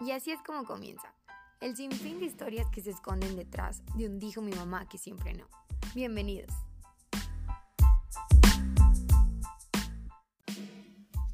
Y 0.00 0.12
así 0.12 0.30
es 0.30 0.40
como 0.42 0.64
comienza. 0.64 1.12
El 1.60 1.76
sinfín 1.76 2.20
de 2.20 2.26
historias 2.26 2.66
que 2.70 2.80
se 2.80 2.90
esconden 2.90 3.36
detrás 3.36 3.82
de 3.96 4.06
un 4.06 4.18
dijo 4.18 4.40
mi 4.40 4.52
mamá 4.52 4.88
que 4.88 4.98
siempre 4.98 5.34
no. 5.34 5.46
Bienvenidos. 5.94 6.50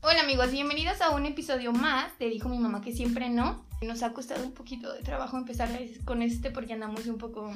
Hola 0.03 0.21
amigos, 0.23 0.51
bienvenidos 0.53 1.01
a 1.01 1.11
un 1.11 1.27
episodio 1.27 1.73
más 1.73 2.17
de 2.19 2.29
Dijo 2.29 2.49
mi 2.49 2.59
mamá 2.59 2.81
que 2.81 2.93
siempre 2.93 3.29
no. 3.29 3.65
Nos 3.83 4.03
ha 4.03 4.13
costado 4.13 4.45
un 4.45 4.53
poquito 4.53 4.93
de 4.93 5.03
trabajo 5.03 5.37
empezar 5.37 5.69
con 6.05 6.23
este 6.23 6.51
porque 6.51 6.73
andamos 6.73 7.07
un 7.07 7.19
poco 7.19 7.53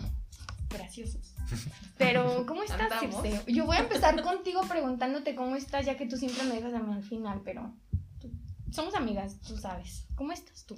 graciosos. 0.69 1.35
Pero, 1.99 2.45
¿cómo 2.47 2.63
estás. 2.63 3.01
Circe? 3.01 3.45
Yo 3.53 3.67
voy 3.67 3.77
a 3.77 3.81
empezar 3.81 4.21
contigo 4.23 4.61
preguntándote 4.69 5.35
cómo 5.35 5.57
estás, 5.57 5.87
ya 5.87 5.97
que 5.97 6.07
tú 6.07 6.17
siempre 6.17 6.45
me 6.45 6.55
dejas 6.55 6.75
a 6.75 6.79
mí 6.81 6.93
al 6.93 7.03
final, 7.03 7.41
pero 7.45 7.73
tú- 8.21 8.31
somos 8.71 8.95
amigas, 8.95 9.41
tú 9.41 9.57
sabes. 9.57 10.07
¿Cómo 10.15 10.33
estás 10.33 10.65
tú? 10.67 10.77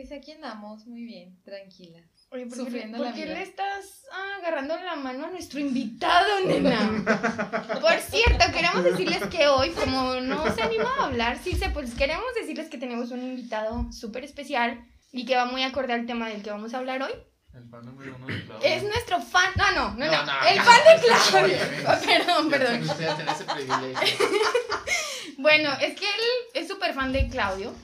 Pues 0.00 0.12
aquí 0.12 0.32
andamos, 0.32 0.86
muy 0.86 1.04
bien, 1.04 1.36
tranquila. 1.44 2.00
Oye, 2.30 2.46
¿por 2.46 2.56
Sufriendo 2.56 2.96
por 2.96 3.08
la 3.08 3.12
qué 3.12 3.24
vida. 3.24 3.34
le 3.34 3.42
estás 3.42 4.06
ah, 4.10 4.36
agarrando 4.38 4.74
la 4.78 4.96
mano 4.96 5.26
a 5.26 5.30
nuestro 5.30 5.60
invitado, 5.60 6.40
nena? 6.46 7.04
Por 7.82 7.98
cierto, 7.98 8.46
queremos 8.50 8.82
decirles 8.82 9.22
que 9.26 9.48
hoy, 9.48 9.70
como 9.72 10.14
no 10.14 10.50
se 10.54 10.62
anima 10.62 10.88
a 10.98 11.04
hablar, 11.04 11.38
sí 11.44 11.54
se, 11.54 11.68
pues 11.68 11.92
queremos 11.94 12.24
decirles 12.34 12.70
que 12.70 12.78
tenemos 12.78 13.10
un 13.10 13.20
invitado 13.22 13.92
súper 13.92 14.24
especial 14.24 14.82
y 15.12 15.26
que 15.26 15.36
va 15.36 15.44
muy 15.44 15.64
acorde 15.64 15.92
al 15.92 16.06
tema 16.06 16.30
del 16.30 16.42
que 16.42 16.50
vamos 16.50 16.72
a 16.72 16.78
hablar 16.78 17.02
hoy. 17.02 17.12
El 17.52 17.68
fan 17.68 17.84
número 17.84 18.16
uno 18.16 18.26
de 18.26 18.42
Claudio. 18.46 18.66
Es 18.68 18.82
nuestro 18.84 19.20
fan. 19.20 19.50
No, 19.56 19.70
no, 19.72 19.90
no, 19.98 20.06
no. 20.06 20.12
No, 20.12 20.24
no, 20.24 20.48
el 20.48 20.54
ya. 20.54 20.64
fan 20.64 20.80
de 20.86 21.06
Claudio. 21.06 21.44
Oye, 21.44 21.84
Oh, 21.86 22.06
perdón, 22.06 22.48
perdón. 22.50 22.70
tiene 22.78 22.90
usted 22.90 23.06
a 23.08 23.16
tener 23.16 23.34
ese 23.34 23.44
privilegio. 23.44 24.26
Bueno, 25.38 25.70
es 25.80 25.94
que 25.98 26.04
él 26.06 26.20
es 26.62 26.68
súper 26.68 26.92
fan 26.94 27.12
de 27.12 27.28
Claudio 27.28 27.74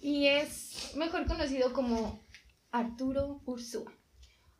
y 0.00 0.26
es 0.28 0.61
mejor 0.96 1.26
conocido 1.26 1.72
como 1.72 2.20
Arturo 2.70 3.42
Ursúa. 3.44 3.92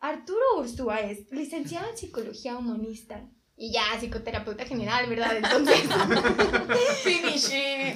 Arturo 0.01 0.41
Ursúa 0.59 1.01
es 1.01 1.31
licenciado 1.31 1.91
en 1.91 1.97
psicología 1.97 2.59
humanista 2.59 3.29
y 3.63 3.71
ya 3.71 3.85
psicoterapeuta 4.01 4.65
general, 4.65 5.07
¿verdad? 5.09 5.37
Entonces, 5.37 5.83
finish. 7.05 7.49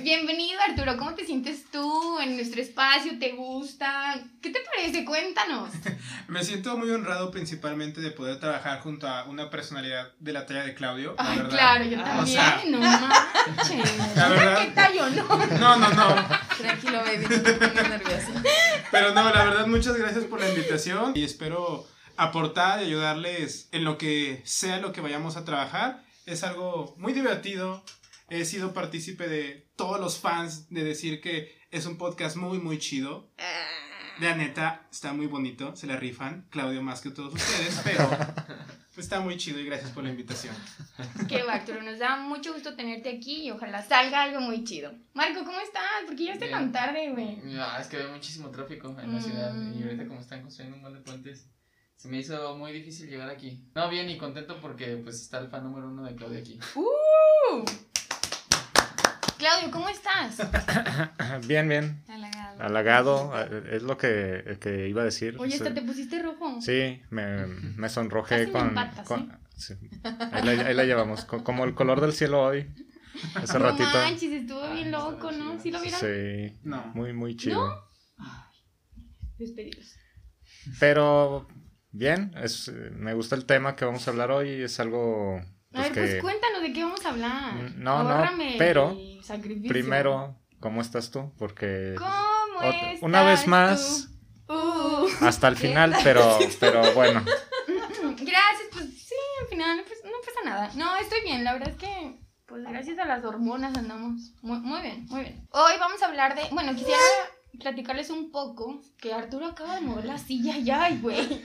Bienvenido 0.05 0.61
Arturo, 0.69 0.97
¿cómo 0.97 1.15
te 1.15 1.27
sientes 1.27 1.65
tú 1.73 2.21
en 2.21 2.37
nuestro 2.37 2.63
espacio? 2.63 3.19
¿Te 3.19 3.33
gusta? 3.33 4.15
¿Qué 4.41 4.51
te 4.51 4.61
parece? 4.61 5.05
Cuéntanos. 5.05 5.71
Me 6.29 6.45
siento 6.45 6.77
muy 6.77 6.89
honrado 6.91 7.33
principalmente 7.33 8.01
de 8.01 8.13
poder 8.13 8.39
trabajar 8.39 8.79
junto 8.79 9.09
a 9.09 9.25
una 9.25 9.51
personalidad 9.51 10.13
de 10.21 10.33
la 10.33 10.47
talla 10.47 10.63
de 10.63 10.75
Claudio. 10.75 11.17
la 11.19 11.31
Ay, 11.31 11.37
verdad. 11.39 11.51
claro, 11.51 11.85
yo 11.85 11.99
Ah, 12.01 12.05
también, 12.05 12.39
o 12.39 12.43
sea, 12.43 12.63
no 12.69 12.79
manches. 13.59 14.17
La 14.17 14.29
verdad- 14.29 14.59
¿Qué 14.61 14.71
tallo, 14.71 15.11
no? 15.11 15.37
No, 15.59 15.77
no, 15.79 15.89
no. 15.91 16.15
Tranquilo, 16.59 16.99
baby, 17.01 17.27
no 17.29 17.43
te 17.43 17.53
pongas 17.55 17.89
nerviosa. 17.91 18.29
Pero 18.93 19.13
no, 19.13 19.25
la 19.35 19.45
verdad, 19.45 19.67
muchas 19.67 19.97
gracias 19.97 20.27
por 20.27 20.39
la 20.41 20.49
invitación 20.49 21.11
y 21.17 21.25
espero 21.25 21.85
aportar 22.17 22.81
y 22.83 22.87
ayudarles 22.87 23.69
en 23.73 23.85
lo 23.85 23.99
que 23.99 24.43
sea 24.45 24.79
lo 24.79 24.93
que 24.93 25.01
vayamos 25.01 25.37
a 25.37 25.45
trabajar. 25.45 26.05
Es 26.27 26.43
algo 26.45 26.95
muy 26.99 27.13
divertido. 27.13 27.85
He 28.29 28.45
sido 28.45 28.73
partícipe 28.75 29.29
de 29.29 29.69
todos 29.77 30.01
los 30.01 30.19
fans 30.19 30.69
de 30.71 30.83
decir 30.83 31.21
que 31.21 31.57
es 31.71 31.87
un 31.87 31.97
podcast 31.99 32.37
muy, 32.37 32.59
muy 32.59 32.79
chido. 32.79 33.31
La 34.19 34.35
neta, 34.35 34.87
está 34.91 35.13
muy 35.13 35.27
bonito, 35.27 35.77
se 35.77 35.87
la 35.87 35.97
rifan. 35.97 36.47
Claudio 36.51 36.83
más 36.83 37.03
que 37.03 37.11
todos 37.11 37.35
ustedes, 37.35 37.81
pero 37.85 38.09
está 38.97 39.21
muy 39.21 39.37
chido 39.37 39.61
y 39.61 39.65
gracias 39.67 39.91
por 39.91 40.03
la 40.05 40.11
invitación. 40.11 40.55
Qué 41.29 41.43
va, 41.43 41.55
Arturo, 41.57 41.83
nos 41.83 41.99
da 41.99 42.17
mucho 42.17 42.55
gusto 42.55 42.75
tenerte 42.75 43.11
aquí 43.11 43.43
y 43.45 43.51
ojalá 43.51 43.83
salga 43.87 44.23
algo 44.23 44.41
muy 44.41 44.65
chido. 44.65 44.91
Marco, 45.13 45.45
¿cómo 45.45 45.61
estás? 45.61 45.83
¿Por 46.07 46.17
qué 46.17 46.23
llegaste 46.23 46.47
Bien. 46.47 46.59
tan 46.59 46.73
tarde, 46.73 47.11
güey? 47.13 47.37
No, 47.45 47.77
es 47.79 47.87
que 47.89 47.99
había 47.99 48.09
muchísimo 48.13 48.51
tráfico 48.51 48.97
en 48.99 49.15
la 49.15 49.21
ciudad 49.21 49.53
Mm. 49.53 49.79
y 49.79 49.83
ahorita 49.83 50.07
como 50.09 50.21
están 50.21 50.41
construyendo 50.41 50.77
un 50.79 50.83
montón 50.83 51.05
de 51.05 51.11
puentes, 51.11 51.51
se 51.97 52.09
me 52.09 52.19
hizo 52.19 52.57
muy 52.57 52.73
difícil 52.73 53.09
llegar 53.09 53.29
aquí. 53.31 53.65
No, 53.75 53.89
bien 53.89 54.09
y 54.11 54.19
contento 54.19 54.61
porque 54.61 54.97
pues 55.03 55.21
está 55.23 55.39
el 55.39 55.49
fan 55.49 55.65
número 55.65 55.89
uno 55.89 56.05
de 56.05 56.15
Claudio 56.15 56.39
aquí. 56.39 56.59
¡Uh! 56.75 57.65
Claudio, 59.39 59.71
¿cómo 59.71 59.89
estás? 59.89 60.39
Bien, 61.47 61.69
bien. 61.69 62.03
Halagado. 62.09 62.63
Halagado, 62.63 63.33
eh, 63.43 63.69
es 63.77 63.83
lo 63.83 63.99
que, 63.99 64.57
que 64.61 64.89
iba 64.89 65.03
a 65.03 65.05
decir. 65.05 65.37
Oye, 65.39 65.55
hasta 65.55 65.75
te 65.75 65.83
pusiste 65.83 66.23
rojo. 66.23 66.61
Sí, 66.63 67.03
me, 67.11 67.47
me 67.47 67.89
sonrojé 67.91 68.37
Casi 68.37 68.47
me 68.47 68.53
con... 68.53 68.69
empatas, 68.69 69.07
con- 69.07 69.39
sí. 69.57 69.75
Ahí, 70.33 70.43
la, 70.57 70.67
ahí 70.69 70.75
la 70.75 70.85
llevamos, 70.85 71.25
co- 71.27 71.45
como 71.45 71.65
el 71.65 71.75
color 71.75 72.01
del 72.01 72.15
cielo 72.15 72.43
hoy, 72.45 72.67
hace 73.35 73.59
no 73.59 73.67
ratito. 73.67 73.91
manches, 73.93 74.33
estuvo 74.33 74.63
Ay, 74.65 74.75
bien 74.77 74.91
loco, 74.91 75.31
¿no? 75.33 75.61
¿Sí 75.61 75.71
lo 75.71 75.81
vieron? 75.83 76.01
Sí, 76.01 76.59
No. 76.65 76.87
muy, 76.95 77.13
muy 77.13 77.37
chido. 77.37 77.91
Despedidos. 79.39 79.97
Pero 80.81 81.47
bien, 81.97 82.33
es, 82.43 82.69
eh, 82.69 82.91
me 82.93 83.15
gusta 83.15 83.35
el 83.35 83.47
tema 83.47 83.77
que 83.77 83.85
vamos 83.85 84.07
a 84.07 84.11
hablar 84.11 84.31
hoy, 84.31 84.63
es 84.63 84.79
algo... 84.81 85.39
A 85.73 85.79
pues, 85.79 85.91
pues 85.91 86.15
que 86.15 86.21
cuéntanos 86.21 86.63
de 86.63 86.73
qué 86.73 86.83
vamos 86.85 87.05
a 87.05 87.09
hablar. 87.11 87.55
Mm, 87.55 87.83
no, 87.83 88.03
no, 88.03 88.31
pero 88.57 88.97
primero, 89.69 90.37
¿cómo 90.61 90.81
estás 90.81 91.11
tú? 91.11 91.33
Porque 91.39 91.95
¿Cómo 91.99 92.63
estás 92.63 93.03
una 93.03 93.23
vez 93.25 93.47
más, 93.47 94.09
tú? 94.47 94.55
Uh. 94.55 95.09
hasta 95.21 95.49
el 95.49 95.57
final, 95.57 95.95
pero, 96.03 96.39
pero 96.61 96.95
bueno. 96.95 97.23
Gracias, 98.01 98.69
pues 98.73 98.87
sí, 99.03 99.15
al 99.43 99.49
final 99.49 99.85
pues, 99.87 99.99
no 100.05 100.19
pasa 100.25 100.41
nada. 100.45 100.71
No, 100.77 100.97
estoy 100.97 101.21
bien, 101.23 101.45
la 101.45 101.53
verdad 101.53 101.71
es 101.71 101.77
que, 101.77 102.19
pues 102.47 102.63
gracias 102.63 102.99
a 102.99 103.05
las 103.05 103.25
hormonas 103.25 103.77
andamos 103.77 104.33
muy, 104.41 104.59
muy 104.61 104.81
bien, 104.81 105.07
muy 105.09 105.23
bien. 105.23 105.47
Hoy 105.51 105.73
vamos 105.79 106.03
a 106.03 106.07
hablar 106.07 106.35
de, 106.35 106.43
bueno, 106.53 106.75
quisiera 106.75 106.99
platicarles 107.59 108.11
un 108.11 108.31
poco 108.31 108.81
que 108.99 109.13
Arturo 109.13 109.47
acaba 109.47 109.75
de 109.77 109.81
mover 109.83 110.05
la 110.05 110.19
silla 110.19 110.57
ya, 110.59 110.85
ay, 110.85 110.99
güey. 111.03 111.27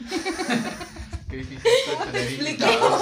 Qué 1.30 1.38
difícil 1.38 1.62
tener 2.12 2.32
invitados. 2.34 2.82
¿no? 2.92 2.98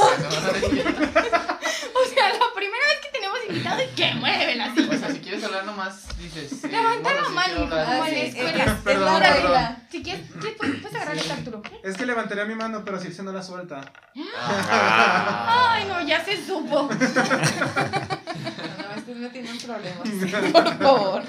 O 2.00 2.06
sea, 2.14 2.30
la 2.30 2.46
primera 2.56 2.86
vez 2.86 3.00
que 3.02 3.10
tenemos 3.12 3.40
invitado 3.50 3.82
y 3.82 3.88
que 3.96 4.14
mueve 4.16 4.56
la 4.56 4.68
O 4.72 4.76
silla. 4.76 4.98
sea, 5.00 5.12
si 5.12 5.20
quieres 5.20 5.44
hablar 5.44 5.66
nomás, 5.66 6.08
dices. 6.20 6.64
eh, 6.64 6.68
Levanta 6.70 7.12
la 7.14 7.30
mano, 7.30 7.56
como 7.62 7.76
Ah, 7.76 7.94
en 7.96 8.00
la 8.00 8.06
sí, 8.10 8.16
escuela. 8.28 8.64
es, 8.66 8.70
es 8.72 8.78
Perdón, 8.84 9.20
perdón. 9.22 9.76
Si 9.92 10.04
quieres, 10.04 10.22
¿quieres- 10.40 10.58
puedes, 10.58 10.76
puedes 10.82 10.96
agarrar 10.96 11.16
Sí. 11.16 11.22
esta, 11.22 11.34
Arturo. 11.36 11.62
Es 11.84 11.98
que 11.98 12.06
levantaría 12.06 12.46
mi 12.46 12.54
mano, 12.56 12.84
pero 12.86 13.00
si 13.00 13.10
no 13.24 13.32
la 13.32 13.42
suelta. 13.42 13.82
Ah. 14.40 15.72
Ay, 15.74 15.86
no, 15.88 16.02
ya 16.06 16.24
se 16.24 16.38
supo. 16.46 16.88
No, 18.60 18.88
no, 18.88 18.96
estos 18.96 19.16
no 19.18 19.30
tienen 19.30 19.58
problemas. 19.58 20.52
Por 20.52 20.78
favor. 20.78 21.24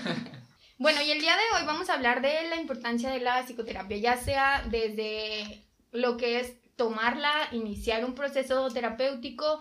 Bueno, 0.81 1.03
y 1.03 1.11
el 1.11 1.21
día 1.21 1.37
de 1.37 1.59
hoy 1.59 1.67
vamos 1.67 1.91
a 1.91 1.93
hablar 1.93 2.23
de 2.23 2.49
la 2.49 2.59
importancia 2.59 3.11
de 3.11 3.21
la 3.21 3.45
psicoterapia, 3.45 3.99
ya 3.99 4.17
sea 4.17 4.67
desde 4.71 5.63
lo 5.93 6.17
que 6.17 6.41
es 6.41 6.55
tomarla, 6.75 7.31
iniciar 7.53 8.03
un 8.03 8.15
proceso 8.15 8.67
terapéutico 8.71 9.61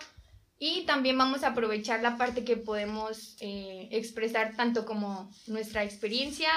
y 0.60 0.86
también 0.86 1.18
vamos 1.18 1.44
a 1.44 1.50
aprovechar 1.50 2.02
la 2.02 2.16
parte 2.16 2.46
que 2.46 2.56
podemos 2.56 3.36
eh, 3.42 3.90
expresar 3.92 4.56
tanto 4.56 4.86
como 4.86 5.30
nuestra 5.48 5.84
experiencia 5.84 6.52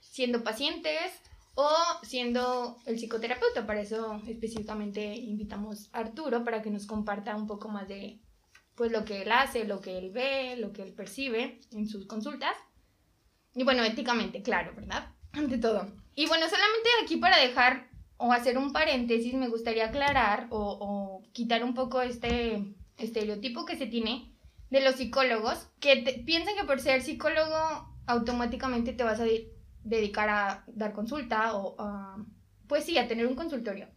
siendo 0.00 0.42
pacientes 0.42 1.12
o 1.54 1.70
siendo 2.02 2.76
el 2.86 2.96
psicoterapeuta. 2.96 3.68
Para 3.68 3.82
eso 3.82 4.20
específicamente 4.26 5.14
invitamos 5.14 5.90
a 5.92 6.00
Arturo 6.00 6.42
para 6.42 6.60
que 6.60 6.70
nos 6.70 6.86
comparta 6.86 7.36
un 7.36 7.46
poco 7.46 7.68
más 7.68 7.86
de 7.86 8.18
pues 8.74 8.90
lo 8.90 9.04
que 9.04 9.22
él 9.22 9.30
hace, 9.30 9.62
lo 9.62 9.80
que 9.80 9.96
él 9.96 10.10
ve, 10.10 10.56
lo 10.56 10.72
que 10.72 10.82
él 10.82 10.92
percibe 10.92 11.60
en 11.70 11.86
sus 11.86 12.04
consultas. 12.06 12.56
Y 13.58 13.64
bueno, 13.64 13.82
éticamente, 13.82 14.40
claro, 14.40 14.72
¿verdad? 14.76 15.08
Ante 15.32 15.58
todo. 15.58 15.90
Y 16.14 16.26
bueno, 16.26 16.48
solamente 16.48 16.88
aquí 17.02 17.16
para 17.16 17.38
dejar 17.38 17.88
o 18.16 18.32
hacer 18.32 18.56
un 18.56 18.72
paréntesis, 18.72 19.34
me 19.34 19.48
gustaría 19.48 19.86
aclarar 19.86 20.46
o, 20.50 21.22
quitar 21.32 21.64
un 21.64 21.74
poco 21.74 22.00
este 22.00 22.62
estereotipo 22.96 23.64
que 23.64 23.76
se 23.76 23.86
tiene 23.86 24.32
de 24.70 24.80
los 24.80 24.94
psicólogos, 24.94 25.68
que 25.80 26.22
piensan 26.24 26.54
que 26.54 26.64
por 26.64 26.80
ser 26.80 27.02
psicólogo 27.02 27.56
automáticamente 28.06 28.92
te 28.92 29.02
vas 29.02 29.18
a 29.18 29.24
de- 29.24 29.52
dedicar 29.82 30.28
a 30.28 30.64
dar 30.68 30.92
consulta 30.92 31.56
o 31.56 31.74
a, 31.80 32.16
pues 32.68 32.84
sí, 32.84 32.96
a 32.96 33.08
tener 33.08 33.26
un 33.26 33.34
consultorio. 33.34 33.88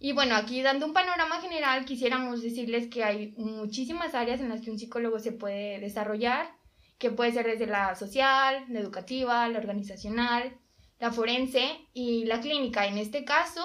Y 0.00 0.12
bueno, 0.12 0.34
aquí 0.34 0.60
dando 0.60 0.86
un 0.86 0.92
panorama 0.92 1.40
general, 1.40 1.84
quisiéramos 1.84 2.42
decirles 2.42 2.88
que 2.88 3.04
hay 3.04 3.32
muchísimas 3.36 4.14
áreas 4.14 4.40
en 4.40 4.48
las 4.48 4.60
que 4.60 4.72
un 4.72 4.78
psicólogo 4.78 5.20
se 5.20 5.30
puede 5.30 5.78
desarrollar 5.78 6.48
que 6.98 7.10
puede 7.10 7.32
ser 7.32 7.46
desde 7.46 7.66
la 7.66 7.94
social, 7.94 8.64
la 8.68 8.80
educativa, 8.80 9.48
la 9.48 9.58
organizacional, 9.58 10.56
la 11.00 11.12
forense 11.12 11.88
y 11.92 12.24
la 12.24 12.40
clínica. 12.40 12.86
En 12.86 12.98
este 12.98 13.24
caso, 13.24 13.64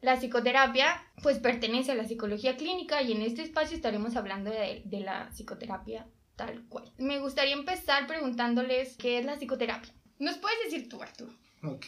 la 0.00 0.16
psicoterapia 0.16 1.02
pues 1.22 1.38
pertenece 1.38 1.92
a 1.92 1.94
la 1.94 2.06
psicología 2.06 2.56
clínica 2.56 3.02
y 3.02 3.12
en 3.12 3.22
este 3.22 3.42
espacio 3.42 3.76
estaremos 3.76 4.16
hablando 4.16 4.50
de, 4.50 4.82
de 4.84 5.00
la 5.00 5.28
psicoterapia 5.30 6.06
tal 6.36 6.64
cual. 6.68 6.90
Me 6.98 7.18
gustaría 7.18 7.52
empezar 7.52 8.06
preguntándoles 8.06 8.96
qué 8.96 9.18
es 9.18 9.26
la 9.26 9.36
psicoterapia. 9.36 9.92
¿Nos 10.18 10.38
puedes 10.38 10.58
decir 10.64 10.88
tú, 10.88 11.02
Arturo? 11.02 11.32
Ok. 11.62 11.86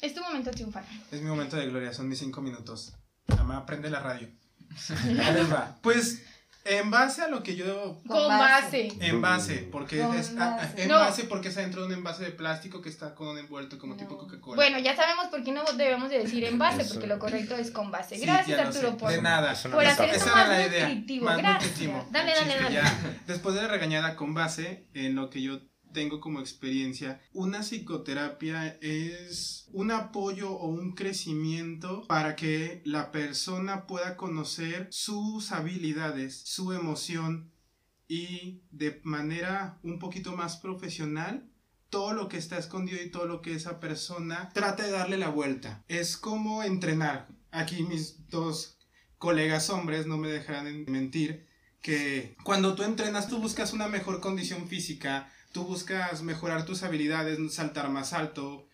Es 0.00 0.14
tu 0.14 0.20
momento 0.20 0.50
triunfal. 0.50 0.84
Es 1.10 1.22
mi 1.22 1.28
momento 1.28 1.56
de 1.56 1.66
gloria, 1.66 1.92
son 1.92 2.08
mis 2.08 2.18
cinco 2.18 2.42
minutos. 2.42 2.92
Mamá, 3.28 3.64
prende 3.64 3.90
la 3.90 4.00
radio. 4.00 4.28
Pues 5.82 6.24
En 6.68 6.90
base 6.90 7.22
a 7.22 7.28
lo 7.28 7.42
que 7.42 7.54
yo 7.56 8.00
Con 8.06 8.16
Con 8.18 8.28
base. 8.28 8.88
base. 8.90 9.06
En 9.06 9.20
base, 9.20 9.68
porque 9.70 10.00
Con 10.00 10.16
es 10.16 10.34
base. 10.34 10.64
ah, 10.66 10.72
en 10.76 10.88
No. 10.88 10.98
base 10.98 11.24
porque 11.24 11.48
está 11.48 11.60
dentro 11.60 11.82
de 11.82 11.86
un 11.88 11.92
envase 11.94 12.24
de 12.24 12.30
plástico 12.30 12.82
que 12.82 12.88
está 12.88 13.14
con 13.14 13.28
un 13.28 13.38
envuelto 13.38 13.78
como 13.78 13.94
No. 13.94 13.98
tipo 14.00 14.18
Coca-Cola. 14.18 14.56
Bueno, 14.56 14.78
ya 14.78 14.96
sabemos 14.96 15.26
por 15.26 15.42
qué 15.44 15.52
no 15.52 15.62
debemos 15.76 16.10
de 16.10 16.18
decir 16.18 16.44
en 16.44 16.58
base, 16.58 16.84
porque 16.84 17.06
lo 17.06 17.18
correcto 17.18 17.54
es 17.56 17.70
con 17.70 17.90
base. 17.90 18.18
Gracias, 18.18 18.58
Arturo, 18.58 18.96
por, 18.96 19.10
de 19.10 19.22
nada. 19.22 19.54
Por 19.54 19.70
metáfora. 19.84 19.92
hacer 19.92 20.04
esto 20.10 20.16
Esa 20.16 20.26
era 20.26 20.36
más 20.36 20.48
la 20.48 20.66
idea, 20.66 20.88
nutritivo. 20.88 21.24
más 21.26 21.36
Gracias. 21.38 21.62
nutritivo. 21.70 22.08
Dale, 22.10 22.32
dale, 22.34 22.54
dale. 22.62 22.74
ya. 22.74 22.98
Después 23.26 23.54
de 23.54 23.62
la 23.62 23.68
regañada 23.68 24.16
con 24.16 24.34
base, 24.34 24.86
en 24.94 25.14
lo 25.14 25.30
que 25.30 25.42
yo 25.42 25.60
tengo 25.92 26.20
como 26.20 26.40
experiencia, 26.40 27.20
una 27.32 27.62
psicoterapia 27.62 28.76
es 28.80 29.66
un 29.72 29.90
apoyo 29.90 30.50
o 30.52 30.68
un 30.68 30.94
crecimiento 30.94 32.06
para 32.06 32.36
que 32.36 32.82
la 32.84 33.12
persona 33.12 33.86
pueda 33.86 34.16
conocer 34.16 34.88
sus 34.90 35.52
habilidades, 35.52 36.36
su 36.44 36.72
emoción 36.72 37.50
y 38.08 38.62
de 38.70 39.00
manera 39.04 39.78
un 39.82 39.98
poquito 39.98 40.36
más 40.36 40.56
profesional 40.58 41.50
todo 41.88 42.12
lo 42.12 42.28
que 42.28 42.36
está 42.36 42.58
escondido 42.58 43.02
y 43.02 43.10
todo 43.10 43.26
lo 43.26 43.40
que 43.40 43.54
esa 43.54 43.80
persona 43.80 44.50
trata 44.52 44.84
de 44.84 44.90
darle 44.92 45.16
la 45.18 45.28
vuelta. 45.30 45.84
Es 45.88 46.16
como 46.16 46.62
entrenar. 46.62 47.28
Aquí 47.52 47.82
mis 47.84 48.28
dos 48.28 48.78
colegas 49.18 49.70
hombres 49.70 50.06
no 50.06 50.18
me 50.18 50.28
dejarán 50.28 50.66
en- 50.66 50.84
mentir 50.90 51.46
que 51.80 52.36
cuando 52.44 52.74
tú 52.74 52.82
entrenas 52.82 53.28
tú 53.28 53.38
buscas 53.38 53.72
una 53.72 53.88
mejor 53.88 54.20
condición 54.20 54.68
física, 54.68 55.32
tú 55.56 55.64
buscas 55.64 56.22
mejorar 56.22 56.66
tus 56.66 56.82
habilidades, 56.82 57.38
saltar 57.54 57.88
más 57.88 58.12
alto, 58.12 58.68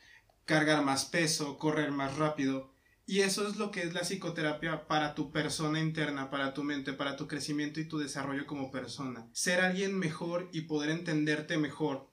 cargar 0.45 0.83
más 0.83 1.05
peso, 1.05 1.57
correr 1.57 1.93
más 1.93 2.17
rápido. 2.17 2.75
Y 3.07 3.21
eso 3.21 3.47
es 3.47 3.55
lo 3.55 3.71
que 3.71 3.83
es 3.83 3.95
la 3.95 4.01
psicoterapia 4.01 4.89
para 4.89 5.15
tu 5.15 5.31
persona 5.31 5.79
interna, 5.79 6.29
para 6.29 6.55
tu 6.55 6.65
mente, 6.65 6.93
para 6.93 7.15
tu 7.15 7.29
crecimiento 7.29 7.79
y 7.79 7.87
tu 7.87 7.99
desarrollo 7.99 8.47
como 8.47 8.73
persona. 8.73 9.29
Ser 9.33 9.61
alguien 9.61 9.97
mejor 9.97 10.49
y 10.53 10.63
poder 10.63 10.91
entenderte 10.91 11.57
mejor. 11.57 12.11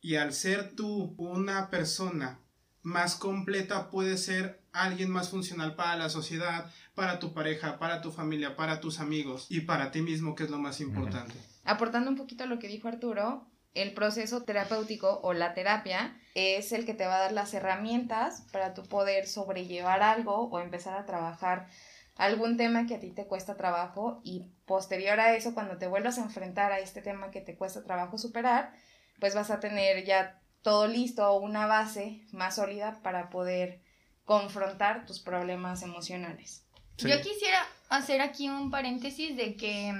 Y 0.00 0.14
al 0.14 0.32
ser 0.32 0.76
tú 0.76 1.16
una 1.18 1.68
persona 1.68 2.38
más 2.82 3.16
completa, 3.16 3.90
puedes 3.90 4.24
ser 4.24 4.62
alguien 4.70 5.10
más 5.10 5.30
funcional 5.30 5.74
para 5.74 5.96
la 5.96 6.10
sociedad, 6.10 6.70
para 6.94 7.18
tu 7.18 7.34
pareja, 7.34 7.80
para 7.80 8.02
tu 8.02 8.12
familia, 8.12 8.54
para 8.54 8.80
tus 8.80 9.00
amigos 9.00 9.48
y 9.48 9.62
para 9.62 9.90
ti 9.90 10.00
mismo, 10.00 10.36
que 10.36 10.44
es 10.44 10.50
lo 10.50 10.58
más 10.58 10.80
importante. 10.80 11.34
Aportando 11.64 12.08
un 12.08 12.16
poquito 12.16 12.44
a 12.44 12.46
lo 12.46 12.60
que 12.60 12.68
dijo 12.68 12.86
Arturo, 12.86 13.48
el 13.74 13.94
proceso 13.94 14.42
terapéutico 14.42 15.20
o 15.22 15.32
la 15.32 15.54
terapia 15.54 16.16
es 16.34 16.72
el 16.72 16.84
que 16.84 16.94
te 16.94 17.06
va 17.06 17.16
a 17.16 17.20
dar 17.20 17.32
las 17.32 17.54
herramientas 17.54 18.44
para 18.52 18.74
tú 18.74 18.82
poder 18.82 19.26
sobrellevar 19.26 20.02
algo 20.02 20.48
o 20.48 20.60
empezar 20.60 20.96
a 20.98 21.06
trabajar 21.06 21.68
algún 22.16 22.56
tema 22.56 22.86
que 22.86 22.96
a 22.96 23.00
ti 23.00 23.10
te 23.10 23.26
cuesta 23.26 23.56
trabajo 23.56 24.20
y 24.22 24.50
posterior 24.66 25.18
a 25.20 25.34
eso, 25.34 25.54
cuando 25.54 25.78
te 25.78 25.86
vuelvas 25.86 26.18
a 26.18 26.22
enfrentar 26.22 26.72
a 26.72 26.78
este 26.78 27.00
tema 27.00 27.30
que 27.30 27.40
te 27.40 27.56
cuesta 27.56 27.82
trabajo 27.82 28.18
superar, 28.18 28.74
pues 29.18 29.34
vas 29.34 29.50
a 29.50 29.60
tener 29.60 30.04
ya 30.04 30.38
todo 30.62 30.86
listo, 30.86 31.34
una 31.38 31.66
base 31.66 32.20
más 32.32 32.56
sólida 32.56 33.00
para 33.02 33.30
poder 33.30 33.80
confrontar 34.24 35.06
tus 35.06 35.20
problemas 35.20 35.82
emocionales. 35.82 36.64
Yo 36.98 37.20
quisiera 37.20 37.66
hacer 37.88 38.20
aquí 38.20 38.48
un 38.48 38.70
paréntesis 38.70 39.36
de 39.36 39.56
que 39.56 39.92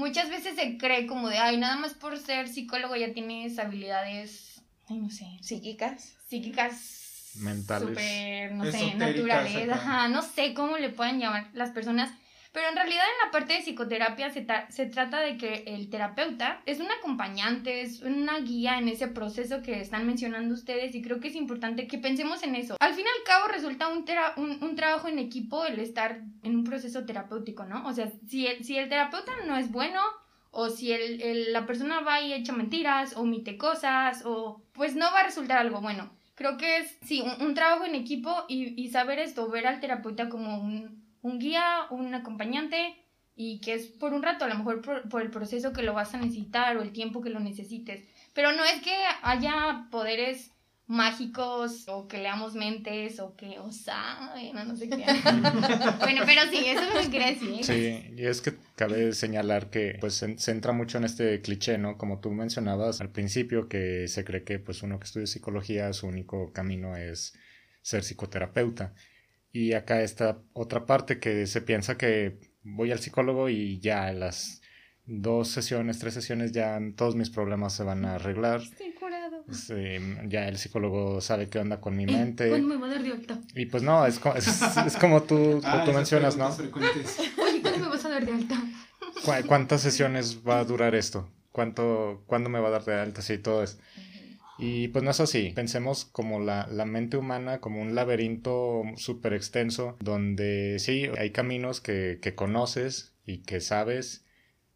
muchas 0.00 0.28
veces 0.30 0.56
se 0.56 0.78
cree 0.78 1.06
como 1.06 1.28
de, 1.28 1.38
ay, 1.38 1.58
nada 1.58 1.76
más 1.76 1.94
por 1.94 2.18
ser 2.18 2.48
psicólogo 2.48 2.96
ya 2.96 3.12
tienes 3.12 3.58
habilidades, 3.58 4.60
ay, 4.88 4.96
no 4.98 5.10
sé, 5.10 5.26
Psíquicas. 5.42 6.14
psíquicas 6.28 7.32
Mentales. 7.36 7.90
súper, 7.90 8.52
no 8.52 8.64
sé, 8.64 8.94
naturales, 8.96 9.68
ajá. 9.68 9.74
ajá, 9.74 10.08
no 10.08 10.22
sé 10.22 10.52
cómo 10.54 10.78
le 10.78 10.88
pueden 10.88 11.20
llamar 11.20 11.48
las 11.52 11.70
personas, 11.70 12.10
pero 12.52 12.68
en 12.68 12.74
realidad 12.76 13.04
en 13.04 13.26
la 13.26 13.30
parte 13.30 13.52
de 13.54 13.60
psicoterapia 13.60 14.30
se, 14.30 14.40
ta- 14.42 14.70
se 14.70 14.86
trata 14.86 15.20
de 15.20 15.36
que 15.36 15.64
el 15.66 15.88
terapeuta 15.90 16.62
es 16.66 16.80
un 16.80 16.90
acompañante, 16.90 17.82
es 17.82 18.02
una 18.02 18.38
guía 18.40 18.78
en 18.78 18.88
ese 18.88 19.08
proceso 19.08 19.62
que 19.62 19.80
están 19.80 20.06
mencionando 20.06 20.54
ustedes 20.54 20.94
y 20.94 21.02
creo 21.02 21.20
que 21.20 21.28
es 21.28 21.34
importante 21.36 21.86
que 21.86 21.98
pensemos 21.98 22.42
en 22.42 22.54
eso. 22.56 22.76
Al 22.80 22.94
fin 22.94 23.04
y 23.04 23.08
al 23.20 23.24
cabo 23.24 23.48
resulta 23.48 23.88
un, 23.88 24.04
un, 24.36 24.62
un 24.62 24.76
trabajo 24.76 25.08
en 25.08 25.18
equipo 25.18 25.64
el 25.64 25.78
estar 25.78 26.20
en 26.42 26.56
un 26.56 26.64
proceso 26.64 27.04
terapéutico, 27.04 27.64
¿no? 27.64 27.86
O 27.86 27.92
sea, 27.92 28.10
si 28.28 28.46
el, 28.46 28.64
si 28.64 28.76
el 28.76 28.88
terapeuta 28.88 29.32
no 29.46 29.56
es 29.56 29.70
bueno, 29.70 30.00
o 30.50 30.68
si 30.68 30.90
el, 30.92 31.22
el- 31.22 31.52
la 31.52 31.66
persona 31.66 32.00
va 32.00 32.20
y 32.20 32.32
echa 32.32 32.52
mentiras, 32.52 33.16
o 33.16 33.20
omite 33.20 33.56
cosas, 33.56 34.22
o 34.24 34.62
pues 34.72 34.96
no 34.96 35.06
va 35.12 35.20
a 35.20 35.24
resultar 35.26 35.58
algo 35.58 35.80
bueno. 35.80 36.10
Creo 36.34 36.56
que 36.56 36.78
es, 36.78 36.98
sí, 37.02 37.20
un, 37.20 37.46
un 37.46 37.54
trabajo 37.54 37.84
en 37.84 37.94
equipo 37.94 38.44
y, 38.48 38.82
y 38.82 38.88
saber 38.88 39.18
esto, 39.18 39.48
ver 39.50 39.66
al 39.66 39.78
terapeuta 39.78 40.28
como 40.30 40.58
un, 40.58 41.04
un 41.22 41.38
guía, 41.38 41.86
un 41.90 42.14
acompañante 42.14 42.96
y 43.36 43.60
que 43.60 43.74
es 43.74 43.86
por 43.86 44.12
un 44.12 44.22
rato, 44.22 44.44
a 44.44 44.48
lo 44.48 44.56
mejor 44.56 44.82
por, 44.82 45.08
por 45.08 45.22
el 45.22 45.30
proceso 45.30 45.72
que 45.72 45.82
lo 45.82 45.94
vas 45.94 46.14
a 46.14 46.18
necesitar 46.18 46.76
o 46.76 46.82
el 46.82 46.92
tiempo 46.92 47.22
que 47.22 47.30
lo 47.30 47.40
necesites. 47.40 48.02
Pero 48.34 48.52
no 48.52 48.64
es 48.64 48.82
que 48.82 48.94
haya 49.22 49.86
poderes 49.90 50.52
mágicos 50.90 51.84
o 51.86 52.08
que 52.08 52.18
leamos 52.18 52.54
mentes 52.54 53.20
o 53.20 53.36
que, 53.36 53.60
o 53.60 53.70
saben, 53.70 54.52
no, 54.56 54.64
no 54.64 54.76
sé 54.76 54.88
qué. 54.88 54.96
bueno, 56.00 56.22
pero 56.26 56.42
sí, 56.50 56.58
eso 56.66 56.82
es 56.82 56.94
lo 56.94 57.00
que 57.00 57.10
quería 57.10 57.28
decir. 57.28 57.64
Sí, 57.64 58.12
y 58.16 58.26
es 58.26 58.40
que 58.40 58.54
cabe 58.74 59.12
señalar 59.12 59.70
que 59.70 59.98
pues 60.00 60.14
se, 60.14 60.36
se 60.36 60.50
entra 60.50 60.72
mucho 60.72 60.98
en 60.98 61.04
este 61.04 61.40
cliché, 61.42 61.78
¿no? 61.78 61.96
Como 61.96 62.18
tú 62.18 62.32
mencionabas 62.32 63.00
al 63.00 63.10
principio, 63.10 63.68
que 63.68 64.08
se 64.08 64.24
cree 64.24 64.42
que 64.42 64.58
pues 64.58 64.82
uno 64.82 64.98
que 64.98 65.04
estudia 65.04 65.28
psicología, 65.28 65.92
su 65.92 66.08
único 66.08 66.52
camino 66.52 66.96
es 66.96 67.34
ser 67.82 68.02
psicoterapeuta. 68.02 68.92
Y 69.52 69.72
acá 69.72 70.02
está 70.02 70.38
otra 70.52 70.86
parte 70.86 71.18
que 71.18 71.46
se 71.46 71.60
piensa 71.60 71.96
que 71.98 72.38
voy 72.62 72.92
al 72.92 73.00
psicólogo 73.00 73.48
y 73.48 73.80
ya 73.80 74.12
las 74.12 74.60
dos 75.06 75.48
sesiones, 75.48 75.98
tres 75.98 76.14
sesiones 76.14 76.52
ya 76.52 76.78
todos 76.96 77.16
mis 77.16 77.30
problemas 77.30 77.74
se 77.74 77.82
van 77.82 78.04
a 78.04 78.14
arreglar. 78.14 78.60
Estoy 78.60 78.92
curado. 78.92 79.44
Eh, 79.70 80.18
ya 80.28 80.46
el 80.46 80.56
psicólogo 80.58 81.20
sabe 81.20 81.48
qué 81.48 81.58
onda 81.58 81.80
con 81.80 81.96
mi 81.96 82.04
Eh, 82.04 82.06
mente. 82.06 82.48
¿Cuándo 82.50 82.68
me 82.68 82.76
va 82.76 82.86
a 82.86 82.90
dar 82.90 83.02
de 83.02 83.10
alta? 83.10 83.40
Y 83.54 83.66
pues 83.66 83.82
no, 83.82 84.06
es, 84.06 84.20
co- 84.20 84.34
es, 84.36 84.46
es 84.86 84.96
como 84.96 85.22
tú, 85.24 85.60
Ah, 85.64 85.82
tú 85.84 85.92
mencionas, 85.92 86.36
¿no? 86.36 86.54
preguntas 86.54 86.82
frecuentes. 86.84 87.18
Oye, 87.42 87.60
¿cuándo 87.60 87.80
me 87.80 87.88
vas 87.88 88.04
a 88.04 88.08
dar 88.10 88.24
de 88.24 88.32
alta? 88.32 88.62
¿Cu- 89.24 89.46
¿Cuántas 89.48 89.80
sesiones 89.80 90.46
va 90.46 90.60
a 90.60 90.64
durar 90.64 90.94
esto? 90.94 91.28
¿Cuánto, 91.50 92.22
¿Cuándo 92.26 92.48
me 92.48 92.60
va 92.60 92.68
a 92.68 92.70
dar 92.72 92.84
de 92.84 92.94
alta? 92.94 93.22
Sí, 93.22 93.38
todo 93.38 93.64
eso. 93.64 93.78
Y 94.60 94.88
pues 94.88 95.02
no 95.02 95.10
es 95.10 95.20
así. 95.20 95.52
Pensemos 95.54 96.04
como 96.04 96.38
la, 96.38 96.66
la 96.70 96.84
mente 96.84 97.16
humana, 97.16 97.60
como 97.60 97.80
un 97.80 97.94
laberinto 97.94 98.82
súper 98.96 99.32
extenso, 99.32 99.96
donde 100.00 100.76
sí, 100.78 101.06
hay 101.18 101.30
caminos 101.30 101.80
que, 101.80 102.18
que 102.20 102.34
conoces 102.34 103.14
y 103.24 103.38
que 103.38 103.60
sabes, 103.60 104.26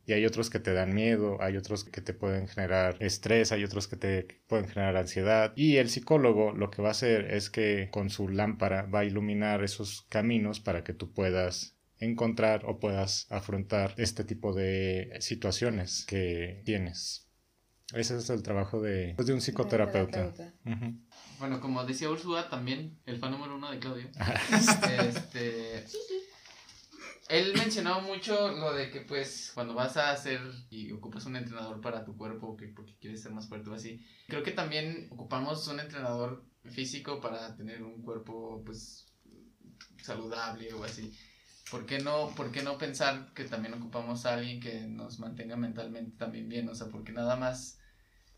y 0.07 0.13
hay 0.13 0.27
otros 0.27 0.51
que 0.51 0.59
te 0.59 0.73
dan 0.73 0.95
miedo, 0.95 1.39
hay 1.41 1.57
otros 1.57 1.85
que 1.85 2.01
te 2.01 2.13
pueden 2.13 2.47
generar 2.49 2.97
estrés, 3.01 3.53
hay 3.53 3.65
otros 3.65 3.89
que 3.89 3.97
te 3.97 4.27
pueden 4.47 4.69
generar 4.69 4.97
ansiedad. 4.97 5.53
Y 5.57 5.77
el 5.77 5.89
psicólogo 5.89 6.53
lo 6.53 6.71
que 6.71 6.83
va 6.83 6.89
a 6.89 6.93
hacer 6.93 7.33
es 7.33 7.51
que 7.51 7.89
con 7.91 8.11
su 8.11 8.29
lámpara 8.29 8.83
va 8.83 9.01
a 9.01 9.05
iluminar 9.05 9.65
esos 9.65 10.03
caminos 10.09 10.61
para 10.61 10.85
que 10.85 10.93
tú 10.93 11.13
puedas 11.13 11.77
encontrar 11.99 12.65
o 12.67 12.81
puedas 12.81 13.27
afrontar 13.31 13.95
este 13.97 14.25
tipo 14.25 14.53
de 14.53 15.17
situaciones 15.21 16.05
que 16.07 16.63
tienes. 16.65 17.24
Ese 17.93 18.17
es 18.17 18.31
el 18.31 18.43
trabajo 18.43 18.81
de, 18.81 19.13
pues, 19.17 19.27
de 19.27 19.35
un 19.35 19.41
psicoterapeuta. 19.41 20.33
Bueno, 21.39 21.61
como 21.61 21.85
decía 21.85 22.11
Ursula, 22.11 22.49
también 22.49 22.99
el 23.05 23.19
fan 23.19 23.33
número 23.33 23.57
uno 23.57 23.71
de 23.71 23.79
Claudio. 23.79 24.09
este, 25.01 25.85
él 27.29 27.53
mencionó 27.57 28.01
mucho 28.01 28.53
lo 28.53 28.73
de 28.73 28.91
que, 28.91 29.01
pues, 29.01 29.51
cuando 29.55 29.75
vas 29.75 29.97
a 29.97 30.11
hacer 30.11 30.41
y 30.71 30.93
ocupas 30.93 31.27
un 31.27 31.37
entrenador 31.37 31.81
para 31.81 32.05
tu 32.05 32.17
cuerpo, 32.17 32.57
que 32.57 32.69
porque 32.69 32.97
quieres 32.99 33.23
ser 33.23 33.33
más 33.33 33.49
fuerte 33.49 33.71
o 33.71 33.75
así, 33.75 34.05
creo 34.29 34.43
que 34.43 34.53
también 34.53 35.09
ocupamos 35.11 35.67
un 35.69 35.81
entrenador 35.81 36.45
físico 36.65 37.21
para 37.21 37.55
tener 37.57 37.83
un 37.83 38.03
cuerpo, 38.03 38.63
pues, 38.65 39.07
saludable 40.03 40.73
o 40.73 40.85
así. 40.85 41.13
¿Por 41.71 41.87
qué, 41.87 41.99
no, 41.99 42.29
¿Por 42.37 42.53
qué 42.53 42.63
no 42.63 42.77
pensar 42.79 43.33
que 43.35 43.45
también 43.45 43.75
ocupamos 43.75 44.27
a 44.27 44.35
alguien 44.35 44.61
que 44.61 44.87
nos 44.87 45.19
mantenga 45.19 45.57
mentalmente 45.57 46.17
también 46.19 46.49
bien? 46.49 46.69
O 46.69 46.75
sea, 46.75 46.89
porque 46.89 47.13
nada 47.13 47.37
más... 47.37 47.79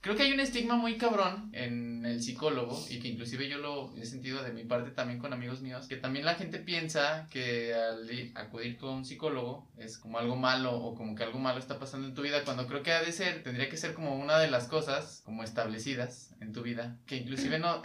Creo 0.00 0.14
que 0.14 0.22
hay 0.22 0.32
un 0.32 0.38
estigma 0.38 0.76
muy 0.76 0.98
cabrón 0.98 1.50
en 1.52 2.06
el 2.06 2.22
psicólogo 2.22 2.80
y 2.88 3.00
que 3.00 3.08
inclusive 3.08 3.48
yo 3.48 3.58
lo 3.58 3.92
he 3.96 4.06
sentido 4.06 4.44
de 4.44 4.52
mi 4.52 4.62
parte 4.62 4.92
también 4.92 5.18
con 5.18 5.32
amigos 5.32 5.62
míos, 5.62 5.88
que 5.88 5.96
también 5.96 6.24
la 6.24 6.36
gente 6.36 6.60
piensa 6.60 7.26
que 7.28 7.74
al 7.74 8.08
acudir 8.36 8.78
con 8.78 8.90
un 8.90 9.04
psicólogo 9.04 9.68
es 9.78 9.98
como 9.98 10.18
algo 10.18 10.36
malo 10.36 10.76
o 10.76 10.94
como 10.94 11.16
que 11.16 11.24
algo 11.24 11.40
malo 11.40 11.58
está 11.58 11.80
pasando 11.80 12.06
en 12.06 12.14
tu 12.14 12.22
vida, 12.22 12.44
cuando 12.44 12.68
creo 12.68 12.84
que 12.84 12.92
ha 12.92 13.02
de 13.02 13.10
ser, 13.10 13.42
tendría 13.42 13.68
que 13.68 13.76
ser 13.76 13.94
como 13.94 14.14
una 14.14 14.38
de 14.38 14.48
las 14.48 14.68
cosas 14.68 15.22
como 15.24 15.42
establecidas 15.42 16.36
en 16.40 16.52
tu 16.52 16.62
vida, 16.62 16.96
que 17.06 17.16
inclusive 17.16 17.58
no... 17.58 17.82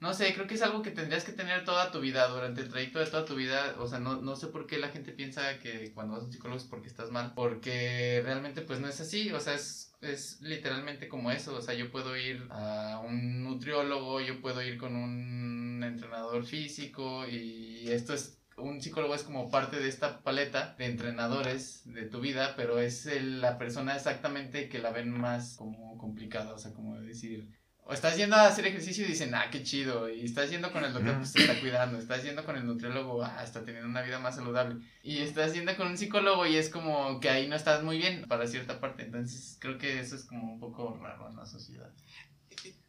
No 0.00 0.14
sé, 0.14 0.32
creo 0.32 0.46
que 0.46 0.54
es 0.54 0.62
algo 0.62 0.82
que 0.82 0.92
tendrías 0.92 1.24
que 1.24 1.32
tener 1.32 1.64
toda 1.64 1.90
tu 1.90 1.98
vida, 2.00 2.28
durante 2.28 2.60
el 2.60 2.68
trayecto 2.68 3.00
de 3.00 3.06
toda 3.06 3.24
tu 3.24 3.34
vida. 3.34 3.74
O 3.80 3.88
sea, 3.88 3.98
no, 3.98 4.20
no 4.22 4.36
sé 4.36 4.46
por 4.46 4.66
qué 4.68 4.78
la 4.78 4.90
gente 4.90 5.10
piensa 5.12 5.58
que 5.58 5.92
cuando 5.92 6.14
vas 6.14 6.22
a 6.22 6.26
un 6.26 6.32
psicólogo 6.32 6.56
es 6.60 6.64
porque 6.66 6.86
estás 6.86 7.10
mal. 7.10 7.32
Porque 7.34 8.20
realmente 8.24 8.62
pues 8.62 8.78
no 8.78 8.88
es 8.88 9.00
así. 9.00 9.32
O 9.32 9.40
sea, 9.40 9.54
es, 9.54 9.96
es 10.00 10.40
literalmente 10.40 11.08
como 11.08 11.32
eso. 11.32 11.56
O 11.56 11.60
sea, 11.60 11.74
yo 11.74 11.90
puedo 11.90 12.16
ir 12.16 12.46
a 12.50 13.00
un 13.04 13.42
nutriólogo, 13.42 14.20
yo 14.20 14.40
puedo 14.40 14.62
ir 14.62 14.78
con 14.78 14.94
un 14.94 15.82
entrenador 15.82 16.44
físico 16.44 17.26
y 17.26 17.88
esto 17.90 18.14
es 18.14 18.36
un 18.56 18.80
psicólogo 18.80 19.14
es 19.14 19.22
como 19.22 19.50
parte 19.50 19.78
de 19.78 19.88
esta 19.88 20.22
paleta 20.22 20.74
de 20.78 20.86
entrenadores 20.86 21.82
de 21.92 22.02
tu 22.06 22.20
vida, 22.20 22.54
pero 22.56 22.78
es 22.80 23.06
el- 23.06 23.40
la 23.40 23.56
persona 23.58 23.94
exactamente 23.96 24.68
que 24.68 24.78
la 24.80 24.90
ven 24.90 25.10
más 25.10 25.54
como 25.56 25.96
complicada, 25.98 26.54
o 26.54 26.58
sea, 26.58 26.72
como 26.74 26.98
decir, 27.00 27.48
o 27.88 27.94
estás 27.94 28.18
yendo 28.18 28.36
a 28.36 28.46
hacer 28.46 28.66
ejercicio 28.66 29.02
y 29.02 29.08
dicen, 29.08 29.34
ah, 29.34 29.48
qué 29.50 29.62
chido, 29.62 30.10
y 30.10 30.22
estás 30.22 30.50
yendo 30.50 30.70
con 30.72 30.84
el 30.84 30.92
doctor, 30.92 31.16
pues 31.16 31.30
se 31.30 31.40
está 31.40 31.58
cuidando, 31.58 31.98
estás 31.98 32.22
yendo 32.22 32.44
con 32.44 32.54
el 32.54 32.66
nutriólogo, 32.66 33.24
ah, 33.24 33.42
está 33.42 33.64
teniendo 33.64 33.88
una 33.88 34.02
vida 34.02 34.18
más 34.18 34.36
saludable, 34.36 34.84
y 35.02 35.18
estás 35.18 35.54
yendo 35.54 35.74
con 35.74 35.86
un 35.86 35.96
psicólogo 35.96 36.44
y 36.46 36.56
es 36.56 36.68
como 36.68 37.18
que 37.18 37.30
ahí 37.30 37.48
no 37.48 37.56
estás 37.56 37.82
muy 37.82 37.96
bien 37.96 38.26
para 38.28 38.46
cierta 38.46 38.78
parte, 38.78 39.04
entonces 39.04 39.56
creo 39.58 39.78
que 39.78 40.00
eso 40.00 40.16
es 40.16 40.24
como 40.24 40.52
un 40.52 40.60
poco 40.60 40.98
raro 41.00 41.30
en 41.30 41.36
la 41.36 41.46
sociedad. 41.46 41.90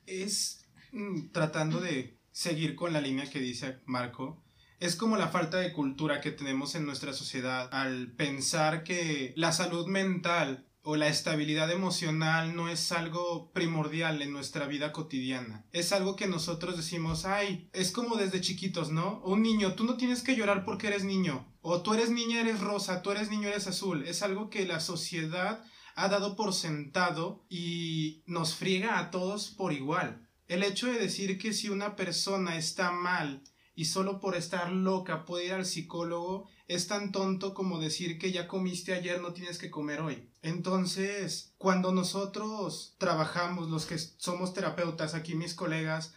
es 0.06 0.68
mm, 0.92 1.30
tratando 1.32 1.80
de 1.80 2.18
seguir 2.34 2.76
con 2.76 2.92
la 2.92 3.00
línea 3.00 3.30
que 3.30 3.40
dice 3.40 3.80
Marco. 3.86 4.44
Es 4.82 4.98
como 4.98 5.16
la 5.16 5.30
falta 5.30 5.60
de 5.60 5.72
cultura 5.72 6.20
que 6.20 6.32
tenemos 6.32 6.76
en 6.76 6.86
nuestra 6.86 7.14
sociedad 7.14 7.70
al 7.74 8.12
pensar 8.14 8.84
que 8.84 9.34
la 9.38 9.52
salud 9.54 9.88
mental 9.88 10.69
o 10.90 10.96
la 10.96 11.08
estabilidad 11.08 11.70
emocional 11.70 12.56
no 12.56 12.68
es 12.68 12.92
algo 12.92 13.52
primordial 13.54 14.24
en 14.24 14.34
nuestra 14.34 14.66
vida 14.66 14.92
cotidiana. 14.92 15.64
Es 15.72 15.92
algo 15.92 16.16
que 16.16 16.26
nosotros 16.26 16.78
decimos, 16.78 17.26
ay, 17.26 17.70
es 17.74 17.92
como 17.92 18.16
desde 18.16 18.42
chiquitos, 18.42 18.90
¿no? 18.90 19.22
Un 19.24 19.44
niño, 19.44 19.76
tú 19.76 19.84
no 19.84 19.98
tienes 19.98 20.24
que 20.24 20.36
llorar 20.36 20.66
porque 20.66 20.88
eres 20.88 21.04
niño. 21.04 21.46
O 21.62 21.84
tú 21.84 21.94
eres 21.94 22.10
niña, 22.10 22.42
eres 22.42 22.60
rosa, 22.60 23.04
tú 23.04 23.12
eres 23.12 23.30
niño, 23.30 23.50
eres 23.50 23.68
azul. 23.68 24.04
Es 24.08 24.24
algo 24.24 24.50
que 24.50 24.66
la 24.66 24.80
sociedad 24.80 25.64
ha 25.94 26.08
dado 26.08 26.36
por 26.36 26.56
sentado 26.56 27.46
y 27.50 28.24
nos 28.26 28.56
friega 28.56 28.98
a 28.98 29.12
todos 29.12 29.52
por 29.52 29.74
igual. 29.74 30.28
El 30.48 30.64
hecho 30.64 30.88
de 30.88 30.98
decir 30.98 31.38
que 31.38 31.54
si 31.54 31.70
una 31.70 31.96
persona 31.96 32.58
está 32.58 32.90
mal 32.90 33.44
y 33.76 33.86
solo 33.86 34.20
por 34.20 34.36
estar 34.36 34.72
loca 34.72 35.24
puede 35.24 35.46
ir 35.46 35.54
al 35.54 35.68
psicólogo 35.68 36.50
es 36.70 36.88
tan 36.88 37.12
tonto 37.12 37.56
como 37.56 37.80
decir 37.80 38.20
que 38.20 38.32
ya 38.32 38.48
comiste 38.48 38.94
ayer 38.94 39.20
no 39.20 39.34
tienes 39.34 39.58
que 39.58 39.72
comer 39.72 40.02
hoy. 40.02 40.30
Entonces, 40.44 41.56
cuando 41.58 41.92
nosotros 41.92 42.96
trabajamos, 43.00 43.70
los 43.70 43.88
que 43.88 43.98
somos 43.98 44.54
terapeutas, 44.54 45.16
aquí 45.16 45.34
mis 45.34 45.56
colegas, 45.56 46.14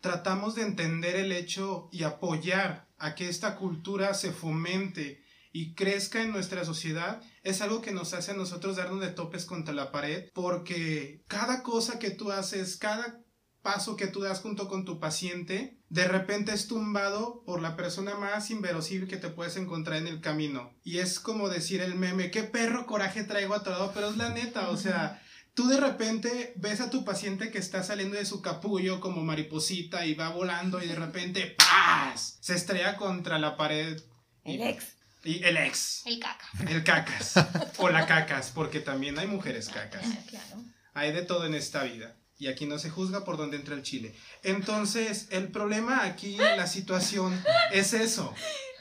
tratamos 0.00 0.54
de 0.54 0.62
entender 0.62 1.16
el 1.16 1.32
hecho 1.32 1.88
y 1.90 2.04
apoyar 2.04 2.88
a 2.98 3.16
que 3.16 3.28
esta 3.28 3.56
cultura 3.56 4.14
se 4.14 4.30
fomente 4.30 5.24
y 5.52 5.74
crezca 5.74 6.22
en 6.22 6.30
nuestra 6.30 6.64
sociedad, 6.64 7.20
es 7.42 7.60
algo 7.60 7.82
que 7.82 7.90
nos 7.90 8.14
hace 8.14 8.30
a 8.30 8.36
nosotros 8.36 8.76
darnos 8.76 9.00
de 9.00 9.08
topes 9.08 9.44
contra 9.44 9.74
la 9.74 9.90
pared, 9.90 10.30
porque 10.32 11.24
cada 11.26 11.64
cosa 11.64 11.98
que 11.98 12.10
tú 12.10 12.30
haces, 12.30 12.76
cada 12.76 13.24
paso 13.60 13.96
que 13.96 14.06
tú 14.06 14.20
das 14.20 14.40
junto 14.40 14.68
con 14.68 14.84
tu 14.84 15.00
paciente, 15.00 15.79
de 15.90 16.06
repente 16.06 16.52
es 16.54 16.68
tumbado 16.68 17.42
por 17.44 17.60
la 17.60 17.76
persona 17.76 18.14
más 18.14 18.50
inverosímil 18.50 19.08
que 19.08 19.16
te 19.16 19.28
puedes 19.28 19.56
encontrar 19.56 19.98
en 19.98 20.06
el 20.06 20.20
camino. 20.20 20.72
Y 20.84 20.98
es 20.98 21.18
como 21.18 21.48
decir 21.48 21.82
el 21.82 21.96
meme, 21.96 22.30
qué 22.30 22.44
perro 22.44 22.86
coraje 22.86 23.24
traigo 23.24 23.54
atorado, 23.54 23.90
pero 23.92 24.08
es 24.08 24.16
la 24.16 24.30
neta, 24.30 24.70
o 24.70 24.76
sea, 24.76 25.20
tú 25.52 25.66
de 25.68 25.80
repente 25.80 26.52
ves 26.56 26.80
a 26.80 26.90
tu 26.90 27.04
paciente 27.04 27.50
que 27.50 27.58
está 27.58 27.82
saliendo 27.82 28.16
de 28.16 28.24
su 28.24 28.40
capullo 28.40 29.00
como 29.00 29.22
mariposita 29.22 30.06
y 30.06 30.14
va 30.14 30.28
volando 30.28 30.80
y 30.80 30.86
de 30.86 30.94
repente 30.94 31.56
¡paz! 31.58 32.38
se 32.40 32.54
estrella 32.54 32.96
contra 32.96 33.40
la 33.40 33.56
pared. 33.56 34.00
El 34.44 34.62
ex. 34.62 34.94
Y 35.24 35.42
el 35.42 35.56
ex. 35.56 36.06
El 36.06 36.20
caca. 36.20 36.46
El 36.68 36.84
cacas. 36.84 37.34
o 37.78 37.90
la 37.90 38.06
cacas, 38.06 38.52
porque 38.54 38.78
también 38.78 39.18
hay 39.18 39.26
mujeres 39.26 39.68
cacas. 39.68 40.06
Claro. 40.28 40.62
Hay 40.94 41.10
de 41.12 41.22
todo 41.22 41.46
en 41.46 41.54
esta 41.54 41.82
vida. 41.82 42.14
Y 42.40 42.48
aquí 42.48 42.64
no 42.64 42.78
se 42.78 42.88
juzga 42.88 43.22
por 43.22 43.36
dónde 43.36 43.58
entra 43.58 43.74
el 43.74 43.82
chile. 43.82 44.14
Entonces, 44.42 45.28
el 45.30 45.48
problema 45.48 46.06
aquí, 46.06 46.38
la 46.38 46.66
situación, 46.66 47.38
es 47.70 47.92
eso. 47.92 48.34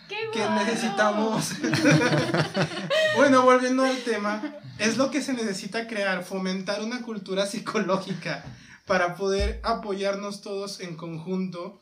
¡Qué 0.08 0.16
Que 0.32 0.50
necesitamos. 0.50 1.52
bueno, 3.18 3.44
volviendo 3.44 3.84
al 3.84 4.02
tema, 4.04 4.56
es 4.78 4.96
lo 4.96 5.12
que 5.12 5.22
se 5.22 5.34
necesita 5.34 5.88
crear, 5.88 6.24
fomentar 6.24 6.82
una 6.82 7.02
cultura 7.02 7.46
psicológica 7.46 8.46
para 8.86 9.16
poder 9.16 9.60
apoyarnos 9.66 10.42
todos 10.42 10.80
en 10.80 10.96
conjunto. 10.96 11.82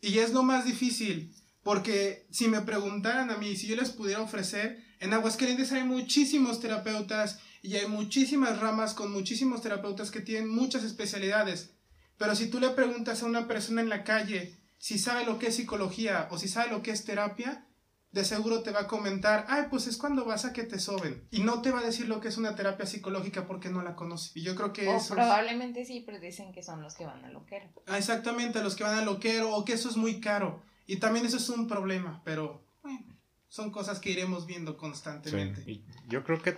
Y 0.00 0.20
es 0.20 0.32
lo 0.32 0.44
más 0.44 0.64
difícil, 0.64 1.34
porque 1.64 2.28
si 2.30 2.46
me 2.46 2.60
preguntaran 2.60 3.32
a 3.32 3.36
mí, 3.36 3.56
si 3.56 3.66
yo 3.66 3.74
les 3.74 3.90
pudiera 3.90 4.22
ofrecer, 4.22 4.78
en 5.00 5.12
Aguascalientes 5.12 5.72
hay 5.72 5.82
muchísimos 5.82 6.60
terapeutas 6.60 7.40
y 7.66 7.76
hay 7.76 7.86
muchísimas 7.88 8.60
ramas 8.60 8.94
con 8.94 9.12
muchísimos 9.12 9.60
terapeutas 9.62 10.10
que 10.10 10.20
tienen 10.20 10.48
muchas 10.48 10.82
especialidades. 10.84 11.70
Pero 12.18 12.34
si 12.34 12.48
tú 12.48 12.60
le 12.60 12.70
preguntas 12.70 13.22
a 13.22 13.26
una 13.26 13.46
persona 13.46 13.80
en 13.82 13.88
la 13.88 14.04
calle 14.04 14.56
si 14.78 14.98
sabe 14.98 15.24
lo 15.26 15.38
que 15.38 15.48
es 15.48 15.56
psicología 15.56 16.28
o 16.30 16.38
si 16.38 16.48
sabe 16.48 16.70
lo 16.70 16.82
que 16.82 16.90
es 16.92 17.04
terapia, 17.04 17.64
de 18.12 18.24
seguro 18.24 18.62
te 18.62 18.70
va 18.70 18.80
a 18.82 18.86
comentar, 18.86 19.44
ay, 19.48 19.64
pues 19.68 19.86
es 19.86 19.96
cuando 19.98 20.24
vas 20.24 20.44
a 20.44 20.52
que 20.52 20.62
te 20.62 20.78
soben. 20.78 21.26
Y 21.30 21.40
no 21.40 21.60
te 21.60 21.70
va 21.70 21.80
a 21.80 21.84
decir 21.84 22.08
lo 22.08 22.20
que 22.20 22.28
es 22.28 22.38
una 22.38 22.54
terapia 22.54 22.86
psicológica 22.86 23.46
porque 23.46 23.68
no 23.68 23.82
la 23.82 23.94
conoce. 23.94 24.30
Y 24.38 24.42
yo 24.42 24.54
creo 24.54 24.72
que 24.72 24.86
O 24.88 24.96
eso... 24.96 24.98
es- 24.98 25.10
probablemente 25.12 25.84
sí, 25.84 26.02
pero 26.06 26.18
dicen 26.20 26.52
que 26.52 26.62
son 26.62 26.82
los 26.82 26.94
que 26.94 27.04
van 27.04 27.24
a 27.24 27.30
loquero. 27.30 27.68
Ah, 27.86 27.98
Exactamente, 27.98 28.58
a 28.58 28.62
los 28.62 28.74
que 28.76 28.84
van 28.84 28.98
a 28.98 29.02
loquero 29.04 29.54
o 29.54 29.64
que 29.64 29.72
eso 29.74 29.88
es 29.90 29.96
muy 29.96 30.20
caro. 30.20 30.62
Y 30.86 30.96
también 30.96 31.26
eso 31.26 31.36
es 31.36 31.48
un 31.50 31.66
problema, 31.66 32.22
pero 32.24 32.64
bueno, 32.82 33.00
son 33.48 33.70
cosas 33.70 33.98
que 33.98 34.10
iremos 34.10 34.46
viendo 34.46 34.72
Sí, 34.72 34.78
constantemente. 34.78 35.62
y 35.70 35.84
yo 36.08 36.22
creo 36.24 36.40
que 36.40 36.52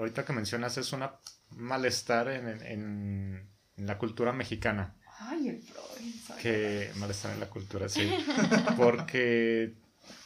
ahorita 0.00 0.24
que 0.24 0.32
mencionas 0.32 0.76
es 0.78 0.92
un 0.92 1.04
malestar 1.50 2.28
en, 2.28 2.48
en- 2.48 3.50
en 3.76 3.86
la 3.86 3.98
cultura 3.98 4.32
mexicana. 4.32 4.96
Ay, 5.20 5.48
el 5.50 5.62
Freud. 5.62 6.38
Que 6.42 6.90
malestar 6.96 7.32
en 7.34 7.40
la 7.40 7.46
cultura, 7.48 7.88
sí. 7.88 8.10
Porque 8.76 9.74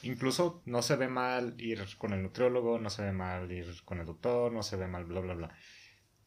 incluso 0.02 0.62
no 0.66 0.82
se 0.82 0.96
ve 0.96 1.08
mal 1.08 1.54
ir 1.58 1.84
con 1.98 2.12
el 2.12 2.22
nutriólogo, 2.22 2.78
no 2.78 2.90
se 2.90 3.02
ve 3.02 3.12
mal 3.12 3.50
ir 3.52 3.66
con 3.84 4.00
el 4.00 4.06
doctor, 4.06 4.52
no 4.52 4.62
se 4.62 4.76
ve 4.76 4.86
mal 4.86 5.04
bla, 5.04 5.20
bla, 5.20 5.34
bla. 5.34 5.50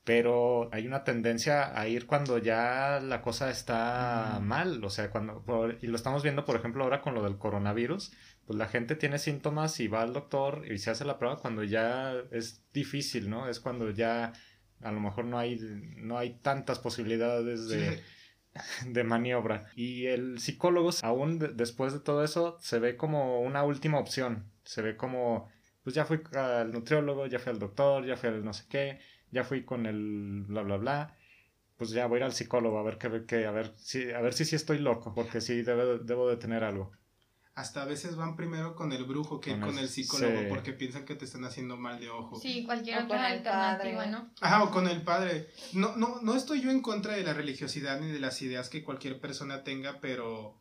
Pero 0.03 0.69
hay 0.73 0.87
una 0.87 1.03
tendencia 1.03 1.77
a 1.77 1.87
ir 1.89 2.05
cuando 2.07 2.37
ya 2.37 3.01
la 3.01 3.21
cosa 3.21 3.49
está 3.49 4.39
mal, 4.41 4.81
o 4.83 4.89
sea, 4.89 5.09
cuando, 5.11 5.43
y 5.81 5.87
lo 5.87 5.97
estamos 5.97 6.23
viendo, 6.23 6.45
por 6.45 6.55
ejemplo, 6.55 6.83
ahora 6.85 7.01
con 7.01 7.13
lo 7.13 7.23
del 7.23 7.37
coronavirus, 7.37 8.13
pues 8.47 8.57
la 8.57 8.67
gente 8.67 8.95
tiene 8.95 9.19
síntomas 9.19 9.79
y 9.79 9.87
va 9.87 10.01
al 10.01 10.13
doctor 10.13 10.63
y 10.71 10.79
se 10.79 10.89
hace 10.89 11.05
la 11.05 11.19
prueba 11.19 11.37
cuando 11.37 11.63
ya 11.63 12.13
es 12.31 12.63
difícil, 12.73 13.29
¿no? 13.29 13.47
Es 13.49 13.59
cuando 13.59 13.91
ya 13.91 14.33
a 14.81 14.91
lo 14.91 14.99
mejor 14.99 15.25
no 15.25 15.37
hay, 15.37 15.59
no 15.97 16.17
hay 16.17 16.35
tantas 16.41 16.79
posibilidades 16.79 17.67
de, 17.67 17.97
Sí. 17.97 18.03
de 18.89 19.03
maniobra. 19.03 19.69
Y 19.75 20.05
el 20.07 20.39
psicólogo, 20.39 20.89
aún 21.03 21.39
de- 21.39 21.49
después 21.49 21.93
de 21.93 21.99
todo 21.99 22.23
eso, 22.23 22.57
se 22.59 22.79
ve 22.79 22.95
como 22.95 23.41
una 23.41 23.63
última 23.63 23.99
opción. 23.99 24.45
Se 24.63 24.81
ve 24.81 24.95
como, 24.97 25.49
pues 25.83 25.95
ya 25.95 26.05
fui 26.05 26.21
al 26.33 26.71
nutriólogo, 26.71 27.27
ya 27.27 27.39
fui 27.39 27.51
al 27.51 27.59
doctor, 27.59 28.05
ya 28.05 28.15
fui 28.17 28.29
al 28.29 28.43
no 28.45 28.53
sé 28.53 28.63
qué, 28.69 28.99
ya 29.31 29.43
fui 29.43 29.63
con 29.65 29.85
el 29.85 30.43
bla 30.47 30.61
bla 30.63 30.77
bla. 30.77 31.15
Pues 31.77 31.91
ya 31.91 32.07
voy 32.07 32.15
a 32.17 32.19
ir 32.19 32.23
al 32.23 32.33
psicólogo 32.33 32.79
a 32.79 32.83
ver 32.83 32.97
qué, 32.97 33.25
qué 33.27 33.45
a 33.45 33.51
ver 33.51 33.73
si, 33.77 34.09
a 34.11 34.21
ver 34.21 34.33
si 34.33 34.45
sí 34.45 34.55
estoy 34.55 34.79
loco, 34.79 35.13
porque 35.13 35.41
sí 35.41 35.61
debo, 35.61 35.97
debo 35.99 36.29
de 36.29 36.37
tener 36.37 36.63
algo. 36.63 36.91
Hasta 37.57 37.81
a 37.81 37.85
veces 37.85 38.15
van 38.15 38.35
primero 38.35 38.75
con 38.75 38.93
el 38.93 39.03
brujo 39.05 39.39
que 39.39 39.49
Con 39.51 39.61
con 39.61 39.77
el- 39.79 39.85
el 39.85 39.89
psicólogo 39.89 40.41
sí. 40.41 40.45
porque 40.47 40.73
piensan 40.73 41.05
que 41.05 41.15
te 41.15 41.25
están 41.25 41.43
haciendo 41.43 41.75
mal 41.75 41.99
de 41.99 42.07
ojo. 42.09 42.39
Sí, 42.39 42.63
cualquier 42.63 42.99
O 42.99 43.05
otra 43.05 43.17
con 43.17 43.25
el 43.25 43.31
alternativa, 43.33 43.97
padre. 43.97 44.11
¿no? 44.11 44.29
Ajá, 44.41 44.63
o 44.63 44.69
con 44.69 44.87
el 44.87 45.01
padre. 45.01 45.49
No, 45.73 45.95
no, 45.95 46.19
no 46.21 46.35
estoy 46.35 46.61
yo 46.61 46.69
en 46.69 46.81
contra 46.83 47.13
de 47.15 47.23
la 47.23 47.33
religiosidad 47.33 47.99
ni 47.99 48.11
de 48.11 48.19
las 48.19 48.39
ideas 48.43 48.69
que 48.69 48.83
cualquier 48.83 49.19
persona 49.19 49.63
tenga, 49.63 49.99
pero 50.01 50.59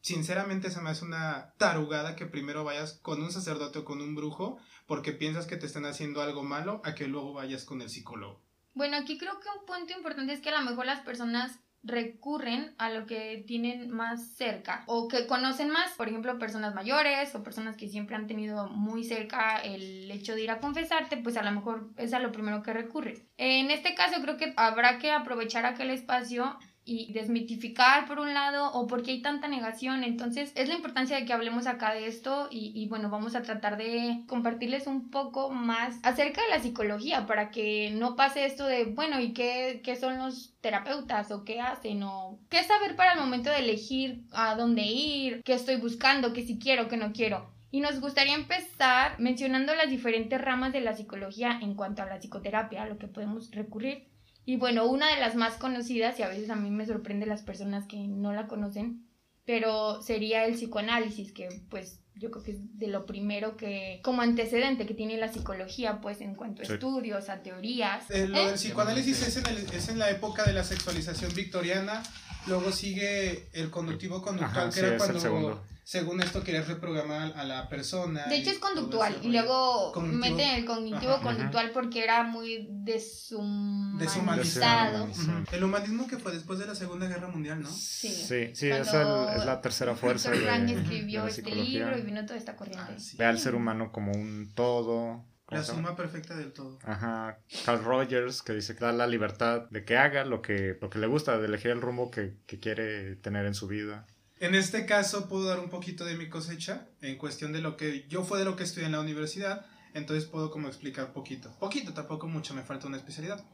sinceramente 0.00 0.70
se 0.70 0.80
me 0.80 0.90
hace 0.90 1.04
una 1.04 1.54
tarugada 1.58 2.14
que 2.14 2.26
primero 2.26 2.62
vayas 2.62 2.94
con 3.02 3.20
un 3.20 3.32
sacerdote 3.32 3.80
o 3.80 3.84
con 3.84 4.00
un 4.00 4.14
brujo 4.14 4.58
porque 4.86 5.12
piensas 5.12 5.46
que 5.46 5.56
te 5.56 5.66
están 5.66 5.86
haciendo 5.86 6.22
algo 6.22 6.44
malo 6.44 6.80
a 6.84 6.94
que 6.94 7.08
luego 7.08 7.32
vayas 7.32 7.64
con 7.64 7.82
el 7.82 7.90
psicólogo. 7.90 8.40
Bueno, 8.74 8.96
aquí 8.96 9.18
creo 9.18 9.40
que 9.40 9.48
un 9.58 9.66
punto 9.66 9.92
importante 9.92 10.32
es 10.32 10.40
que 10.40 10.50
a 10.50 10.60
lo 10.60 10.70
mejor 10.70 10.86
las 10.86 11.00
personas 11.00 11.58
recurren 11.82 12.74
a 12.78 12.90
lo 12.90 13.06
que 13.06 13.42
tienen 13.46 13.90
más 13.90 14.34
cerca 14.36 14.84
o 14.86 15.08
que 15.08 15.26
conocen 15.26 15.70
más, 15.70 15.92
por 15.92 16.08
ejemplo, 16.08 16.38
personas 16.38 16.74
mayores 16.74 17.34
o 17.34 17.42
personas 17.42 17.76
que 17.76 17.88
siempre 17.88 18.16
han 18.16 18.26
tenido 18.26 18.68
muy 18.68 19.04
cerca 19.04 19.58
el 19.58 20.10
hecho 20.10 20.34
de 20.34 20.42
ir 20.42 20.50
a 20.50 20.60
confesarte, 20.60 21.16
pues 21.16 21.36
a 21.36 21.42
lo 21.42 21.52
mejor 21.52 21.90
es 21.96 22.12
a 22.12 22.18
lo 22.18 22.32
primero 22.32 22.62
que 22.62 22.72
recurres. 22.72 23.22
En 23.36 23.70
este 23.70 23.94
caso 23.94 24.20
creo 24.20 24.36
que 24.36 24.52
habrá 24.56 24.98
que 24.98 25.12
aprovechar 25.12 25.66
aquel 25.66 25.90
espacio 25.90 26.58
y 26.88 27.12
desmitificar 27.12 28.06
por 28.06 28.18
un 28.18 28.32
lado 28.32 28.72
o 28.72 28.86
porque 28.86 29.10
hay 29.10 29.20
tanta 29.20 29.46
negación. 29.46 30.04
Entonces 30.04 30.52
es 30.54 30.68
la 30.68 30.74
importancia 30.74 31.16
de 31.16 31.26
que 31.26 31.34
hablemos 31.34 31.66
acá 31.66 31.92
de 31.92 32.06
esto 32.06 32.48
y, 32.50 32.86
bueno, 32.88 33.10
vamos 33.10 33.34
a 33.34 33.42
tratar 33.42 33.76
de 33.76 34.22
compartirles 34.26 34.86
un 34.86 35.10
poco 35.10 35.50
más 35.50 35.98
acerca 36.02 36.42
de 36.42 36.48
la 36.48 36.60
psicología 36.60 37.26
para 37.26 37.50
que 37.50 37.90
no 37.90 38.16
pase 38.16 38.46
esto 38.46 38.66
de, 38.66 38.86
bueno, 38.86 39.20
¿y 39.20 39.34
qué, 39.34 39.82
qué 39.84 39.96
son 39.96 40.16
los 40.18 40.54
terapeutas 40.60 41.30
o 41.30 41.44
qué 41.44 41.60
hacen 41.60 42.02
o 42.02 42.38
qué 42.48 42.64
saber 42.64 42.96
para 42.96 43.12
el 43.12 43.20
momento 43.20 43.50
de 43.50 43.58
elegir 43.58 44.22
a 44.32 44.54
dónde 44.54 44.82
ir, 44.82 45.42
qué 45.44 45.52
estoy 45.52 45.76
buscando, 45.76 46.32
qué 46.32 46.42
si 46.42 46.58
quiero, 46.58 46.88
qué 46.88 46.96
no 46.96 47.12
quiero? 47.12 47.50
Y 47.70 47.80
nos 47.80 48.00
gustaría 48.00 48.34
empezar 48.34 49.20
mencionando 49.20 49.74
las 49.74 49.90
diferentes 49.90 50.40
ramas 50.40 50.72
de 50.72 50.80
la 50.80 50.94
psicología 50.94 51.58
en 51.60 51.74
cuanto 51.74 52.02
a 52.02 52.06
la 52.06 52.18
psicoterapia, 52.18 52.82
a 52.82 52.86
lo 52.86 52.96
que 52.96 53.08
podemos 53.08 53.50
recurrir. 53.50 54.07
Y 54.48 54.56
bueno, 54.56 54.86
una 54.86 55.14
de 55.14 55.20
las 55.20 55.34
más 55.34 55.58
conocidas, 55.58 56.18
y 56.18 56.22
a 56.22 56.28
veces 56.28 56.48
a 56.48 56.56
mí 56.56 56.70
me 56.70 56.86
sorprende 56.86 57.26
las 57.26 57.42
personas 57.42 57.86
que 57.86 57.98
no 57.98 58.32
la 58.32 58.46
conocen, 58.46 59.04
pero 59.44 60.00
sería 60.00 60.46
el 60.46 60.54
psicoanálisis, 60.54 61.32
que 61.32 61.50
pues 61.68 62.00
yo 62.14 62.30
creo 62.30 62.42
que 62.42 62.52
es 62.52 62.78
de 62.78 62.86
lo 62.86 63.04
primero 63.04 63.58
que, 63.58 64.00
como 64.02 64.22
antecedente 64.22 64.86
que 64.86 64.94
tiene 64.94 65.18
la 65.18 65.30
psicología, 65.30 66.00
pues 66.00 66.22
en 66.22 66.34
cuanto 66.34 66.62
a 66.62 66.64
Sí. 66.64 66.72
estudios, 66.72 67.28
a 67.28 67.42
teorías. 67.42 68.10
Eh, 68.10 68.26
lo 68.26 68.38
¿Eh? 68.38 68.46
del 68.46 68.54
psicoanálisis 68.54 69.20
es 69.20 69.36
en, 69.36 69.46
el- 69.48 69.66
es 69.74 69.90
en 69.90 69.98
la 69.98 70.08
época 70.08 70.44
de 70.44 70.54
la 70.54 70.64
sexualización 70.64 71.34
victoriana. 71.34 72.02
Luego 72.46 72.72
sigue 72.72 73.50
el 73.52 73.68
conductivo 73.70 74.22
conductual, 74.22 74.50
Ajá, 74.50 74.66
que 74.70 74.72
sí, 74.72 74.78
era 74.80 74.88
es 74.88 74.92
el 74.94 74.98
cuando, 74.98 75.20
segundo. 75.20 75.62
Según 75.88 76.20
esto, 76.20 76.44
querías 76.44 76.68
reprogramar 76.68 77.32
a 77.34 77.44
la 77.44 77.66
persona. 77.70 78.26
De 78.26 78.36
hecho 78.36 78.50
es 78.50 78.58
conductual 78.58 79.16
y 79.22 79.28
luego 79.32 79.90
Cognitivo. 79.92 80.20
meten 80.36 80.50
el 80.58 80.66
cognitivo 80.66 81.12
Ajá. 81.14 81.22
conductual 81.22 81.70
porque 81.72 82.04
era 82.04 82.24
muy 82.24 82.68
deshumanizado. 82.70 83.98
Deshumanizado. 83.98 85.08
El 85.50 85.64
humanismo 85.64 86.06
que 86.06 86.18
fue 86.18 86.32
después 86.32 86.58
de 86.58 86.66
la 86.66 86.74
Segunda 86.74 87.06
Guerra 87.06 87.28
Mundial, 87.28 87.62
¿no? 87.62 87.70
Sí. 87.70 88.08
Sí, 88.08 88.50
sí, 88.54 88.68
es, 88.70 88.86
Cuando 88.90 89.30
el- 89.30 89.38
es 89.38 89.46
la 89.46 89.62
tercera 89.62 89.94
fuerza 89.96 90.30
de, 90.30 90.40
Frank 90.40 90.66
de 90.66 90.74
escribió 90.74 91.22
la 91.22 91.28
este 91.30 91.40
psicología. 91.42 91.78
libro 91.86 91.98
y 91.98 92.02
vino 92.02 92.26
toda 92.26 92.38
esta 92.38 92.54
corriente. 92.54 92.92
Ah, 92.94 92.98
sí. 93.00 93.16
Ve 93.16 93.24
al 93.24 93.38
ser 93.38 93.54
humano 93.54 93.90
como 93.90 94.12
un 94.12 94.52
todo. 94.54 95.24
¿cómo 95.46 95.58
La 95.58 95.64
suma 95.64 95.96
perfecta 95.96 96.36
del 96.36 96.52
todo. 96.52 96.78
Ajá, 96.84 97.38
Carl 97.64 97.82
Rogers, 97.82 98.42
que 98.42 98.52
dice 98.52 98.74
que 98.76 98.84
da 98.84 98.92
la 98.92 99.06
libertad 99.06 99.62
de 99.70 99.86
que 99.86 99.96
haga 99.96 100.26
lo 100.26 100.42
que, 100.42 100.76
lo 100.82 100.90
que 100.90 100.98
le 100.98 101.06
gusta, 101.06 101.38
de 101.38 101.46
elegir 101.46 101.70
el 101.70 101.80
rumbo 101.80 102.10
que, 102.10 102.36
que 102.46 102.60
quiere 102.60 103.16
tener 103.16 103.46
en 103.46 103.54
su 103.54 103.66
vida. 103.66 104.06
En 104.40 104.54
este 104.54 104.86
caso 104.86 105.28
puedo 105.28 105.46
dar 105.46 105.58
un 105.58 105.68
poquito 105.68 106.04
de 106.04 106.14
mi 106.14 106.28
cosecha 106.28 106.86
en 107.00 107.16
cuestión 107.16 107.52
de 107.52 107.60
lo 107.60 107.76
que 107.76 108.06
yo 108.08 108.24
fue 108.24 108.38
de 108.38 108.44
lo 108.44 108.54
que 108.54 108.62
estudié 108.62 108.86
en 108.86 108.92
la 108.92 109.00
universidad, 109.00 109.66
entonces 109.94 110.28
puedo 110.28 110.50
como 110.50 110.68
explicar 110.68 111.12
poquito. 111.12 111.52
Poquito, 111.58 111.92
tampoco 111.92 112.28
mucho, 112.28 112.54
me 112.54 112.62
falta 112.62 112.86
una 112.86 112.98
especialidad. 112.98 113.44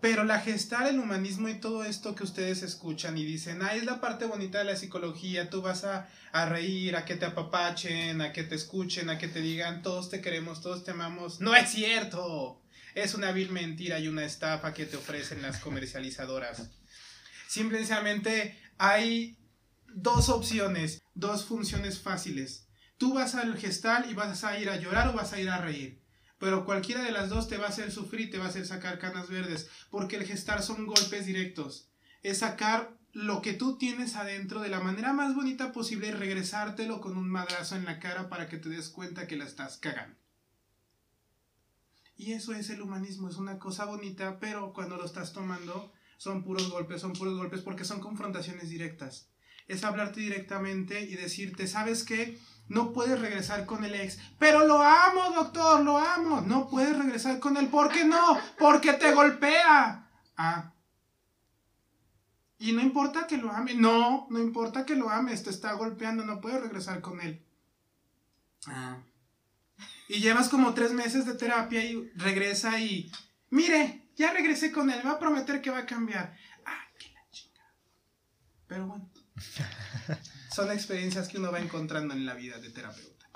Pero 0.00 0.24
la 0.24 0.40
gestar, 0.40 0.86
el 0.88 0.98
humanismo 0.98 1.48
y 1.48 1.60
todo 1.60 1.84
esto 1.84 2.14
que 2.14 2.24
ustedes 2.24 2.62
escuchan 2.62 3.16
y 3.16 3.24
dicen, 3.24 3.62
ah, 3.62 3.74
es 3.74 3.84
la 3.84 4.00
parte 4.00 4.26
bonita 4.26 4.58
de 4.58 4.64
la 4.64 4.76
psicología, 4.76 5.48
tú 5.48 5.62
vas 5.62 5.84
a, 5.84 6.08
a 6.32 6.44
reír, 6.46 6.96
a 6.96 7.04
que 7.04 7.14
te 7.14 7.24
apapachen, 7.24 8.20
a 8.20 8.32
que 8.32 8.42
te 8.42 8.56
escuchen, 8.56 9.08
a 9.08 9.16
que 9.16 9.28
te 9.28 9.40
digan, 9.40 9.80
todos 9.80 10.10
te 10.10 10.20
queremos, 10.20 10.60
todos 10.60 10.84
te 10.84 10.90
amamos. 10.90 11.40
No 11.40 11.54
es 11.54 11.70
cierto. 11.70 12.60
Es 12.94 13.14
una 13.14 13.32
vil 13.32 13.50
mentira 13.50 13.98
y 13.98 14.08
una 14.08 14.24
estafa 14.24 14.74
que 14.74 14.86
te 14.86 14.96
ofrecen 14.96 15.40
las 15.40 15.58
comercializadoras. 15.60 16.68
Simplemente 17.48 18.58
hay 18.76 19.38
dos 19.94 20.28
opciones, 20.28 21.02
dos 21.14 21.44
funciones 21.44 22.00
fáciles. 22.00 22.66
Tú 22.98 23.14
vas 23.14 23.34
al 23.34 23.56
gestal 23.56 24.10
y 24.10 24.14
vas 24.14 24.44
a 24.44 24.58
ir 24.58 24.68
a 24.68 24.76
llorar 24.76 25.08
o 25.08 25.12
vas 25.12 25.32
a 25.32 25.40
ir 25.40 25.48
a 25.48 25.58
reír. 25.58 26.02
Pero 26.38 26.64
cualquiera 26.64 27.02
de 27.02 27.12
las 27.12 27.30
dos 27.30 27.48
te 27.48 27.56
va 27.56 27.66
a 27.66 27.68
hacer 27.68 27.90
sufrir 27.90 28.30
te 28.30 28.38
va 28.38 28.46
a 28.46 28.48
hacer 28.48 28.66
sacar 28.66 28.98
canas 28.98 29.28
verdes. 29.28 29.68
Porque 29.90 30.16
el 30.16 30.24
gestar 30.24 30.62
son 30.62 30.86
golpes 30.86 31.26
directos. 31.26 31.88
Es 32.22 32.38
sacar 32.38 32.96
lo 33.12 33.40
que 33.40 33.52
tú 33.52 33.78
tienes 33.78 34.16
adentro 34.16 34.60
de 34.60 34.68
la 34.68 34.80
manera 34.80 35.12
más 35.12 35.34
bonita 35.34 35.72
posible 35.72 36.08
y 36.08 36.12
regresártelo 36.12 37.00
con 37.00 37.16
un 37.16 37.28
madrazo 37.28 37.76
en 37.76 37.84
la 37.84 38.00
cara 38.00 38.28
para 38.28 38.48
que 38.48 38.58
te 38.58 38.68
des 38.68 38.88
cuenta 38.88 39.28
que 39.28 39.36
la 39.36 39.44
estás 39.44 39.76
cagando. 39.76 40.16
Y 42.16 42.32
eso 42.32 42.52
es 42.52 42.70
el 42.70 42.82
humanismo, 42.82 43.28
es 43.28 43.36
una 43.36 43.58
cosa 43.58 43.84
bonita, 43.84 44.38
pero 44.40 44.72
cuando 44.72 44.96
lo 44.96 45.04
estás 45.04 45.32
tomando 45.32 45.92
son 46.16 46.42
puros 46.42 46.70
golpes, 46.70 47.00
son 47.00 47.12
puros 47.12 47.36
golpes 47.36 47.60
porque 47.60 47.84
son 47.84 48.00
confrontaciones 48.00 48.70
directas 48.70 49.28
es 49.66 49.84
hablarte 49.84 50.20
directamente 50.20 51.00
y 51.00 51.14
decirte, 51.16 51.66
¿sabes 51.66 52.04
qué? 52.04 52.38
No 52.68 52.92
puedes 52.92 53.20
regresar 53.20 53.66
con 53.66 53.84
el 53.84 53.94
ex. 53.94 54.18
Pero 54.38 54.66
lo 54.66 54.82
amo, 54.82 55.32
doctor, 55.34 55.82
lo 55.82 55.98
amo. 55.98 56.40
No 56.40 56.68
puedes 56.68 56.96
regresar 56.96 57.38
con 57.38 57.56
él. 57.56 57.68
¿Por 57.68 57.90
qué 57.90 58.04
no? 58.04 58.38
Porque 58.58 58.94
te 58.94 59.12
golpea. 59.12 60.08
Ah. 60.36 60.72
Y 62.58 62.72
no 62.72 62.80
importa 62.80 63.26
que 63.26 63.36
lo 63.36 63.50
ame. 63.50 63.74
No, 63.74 64.26
no 64.30 64.38
importa 64.38 64.86
que 64.86 64.94
lo 64.94 65.10
ames. 65.10 65.42
Te 65.42 65.50
está 65.50 65.72
golpeando. 65.74 66.24
No 66.24 66.40
puedes 66.40 66.62
regresar 66.62 67.02
con 67.02 67.20
él. 67.20 67.44
Ah. 68.66 69.02
Y 70.08 70.20
llevas 70.20 70.48
como 70.48 70.72
tres 70.72 70.92
meses 70.92 71.26
de 71.26 71.34
terapia 71.34 71.84
y 71.84 72.10
regresa 72.14 72.80
y... 72.80 73.10
Mire, 73.50 74.08
ya 74.16 74.32
regresé 74.32 74.72
con 74.72 74.90
él. 74.90 75.02
Va 75.04 75.12
a 75.12 75.18
prometer 75.18 75.60
que 75.60 75.70
va 75.70 75.80
a 75.80 75.86
cambiar. 75.86 76.34
Ah, 76.64 76.86
qué 76.98 77.12
la 77.12 77.28
chingada. 77.30 77.74
Pero 78.66 78.86
bueno. 78.86 79.13
Son 80.54 80.70
experiencias 80.70 81.28
que 81.28 81.38
uno 81.38 81.50
va 81.52 81.60
encontrando 81.60 82.14
en 82.14 82.24
la 82.26 82.34
vida 82.34 82.58
de 82.58 82.70
terapeuta. 82.70 83.26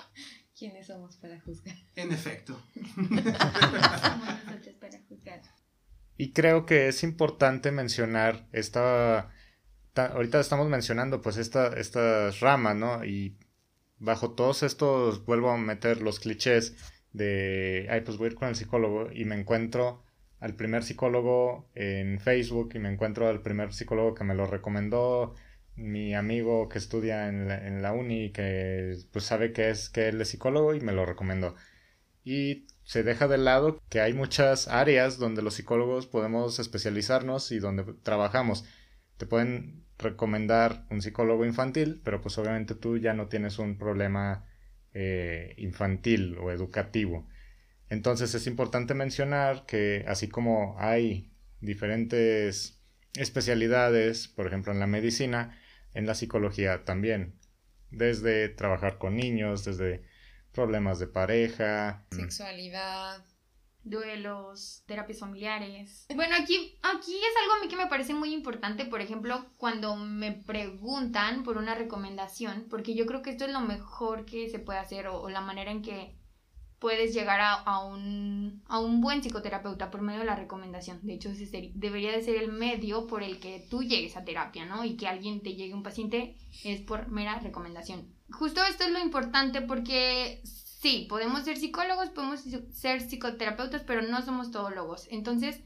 ¿Quiénes 0.57 0.87
somos 0.87 1.15
para 1.17 1.39
juzgar? 1.41 1.75
En 1.95 2.11
efecto. 2.11 2.61
Somos 2.75 3.23
nosotros 4.45 4.75
para 4.79 4.99
juzgar. 5.07 5.41
Y 6.17 6.33
creo 6.33 6.65
que 6.65 6.87
es 6.89 7.03
importante 7.03 7.71
mencionar 7.71 8.47
esta... 8.51 9.31
ta- 9.93 10.07
ahorita 10.07 10.39
estamos 10.39 10.67
mencionando 10.67 11.21
pues 11.21 11.37
esta, 11.37 11.67
estas 11.79 12.41
ramas, 12.41 12.75
¿no? 12.75 13.05
Y 13.05 13.37
bajo 13.97 14.31
todos 14.31 14.63
estos 14.63 15.23
vuelvo 15.25 15.49
a 15.51 15.57
meter 15.57 16.01
los 16.01 16.19
clichés 16.19 16.75
de, 17.13 17.87
ay, 17.89 18.01
pues 18.01 18.17
voy 18.17 18.25
a 18.27 18.31
ir 18.31 18.35
con 18.35 18.49
el 18.49 18.55
psicólogo 18.55 19.09
y 19.13 19.23
me 19.25 19.35
encuentro 19.39 20.03
al 20.39 20.55
primer 20.55 20.83
psicólogo 20.83 21.69
en 21.73 22.19
Facebook 22.19 22.71
y 22.75 22.79
me 22.79 22.91
encuentro 22.91 23.27
al 23.29 23.41
primer 23.41 23.73
psicólogo 23.73 24.13
que 24.13 24.23
me 24.25 24.35
lo 24.35 24.45
recomendó 24.45 25.35
mi 25.79 26.13
amigo 26.15 26.69
que 26.69 26.77
estudia 26.77 27.27
en 27.27 27.47
la, 27.47 27.67
en 27.67 27.81
la 27.81 27.93
uni 27.93 28.31
que 28.31 28.97
pues 29.11 29.25
sabe 29.25 29.53
que 29.53 29.69
es 29.69 29.89
que 29.89 30.09
él 30.09 30.21
es 30.21 30.29
psicólogo 30.29 30.75
y 30.75 30.81
me 30.81 30.93
lo 30.93 31.05
recomendó. 31.05 31.55
Y 32.23 32.67
se 32.83 33.03
deja 33.03 33.27
de 33.27 33.37
lado 33.37 33.81
que 33.89 34.01
hay 34.01 34.13
muchas 34.13 34.67
áreas 34.67 35.17
donde 35.17 35.41
los 35.41 35.55
psicólogos 35.55 36.07
podemos 36.07 36.59
especializarnos 36.59 37.51
y 37.51 37.59
donde 37.59 37.83
trabajamos. 38.03 38.65
Te 39.17 39.25
pueden 39.25 39.85
recomendar 39.97 40.85
un 40.89 41.01
psicólogo 41.01 41.45
infantil, 41.45 42.01
pero 42.03 42.21
pues 42.21 42.37
obviamente 42.37 42.73
tú 42.75 42.97
ya 42.97 43.13
no 43.13 43.27
tienes 43.27 43.59
un 43.59 43.77
problema 43.77 44.45
eh, 44.93 45.53
infantil 45.57 46.37
o 46.39 46.51
educativo. 46.51 47.27
Entonces 47.89 48.33
es 48.35 48.47
importante 48.47 48.93
mencionar 48.93 49.65
que 49.65 50.05
así 50.07 50.27
como 50.29 50.75
hay 50.79 51.31
diferentes 51.61 52.79
especialidades, 53.15 54.27
por 54.27 54.47
ejemplo 54.47 54.71
en 54.71 54.79
la 54.79 54.87
medicina, 54.87 55.58
en 55.93 56.05
la 56.05 56.15
psicología 56.15 56.83
también, 56.85 57.35
desde 57.91 58.49
trabajar 58.49 58.97
con 58.97 59.15
niños, 59.15 59.65
desde 59.65 60.03
problemas 60.51 60.99
de 60.99 61.07
pareja, 61.07 62.05
Sexualidad. 62.11 63.25
duelos, 63.83 64.83
terapias 64.85 65.19
familiares. 65.19 66.05
Bueno, 66.13 66.35
aquí, 66.35 66.77
aquí 66.83 67.15
es 67.15 67.33
algo 67.41 67.53
a 67.53 67.61
mí 67.61 67.67
que 67.69 67.77
me 67.77 67.87
parece 67.87 68.13
muy 68.13 68.33
importante, 68.33 68.85
por 68.85 69.01
ejemplo, 69.01 69.45
cuando 69.57 69.95
me 69.95 70.31
preguntan 70.31 71.43
por 71.43 71.57
una 71.57 71.75
recomendación, 71.75 72.67
porque 72.69 72.93
yo 72.93 73.05
creo 73.05 73.21
que 73.21 73.31
esto 73.31 73.45
es 73.45 73.51
lo 73.51 73.61
mejor 73.61 74.25
que 74.25 74.49
se 74.49 74.59
puede 74.59 74.79
hacer 74.79 75.07
o, 75.07 75.21
o 75.21 75.29
la 75.29 75.41
manera 75.41 75.71
en 75.71 75.81
que 75.81 76.18
puedes 76.79 77.13
llegar 77.13 77.41
a, 77.41 77.53
a 77.53 77.85
un, 77.85 78.61
a 78.67 78.79
un 78.79 79.01
buen 79.01 79.21
psicoterapeuta 79.21 79.91
por 79.91 80.01
medio 80.01 80.19
de 80.19 80.25
la 80.25 80.35
recomendación. 80.35 80.99
De 81.03 81.13
hecho, 81.13 81.29
ese 81.29 81.71
debería 81.75 82.11
de 82.11 82.23
ser 82.23 82.37
el 82.37 82.51
medio 82.51 83.07
por 83.07 83.21
el 83.23 83.39
que 83.39 83.65
tú 83.69 83.83
llegues 83.83 84.15
a 84.17 84.23
terapia, 84.23 84.65
¿no? 84.65 84.85
Y 84.85 84.95
que 84.95 85.07
alguien 85.07 85.41
te 85.41 85.55
llegue 85.55 85.73
un 85.73 85.83
paciente 85.83 86.37
es 86.63 86.81
por 86.81 87.09
mera 87.09 87.39
recomendación. 87.39 88.07
Justo 88.31 88.61
esto 88.63 88.83
es 88.83 88.91
lo 88.91 88.99
importante 88.99 89.61
porque 89.61 90.41
sí, 90.43 91.07
podemos 91.09 91.43
ser 91.43 91.57
psicólogos, 91.57 92.09
podemos 92.09 92.41
ser 92.71 93.01
psicoterapeutas, 93.01 93.83
pero 93.83 94.01
no 94.01 94.21
somos 94.21 94.51
todólogos. 94.51 95.07
Entonces, 95.11 95.61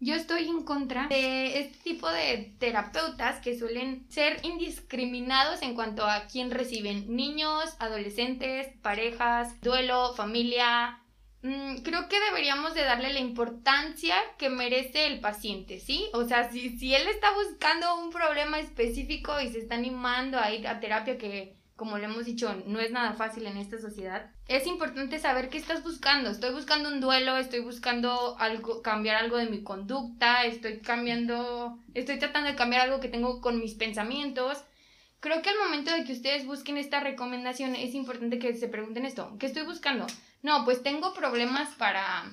yo 0.00 0.14
estoy 0.14 0.48
en 0.48 0.62
contra 0.62 1.08
de 1.08 1.60
este 1.60 1.78
tipo 1.78 2.10
de 2.10 2.54
terapeutas 2.58 3.40
que 3.40 3.58
suelen 3.58 4.06
ser 4.10 4.44
indiscriminados 4.44 5.62
en 5.62 5.74
cuanto 5.74 6.06
a 6.06 6.26
quién 6.26 6.50
reciben 6.50 7.14
niños, 7.14 7.74
adolescentes, 7.78 8.68
parejas, 8.82 9.60
duelo, 9.62 10.14
familia. 10.14 11.00
Mm, 11.42 11.78
creo 11.78 12.08
que 12.08 12.20
deberíamos 12.20 12.74
de 12.74 12.82
darle 12.82 13.12
la 13.12 13.20
importancia 13.20 14.16
que 14.36 14.50
merece 14.50 15.06
el 15.06 15.20
paciente, 15.20 15.80
¿sí? 15.80 16.08
O 16.12 16.24
sea, 16.24 16.50
si, 16.50 16.78
si 16.78 16.94
él 16.94 17.06
está 17.08 17.32
buscando 17.32 18.02
un 18.02 18.10
problema 18.10 18.58
específico 18.58 19.40
y 19.40 19.48
se 19.48 19.60
está 19.60 19.76
animando 19.76 20.38
a 20.38 20.52
ir 20.52 20.66
a 20.66 20.80
terapia 20.80 21.16
que 21.16 21.54
como 21.76 21.98
le 21.98 22.06
hemos 22.06 22.24
dicho, 22.24 22.54
no 22.66 22.80
es 22.80 22.90
nada 22.90 23.12
fácil 23.12 23.46
en 23.46 23.58
esta 23.58 23.78
sociedad. 23.78 24.30
Es 24.48 24.66
importante 24.66 25.18
saber 25.18 25.50
qué 25.50 25.58
estás 25.58 25.84
buscando. 25.84 26.30
Estoy 26.30 26.52
buscando 26.52 26.88
un 26.88 27.00
duelo, 27.00 27.36
estoy 27.36 27.60
buscando 27.60 28.36
algo, 28.38 28.80
cambiar 28.80 29.16
algo 29.16 29.36
de 29.36 29.46
mi 29.46 29.62
conducta, 29.62 30.44
estoy 30.44 30.78
cambiando, 30.78 31.78
estoy 31.92 32.18
tratando 32.18 32.50
de 32.50 32.56
cambiar 32.56 32.82
algo 32.82 33.00
que 33.00 33.08
tengo 33.08 33.42
con 33.42 33.60
mis 33.60 33.74
pensamientos. 33.74 34.64
Creo 35.20 35.42
que 35.42 35.50
al 35.50 35.58
momento 35.58 35.92
de 35.92 36.04
que 36.04 36.14
ustedes 36.14 36.46
busquen 36.46 36.78
esta 36.78 37.00
recomendación 37.00 37.74
es 37.74 37.94
importante 37.94 38.38
que 38.38 38.54
se 38.54 38.68
pregunten 38.68 39.04
esto, 39.04 39.36
¿qué 39.38 39.46
estoy 39.46 39.64
buscando? 39.64 40.06
No, 40.42 40.64
pues 40.64 40.82
tengo 40.82 41.12
problemas 41.12 41.74
para 41.74 42.24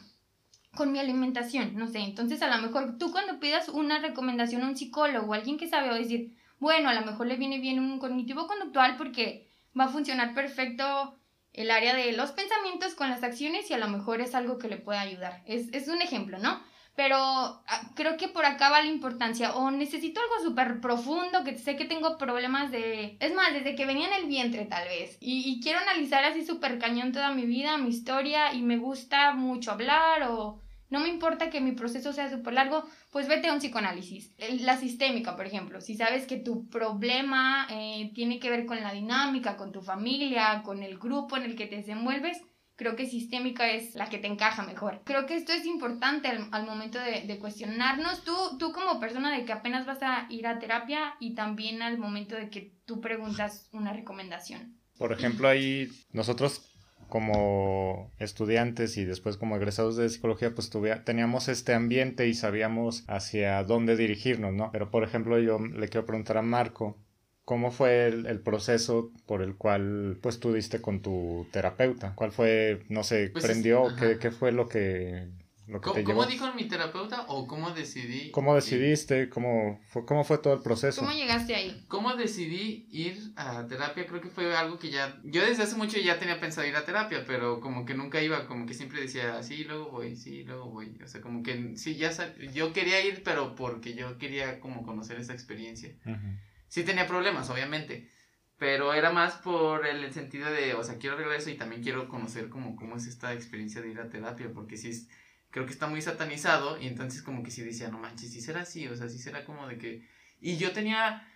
con 0.76 0.92
mi 0.92 1.00
alimentación, 1.00 1.76
no 1.76 1.88
sé, 1.88 2.00
entonces 2.00 2.42
a 2.42 2.56
lo 2.56 2.62
mejor 2.62 2.98
tú 2.98 3.12
cuando 3.12 3.40
pidas 3.40 3.70
una 3.70 4.00
recomendación 4.00 4.64
a 4.64 4.68
un 4.68 4.76
psicólogo 4.76 5.28
o 5.28 5.34
alguien 5.34 5.58
que 5.58 5.68
sabe 5.68 5.90
va 5.90 5.96
a 5.96 6.00
decir, 6.00 6.36
bueno, 6.64 6.90
a 6.90 6.94
lo 6.94 7.06
mejor 7.06 7.28
le 7.28 7.36
viene 7.36 7.60
bien 7.60 7.80
un 7.80 8.00
cognitivo 8.00 8.48
conductual 8.48 8.96
porque 8.98 9.50
va 9.78 9.84
a 9.84 9.90
funcionar 9.90 10.34
perfecto 10.34 11.20
el 11.52 11.70
área 11.70 11.94
de 11.94 12.14
los 12.14 12.32
pensamientos 12.32 12.96
con 12.96 13.10
las 13.10 13.22
acciones 13.22 13.70
y 13.70 13.74
a 13.74 13.78
lo 13.78 13.90
mejor 13.90 14.22
es 14.22 14.34
algo 14.34 14.58
que 14.58 14.70
le 14.70 14.78
pueda 14.78 15.02
ayudar. 15.02 15.44
Es, 15.46 15.72
es 15.74 15.90
un 15.90 16.02
ejemplo, 16.02 16.40
¿no? 16.40 16.60
pero 16.96 17.18
ah, 17.18 17.92
creo 17.96 18.18
que 18.18 18.28
por 18.28 18.46
acá 18.46 18.70
va 18.70 18.82
la 18.82 18.90
importancia. 18.90 19.56
O 19.56 19.72
necesito 19.72 20.22
algo 20.22 20.44
súper 20.44 20.80
profundo, 20.80 21.44
que 21.44 21.58
sé 21.58 21.76
que 21.76 21.86
tengo 21.86 22.18
problemas 22.18 22.72
de... 22.72 23.18
Es 23.20 23.34
más, 23.34 23.54
desde 23.54 23.76
que 23.76 23.86
venía 23.86 24.08
en 24.08 24.14
el 24.24 24.28
vientre 24.28 24.66
tal 24.66 24.88
vez. 24.88 25.18
Y, 25.20 25.44
y 25.50 25.60
quiero 25.62 25.80
analizar 25.80 26.24
así 26.24 26.46
súper 26.46 26.78
cañón 26.80 27.12
toda 27.12 27.32
mi 27.32 27.46
vida, 27.46 27.78
mi 27.78 27.90
historia, 27.90 28.54
y 28.54 28.62
me 28.62 28.78
gusta 28.78 29.34
mucho 29.34 29.72
hablar 29.72 30.24
o... 30.30 30.63
No 30.94 31.00
me 31.00 31.10
importa 31.10 31.50
que 31.50 31.60
mi 31.60 31.72
proceso 31.72 32.14
sea 32.14 32.30
súper 32.30 32.54
largo, 32.54 32.88
pues 33.12 33.28
vete 33.28 33.48
a 33.48 33.54
un 33.54 33.58
psicoanálisis. 33.58 34.32
La 34.60 34.78
sistémica, 34.78 35.36
por 35.36 35.48
ejemplo, 35.48 35.82
si 35.82 35.96
sabes 35.96 36.28
que 36.28 36.38
tu 36.38 36.70
problema 36.70 37.66
eh, 37.72 38.12
tiene 38.14 38.38
que 38.40 38.52
ver 38.52 38.68
con 38.68 38.80
la 38.80 38.94
dinámica, 38.94 39.58
con 39.58 39.72
tu 39.72 39.82
familia, 39.82 40.62
con 40.64 40.84
el 40.84 41.00
grupo 41.00 41.36
en 41.36 41.46
el 41.46 41.56
que 41.56 41.66
te 41.66 41.78
desenvuelves, 41.78 42.40
creo 42.76 42.96
que 42.96 43.08
sistémica 43.08 43.72
es 43.72 43.96
la 43.96 44.08
que 44.08 44.20
te 44.20 44.28
encaja 44.28 44.62
mejor. 44.62 45.02
Creo 45.04 45.26
que 45.26 45.36
esto 45.36 45.52
es 45.52 45.66
importante 45.66 46.28
al, 46.28 46.48
al 46.52 46.68
momento 46.68 47.00
de, 47.00 47.22
de 47.22 47.40
cuestionarnos. 47.40 48.24
Tú, 48.24 48.36
tú 48.60 48.72
como 48.72 49.00
persona 49.00 49.36
de 49.36 49.46
que 49.46 49.52
apenas 49.52 49.88
vas 49.88 50.04
a 50.04 50.28
ir 50.30 50.46
a 50.46 50.60
terapia 50.60 51.16
y 51.20 51.34
también 51.34 51.82
al 51.82 51.98
momento 51.98 52.36
de 52.36 52.52
que 52.52 52.72
tú 52.86 53.02
preguntas 53.02 53.68
una 53.72 53.94
recomendación. 53.94 54.78
Por 55.00 55.12
ejemplo, 55.12 55.48
ahí 55.48 55.90
nosotros 56.12 56.73
como 57.14 58.12
estudiantes 58.18 58.98
y 58.98 59.06
después 59.06 59.38
como 59.38 59.56
egresados 59.56 59.96
de 59.98 60.10
psicología, 60.10 60.56
pues 60.56 60.72
teníamos 61.06 61.48
este 61.48 61.74
ambiente 61.76 62.28
y 62.28 62.34
sabíamos 62.34 63.04
hacia 63.08 63.64
dónde 63.64 63.96
dirigirnos, 63.96 64.52
¿no? 64.52 64.72
Pero 64.72 64.90
por 64.90 65.04
ejemplo, 65.04 65.38
yo 65.38 65.60
le 65.60 65.90
quiero 65.90 66.08
preguntar 66.08 66.38
a 66.38 66.42
Marco, 66.42 66.98
¿cómo 67.46 67.70
fue 67.70 68.08
el, 68.08 68.26
el 68.26 68.40
proceso 68.42 69.12
por 69.28 69.44
el 69.44 69.56
cual 69.58 70.18
pues 70.24 70.40
tú 70.40 70.54
diste 70.54 70.82
con 70.82 71.02
tu 71.04 71.46
terapeuta? 71.52 72.14
¿Cuál 72.16 72.32
fue, 72.32 72.82
no 72.90 73.04
sé, 73.04 73.30
Pues 73.32 73.44
es- 73.44 73.52
prendió? 73.52 73.96
¿Qué, 73.96 74.18
qué 74.18 74.32
fue 74.32 74.52
lo 74.52 74.68
que, 74.68 75.28
lo 75.68 75.80
que 75.80 75.86
¿Cómo, 75.86 75.96
te 75.96 76.04
cómo 76.04 76.22
llevó? 76.24 76.30
dijo 76.32 76.54
mi 76.54 76.68
terapeuta 76.68 77.26
o 77.28 77.48
cómo 77.48 77.72
decidí? 77.72 78.32
¿Cómo 78.32 78.56
decidiste? 78.56 79.30
¿Cómo 79.30 79.80
fue, 79.88 80.06
¿Cómo 80.06 80.24
fue 80.24 80.38
todo 80.38 80.54
el 80.54 80.62
proceso? 80.62 81.02
¿Cómo 81.02 81.14
llegaste 81.14 81.56
ahí? 81.56 81.86
¿Cómo 81.88 82.16
decidí 82.16 82.88
ir 82.92 83.32
a 83.36 83.66
terapia? 83.68 84.06
Creo 84.06 84.22
que 84.22 84.30
fue 84.30 84.56
algo 84.56 84.78
que 84.80 84.90
ya... 84.90 85.20
Yo 85.24 85.42
desde 85.46 85.64
hace 85.64 85.76
mucho 85.76 85.98
ya 86.00 86.20
tenía 86.20 86.40
pensado 86.40 86.68
ir 86.68 86.76
a 86.76 86.86
terapia, 86.86 87.24
pero 87.26 87.60
como 87.62 87.86
que 87.86 87.94
nunca 87.94 88.22
iba, 88.22 88.46
como 88.48 88.66
que 88.66 88.74
siempre 88.74 89.02
decía, 89.02 89.42
sí, 89.44 89.64
luego 89.64 89.90
voy, 89.92 90.16
sí, 90.16 90.44
luego 90.44 90.70
voy. 90.70 90.98
O 91.04 91.08
sea, 91.08 91.22
como 91.22 91.44
que 91.44 91.78
sí, 91.78 91.96
ya 91.96 92.12
sa- 92.12 92.36
yo 92.54 92.74
quería 92.74 93.06
ir, 93.06 93.24
pero 93.24 93.56
porque 93.56 93.94
yo 93.96 94.18
quería 94.18 94.60
como 94.60 94.84
conocer 94.84 95.20
esa 95.20 95.34
experiencia. 95.34 95.96
Ujú. 96.06 96.28
Sí 96.68 96.84
tenía 96.84 97.08
problemas, 97.08 97.50
obviamente, 97.50 98.10
pero 98.58 98.94
era 98.94 99.12
más 99.12 99.34
por 99.36 99.86
el 99.86 100.12
sentido 100.14 100.50
de, 100.52 100.74
o 100.74 100.84
sea, 100.84 100.98
quiero 100.98 101.16
arreglar 101.16 101.38
eso 101.38 101.50
y 101.50 101.56
también 101.58 101.84
quiero 101.84 102.08
conocer 102.08 102.50
como 102.50 102.76
cómo 102.76 102.96
es 102.96 103.06
esta 103.08 103.34
experiencia 103.34 103.82
de 103.82 103.90
ir 103.90 104.00
a 104.00 104.10
terapia, 104.10 104.50
porque 104.54 104.78
sí 104.78 104.90
es, 104.90 105.08
creo 105.54 105.68
que 105.68 105.72
está 105.72 105.86
muy 105.88 106.02
satanizado 106.02 106.82
y 106.82 106.88
entonces 106.88 107.22
como 107.22 107.44
que 107.44 107.52
sí 107.52 107.62
decía, 107.62 107.90
no 107.90 108.00
manches, 108.00 108.34
sí 108.34 108.42
será 108.42 108.62
así, 108.62 108.88
o 108.88 108.96
sea, 108.96 109.08
sí 109.08 109.20
será 109.20 109.46
como 109.46 109.68
de 109.68 109.78
que... 109.78 110.10
Y 110.42 110.58
yo 110.58 110.72
tenía 110.72 111.28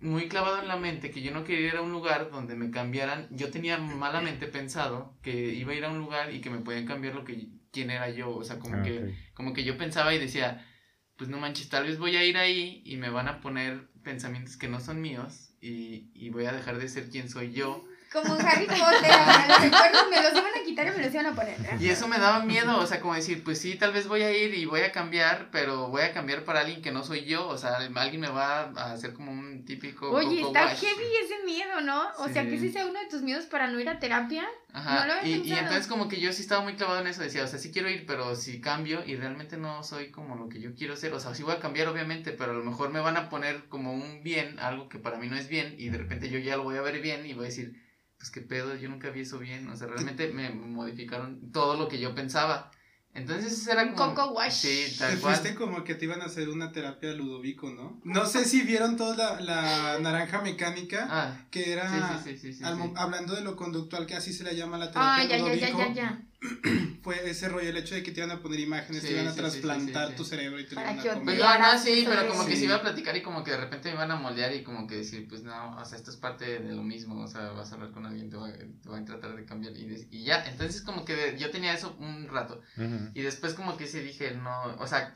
muy 0.00 0.28
clavado 0.28 0.60
en 0.60 0.68
la 0.68 0.76
mente 0.76 1.10
que 1.10 1.22
yo 1.22 1.32
no 1.32 1.42
quería 1.42 1.68
ir 1.68 1.76
a 1.76 1.82
un 1.82 1.92
lugar 1.92 2.30
donde 2.30 2.56
me 2.56 2.70
cambiaran, 2.70 3.28
yo 3.30 3.50
tenía 3.50 3.78
malamente 3.78 4.46
pensado 4.48 5.16
que 5.22 5.54
iba 5.54 5.72
a 5.72 5.74
ir 5.74 5.84
a 5.86 5.90
un 5.90 5.98
lugar 5.98 6.34
y 6.34 6.42
que 6.42 6.50
me 6.50 6.58
podían 6.58 6.84
cambiar 6.84 7.14
lo 7.14 7.24
que, 7.24 7.48
quién 7.72 7.90
era 7.90 8.10
yo, 8.10 8.36
o 8.36 8.44
sea, 8.44 8.58
como 8.58 8.76
Ah, 8.76 8.82
que 8.82 9.14
como 9.32 9.54
que 9.54 9.64
yo 9.64 9.78
pensaba 9.78 10.14
y 10.14 10.18
decía, 10.18 10.68
pues 11.16 11.30
no 11.30 11.38
manches, 11.38 11.70
tal 11.70 11.86
vez 11.86 11.98
voy 11.98 12.16
a 12.16 12.26
ir 12.26 12.36
ahí 12.36 12.82
y 12.84 12.98
me 12.98 13.08
van 13.08 13.28
a 13.28 13.40
poner 13.40 13.88
pensamientos 14.02 14.58
que 14.58 14.68
no 14.68 14.78
son 14.78 15.00
míos 15.00 15.54
y, 15.62 16.10
y 16.12 16.28
voy 16.28 16.44
a 16.44 16.52
dejar 16.52 16.78
de 16.78 16.88
ser 16.88 17.08
quien 17.08 17.30
soy 17.30 17.52
yo. 17.52 17.82
Como 18.12 18.34
Harry 18.34 18.66
Potter, 18.66 19.10
los 19.48 19.60
recuerdos 19.62 20.06
me 20.10 20.22
los 20.22 20.32
iban 20.32 20.52
a 20.60 20.64
quitar 20.64 20.86
y 20.86 20.90
me 20.90 21.02
los 21.04 21.14
iban 21.14 21.26
a 21.26 21.34
poner. 21.34 21.56
Y 21.80 21.88
eso 21.88 22.06
me 22.08 22.18
daba 22.18 22.44
miedo, 22.44 22.78
o 22.78 22.86
sea, 22.86 23.00
como 23.00 23.14
decir, 23.14 23.42
pues 23.42 23.58
sí, 23.60 23.76
tal 23.76 23.92
vez 23.92 24.06
voy 24.06 24.22
a 24.22 24.36
ir 24.36 24.54
y 24.54 24.66
voy 24.66 24.80
a 24.82 24.92
cambiar, 24.92 25.48
pero 25.50 25.88
voy 25.88 26.02
a 26.02 26.12
cambiar 26.12 26.44
para 26.44 26.60
alguien 26.60 26.82
que 26.82 26.92
no 26.92 27.02
soy 27.02 27.24
yo, 27.24 27.48
o 27.48 27.56
sea, 27.56 27.76
alguien 27.76 28.20
me 28.20 28.28
va 28.28 28.70
a 28.76 28.92
hacer 28.92 29.14
como 29.14 29.32
un 29.32 29.64
típico... 29.64 30.10
Oye, 30.10 30.42
Coco 30.42 30.48
está 30.48 30.66
Wash. 30.66 30.80
heavy 30.80 31.04
ese 31.24 31.44
miedo, 31.44 31.80
¿no? 31.80 32.02
O 32.18 32.28
sea, 32.28 32.42
Sí. 32.42 32.48
que 32.50 32.54
ese 32.56 32.72
sea 32.72 32.86
uno 32.86 32.98
de 33.00 33.06
tus 33.08 33.22
miedos 33.22 33.46
para 33.46 33.66
no 33.68 33.80
ir 33.80 33.88
a 33.88 33.98
terapia. 33.98 34.44
Ajá, 34.74 35.00
No 35.00 35.06
lo 35.06 35.12
había 35.20 35.36
y, 35.36 35.40
y 35.48 35.52
entonces 35.52 35.86
como 35.86 36.08
que 36.08 36.18
yo 36.20 36.32
sí 36.32 36.42
estaba 36.42 36.62
muy 36.62 36.74
clavado 36.76 37.00
en 37.00 37.06
eso, 37.06 37.22
decía, 37.22 37.44
o 37.44 37.46
sea, 37.46 37.58
sí 37.58 37.70
quiero 37.72 37.88
ir, 37.90 38.04
pero 38.06 38.34
si 38.36 38.60
cambio 38.60 39.02
y 39.06 39.16
realmente 39.16 39.56
no 39.56 39.82
soy 39.82 40.10
como 40.10 40.34
lo 40.36 40.48
que 40.48 40.60
yo 40.60 40.74
quiero 40.74 40.96
ser, 40.96 41.12
o 41.12 41.20
sea, 41.20 41.34
sí 41.34 41.42
voy 41.42 41.52
a 41.54 41.60
cambiar 41.60 41.88
obviamente, 41.88 42.32
pero 42.32 42.52
a 42.52 42.54
lo 42.54 42.64
mejor 42.64 42.90
me 42.90 43.00
van 43.00 43.16
a 43.16 43.28
poner 43.28 43.64
como 43.68 43.92
un 43.92 44.22
bien, 44.22 44.58
algo 44.60 44.88
que 44.88 44.98
para 44.98 45.18
mí 45.18 45.28
no 45.28 45.36
es 45.36 45.48
bien, 45.48 45.74
y 45.78 45.88
de 45.90 45.98
repente 45.98 46.28
yo 46.30 46.38
ya 46.38 46.56
lo 46.56 46.62
voy 46.64 46.76
a 46.76 46.82
ver 46.82 47.00
bien 47.00 47.26
y 47.26 47.34
voy 47.34 47.44
a 47.44 47.48
decir, 47.48 47.80
pues 48.22 48.30
qué 48.30 48.40
pedo, 48.40 48.76
yo 48.76 48.88
nunca 48.88 49.10
vi 49.10 49.22
eso 49.22 49.40
bien, 49.40 49.68
o 49.68 49.76
sea, 49.76 49.88
realmente 49.88 50.28
me 50.28 50.48
modificaron 50.50 51.50
todo 51.50 51.76
lo 51.76 51.88
que 51.88 51.98
yo 51.98 52.14
pensaba. 52.14 52.70
Entonces 53.14 53.66
era 53.66 53.82
Un 53.82 53.94
como... 53.94 54.14
coco 54.14 54.34
wash. 54.34 54.52
Sí, 54.52 54.84
Te 54.92 54.96
tal 54.96 55.18
cual. 55.18 55.34
fuiste 55.34 55.56
como 55.56 55.82
que 55.82 55.96
te 55.96 56.04
iban 56.04 56.22
a 56.22 56.26
hacer 56.26 56.48
una 56.48 56.70
terapia 56.70 57.12
Ludovico, 57.14 57.72
¿no? 57.72 58.00
No 58.04 58.24
sé 58.26 58.44
si 58.44 58.62
vieron 58.62 58.96
toda 58.96 59.16
la, 59.16 59.40
la 59.40 59.98
naranja 59.98 60.40
mecánica, 60.40 61.08
Ah, 61.10 61.36
que 61.50 61.72
era 61.72 62.16
sí, 62.16 62.30
sí, 62.30 62.36
sí, 62.36 62.52
sí, 62.52 62.58
sí, 62.58 62.64
al 62.64 62.76
sí. 62.76 62.80
mo- 62.80 62.94
hablando 62.96 63.34
de 63.34 63.40
lo 63.40 63.56
conductual, 63.56 64.06
que 64.06 64.14
así 64.14 64.32
se 64.32 64.44
le 64.44 64.54
llama 64.54 64.78
la 64.78 64.92
terapia 64.92 65.24
Ah, 65.24 65.24
ya, 65.24 65.36
ya, 65.38 65.70
ya, 65.70 65.92
ya. 65.92 66.22
Fue 67.02 67.28
ese 67.28 67.48
rollo, 67.48 67.68
el 67.68 67.76
hecho 67.76 67.94
de 67.94 68.02
que 68.02 68.10
te 68.12 68.20
iban 68.20 68.30
a 68.30 68.40
poner 68.40 68.60
imágenes, 68.60 69.02
Sí, 69.02 69.08
te 69.08 69.14
iban 69.14 69.26
a 69.28 69.30
sí, 69.30 69.36
sí, 69.36 69.42
sí, 69.44 69.60
trasplantar 69.60 70.06
sí, 70.08 70.10
sí. 70.12 70.16
tu 70.16 70.24
cerebro 70.24 70.58
y 70.60 70.66
te 70.66 70.74
iban 70.74 70.86
a 70.98 71.02
comer. 71.02 71.24
Pues 71.24 71.38
no, 71.38 71.78
sí, 71.78 72.04
pero 72.08 72.28
como 72.28 72.44
que 72.44 72.52
se 72.52 72.58
Sí. 72.58 72.64
iba 72.64 72.76
a 72.76 72.80
platicar 72.82 73.16
y 73.16 73.22
como 73.22 73.44
que 73.44 73.52
de 73.52 73.56
repente 73.58 73.88
me 73.90 73.94
iban 73.94 74.10
a 74.10 74.16
moldear 74.16 74.54
y 74.54 74.62
como 74.62 74.86
que 74.86 74.96
decir, 74.96 75.28
pues 75.28 75.42
no, 75.42 75.76
o 75.76 75.84
sea, 75.84 75.98
esto 75.98 76.10
es 76.10 76.16
parte 76.16 76.58
de 76.60 76.72
lo 76.74 76.82
mismo, 76.82 77.22
o 77.22 77.28
sea, 77.28 77.50
vas 77.50 77.70
a 77.70 77.74
hablar 77.76 77.90
con 77.92 78.06
alguien, 78.06 78.28
te 78.30 78.36
va, 78.36 78.52
te 78.52 78.88
va 78.88 78.98
a 78.98 79.04
tratar 79.04 79.36
de 79.36 79.44
cambiar 79.44 79.76
y, 79.76 79.84
de- 79.86 80.08
y 80.10 80.24
ya, 80.24 80.44
entonces 80.44 80.82
como 80.82 81.04
que 81.04 81.14
de- 81.14 81.38
yo 81.38 81.50
tenía 81.50 81.74
eso 81.74 81.94
un 81.98 82.28
rato 82.28 82.60
Ujú. 82.76 83.10
y 83.14 83.22
después 83.22 83.54
como 83.54 83.76
que 83.76 83.86
sí 83.86 84.00
dije, 84.00 84.32
no, 84.34 84.74
o 84.78 84.86
sea, 84.86 85.14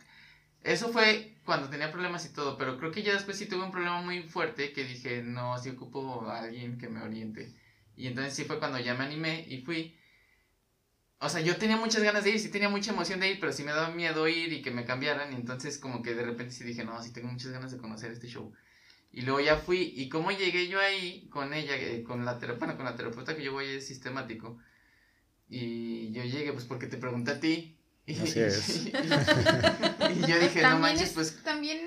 eso 0.63 0.89
fue 0.91 1.35
cuando 1.45 1.69
tenía 1.69 1.91
problemas 1.93 2.25
y 2.27 2.33
todo, 2.33 2.57
pero 2.59 2.77
creo 2.79 2.91
que 2.93 3.03
ya 3.03 3.13
después 3.15 3.37
sí 3.39 3.47
tuve 3.47 3.65
un 3.65 3.71
problema 3.71 4.01
muy 4.01 4.23
fuerte 4.23 4.73
que 4.73 4.85
dije, 4.85 5.23
no, 5.23 5.59
sí 5.59 5.71
ocupo 5.71 6.29
a 6.29 6.41
alguien 6.41 6.77
que 6.79 6.89
me 6.89 7.01
oriente. 7.03 7.53
Y 7.97 8.09
entonces 8.09 8.35
sí 8.35 8.45
fue 8.45 8.59
cuando 8.59 8.79
ya 8.81 8.95
me 8.95 9.05
animé 9.05 9.45
y 9.49 9.59
fui. 9.63 9.97
O 11.19 11.29
sea, 11.31 11.41
yo 11.41 11.57
tenía 11.57 11.77
muchas 11.77 12.03
ganas 12.03 12.25
de 12.25 12.31
ir, 12.31 12.41
sí 12.41 12.51
tenía 12.51 12.69
mucha 12.69 12.93
emoción 12.93 13.21
de 13.21 13.31
ir, 13.31 13.41
pero 13.41 13.53
sí 13.53 13.63
me 13.65 13.73
daba 13.73 13.89
miedo 13.91 14.29
ir 14.29 14.53
y 14.53 14.61
que 14.63 14.71
me 14.71 14.85
cambiaran. 14.85 15.33
Y 15.33 15.37
entonces 15.37 15.79
como 15.79 16.03
que 16.03 16.15
de 16.15 16.23
repente 16.25 16.53
sí 16.53 16.63
dije, 16.65 16.85
no, 16.85 17.03
sí 17.03 17.13
tengo 17.13 17.29
muchas 17.29 17.53
ganas 17.53 17.73
de 17.73 17.79
conocer 17.79 18.13
este 18.13 18.29
show. 18.29 18.53
Y 19.13 19.23
luego 19.23 19.41
ya 19.41 19.57
fui, 19.57 19.95
y 19.97 20.09
cómo 20.11 20.31
llegué 20.31 20.69
yo 20.69 20.79
ahí 20.79 21.27
con 21.31 21.55
ella, 21.55 21.75
eh, 21.77 22.03
con 22.03 22.25
la 22.27 22.39
terapeuta, 22.39 22.67
bueno, 22.67 22.77
con 22.77 22.85
la 22.87 22.97
terapeuta 22.97 23.35
que 23.35 23.43
yo 23.43 23.53
voy 23.53 23.65
es 23.67 23.87
sistemático. 23.87 24.59
Y 25.49 26.13
yo 26.13 26.23
llegué 26.25 26.53
pues 26.53 26.65
porque 26.67 26.87
te 26.87 26.99
pregunté 26.99 27.31
a 27.33 27.41
ti. 27.41 27.77
Y, 28.05 28.15
Así 28.21 28.41
es. 28.41 28.87
y 28.87 28.91
yo 30.27 30.39
dije, 30.39 30.61
no 30.63 30.69
¿También, 30.69 30.81
manches, 30.81 31.09
es- 31.09 31.15
pues 31.15 31.43
¿También 31.43 31.79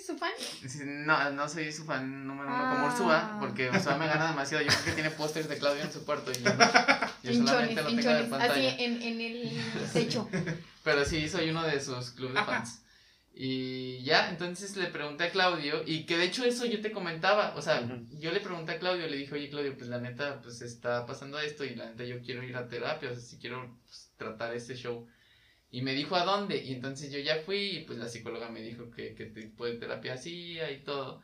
eres 0.00 0.06
su 0.06 0.16
fan? 0.18 1.06
No, 1.06 1.30
no 1.32 1.48
soy 1.48 1.72
su 1.72 1.84
fan 1.84 2.26
número 2.26 2.48
uno 2.48 2.58
como 2.58 2.86
Ah. 2.86 2.90
Ursúa, 2.92 3.36
porque 3.40 3.68
Ursúa 3.70 3.96
me 3.96 4.06
gana 4.06 4.28
demasiado. 4.30 4.62
Yo 4.64 4.70
creo 4.70 4.84
que 4.84 4.92
tiene 4.92 5.10
pósters 5.10 5.48
de 5.48 5.58
Claudio 5.58 5.82
en 5.82 5.92
su 5.92 6.04
cuarto 6.04 6.30
y 6.32 6.42
yo, 6.42 6.54
no, 6.54 6.64
yo 7.22 7.30
Pinchones, 7.30 7.50
solamente 7.50 7.82
lo 7.82 7.88
tengo 7.88 7.96
de 8.02 8.02
pinchones. 8.02 8.28
pantalla. 8.30 8.52
Así 8.72 8.84
en, 8.84 9.02
en 9.02 9.20
el 9.20 9.62
techo. 9.92 10.28
Pero 10.84 11.04
sí, 11.04 11.28
soy 11.28 11.50
uno 11.50 11.62
de 11.62 11.80
sus 11.80 12.10
clubes 12.10 12.34
de 12.34 12.40
Ajá. 12.40 12.52
fans. 12.58 12.82
Y 13.32 14.02
ya, 14.02 14.28
entonces 14.28 14.76
le 14.76 14.86
pregunté 14.86 15.24
a 15.24 15.30
Claudio, 15.30 15.82
y 15.86 16.04
que 16.04 16.18
de 16.18 16.24
hecho 16.24 16.44
eso 16.44 16.66
yo 16.66 16.80
te 16.82 16.90
comentaba, 16.90 17.54
o 17.56 17.62
sea, 17.62 17.80
Ujú. 17.80 18.04
yo 18.18 18.32
le 18.32 18.40
pregunté 18.40 18.72
a 18.72 18.78
Claudio, 18.78 19.06
le 19.06 19.16
dije, 19.16 19.34
oye 19.34 19.48
Claudio, 19.48 19.76
pues 19.78 19.88
la 19.88 19.98
neta, 20.00 20.40
pues 20.42 20.60
está 20.62 21.06
pasando 21.06 21.38
esto, 21.38 21.64
y 21.64 21.74
la 21.76 21.86
neta 21.86 22.04
yo 22.04 22.20
quiero 22.22 22.42
ir 22.42 22.56
a 22.56 22.68
terapia, 22.68 23.08
o 23.10 23.14
sea, 23.14 23.22
si 23.22 23.38
quiero 23.38 23.78
pues, 23.86 24.10
tratar 24.16 24.52
este 24.54 24.74
show. 24.74 25.06
Y 25.70 25.82
me 25.82 25.94
dijo 25.94 26.16
a 26.16 26.24
dónde, 26.24 26.62
y 26.64 26.72
entonces 26.72 27.12
yo 27.12 27.18
ya 27.20 27.36
fui, 27.44 27.78
y 27.78 27.84
pues 27.84 27.98
la 27.98 28.08
psicóloga 28.08 28.48
me 28.48 28.60
dijo 28.60 28.90
que, 28.90 29.14
que 29.14 29.26
tipo 29.26 29.66
de 29.66 29.76
terapia 29.76 30.14
hacía 30.14 30.70
y 30.70 30.82
todo. 30.82 31.22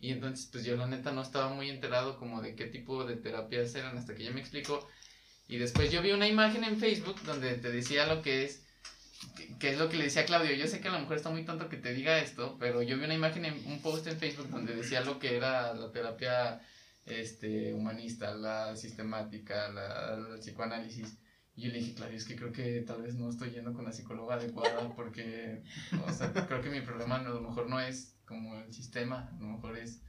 Y 0.00 0.12
entonces 0.12 0.48
pues 0.52 0.64
yo 0.64 0.76
la 0.76 0.86
neta 0.86 1.10
no 1.12 1.22
estaba 1.22 1.52
muy 1.52 1.68
enterado 1.68 2.18
como 2.18 2.40
de 2.40 2.54
qué 2.54 2.66
tipo 2.66 3.04
de 3.04 3.16
terapias 3.16 3.74
eran 3.74 3.98
hasta 3.98 4.14
que 4.14 4.22
ella 4.22 4.32
me 4.32 4.40
explicó. 4.40 4.88
Y 5.48 5.56
después 5.58 5.90
yo 5.90 6.02
vi 6.02 6.12
una 6.12 6.28
imagen 6.28 6.62
en 6.62 6.78
Facebook 6.78 7.20
donde 7.24 7.54
te 7.54 7.70
decía 7.70 8.06
lo 8.06 8.22
que 8.22 8.44
es, 8.44 8.62
que, 9.58 9.70
es 9.70 9.78
lo 9.78 9.88
que 9.88 9.96
le 9.96 10.04
decía 10.04 10.22
a 10.22 10.26
Claudio. 10.26 10.54
Yo 10.54 10.68
sé 10.68 10.80
que 10.80 10.88
a 10.88 10.92
lo 10.92 11.00
mejor 11.00 11.16
está 11.16 11.30
muy 11.30 11.44
tonto 11.44 11.68
que 11.68 11.78
te 11.78 11.94
diga 11.94 12.20
esto, 12.20 12.56
pero 12.60 12.82
yo 12.82 12.96
vi 12.98 13.04
una 13.04 13.14
imagen 13.14 13.44
en 13.46 13.54
un 13.66 13.80
post 13.82 14.06
en 14.06 14.18
Facebook 14.18 14.48
donde 14.50 14.76
decía 14.76 15.00
lo 15.00 15.18
que 15.18 15.36
era 15.36 15.74
la 15.74 15.90
terapia 15.90 16.60
este, 17.06 17.72
humanista, 17.74 18.34
la 18.34 18.76
sistemática, 18.76 19.68
la, 19.70 20.14
el 20.14 20.38
psicoanálisis. 20.38 21.16
Y 21.58 21.62
yo 21.62 21.72
le 21.72 21.78
dije, 21.80 21.94
Claudio, 21.94 22.16
es 22.16 22.24
que 22.24 22.36
creo 22.36 22.52
que 22.52 22.82
tal 22.86 23.02
vez 23.02 23.16
no 23.16 23.28
estoy 23.28 23.50
yendo 23.50 23.72
con 23.72 23.84
la 23.84 23.90
psicóloga 23.92 24.36
adecuada 24.36 24.88
porque, 24.96 25.64
o 26.06 26.12
sea, 26.12 26.32
creo 26.32 26.62
que 26.62 26.70
mi 26.70 26.82
problema 26.82 27.16
a 27.16 27.22
lo 27.22 27.40
mejor 27.40 27.68
no 27.68 27.80
es 27.80 28.16
como 28.24 28.56
el 28.60 28.72
sistema, 28.72 29.28
a 29.36 29.40
lo 29.40 29.48
mejor 29.48 29.76
es 29.76 30.00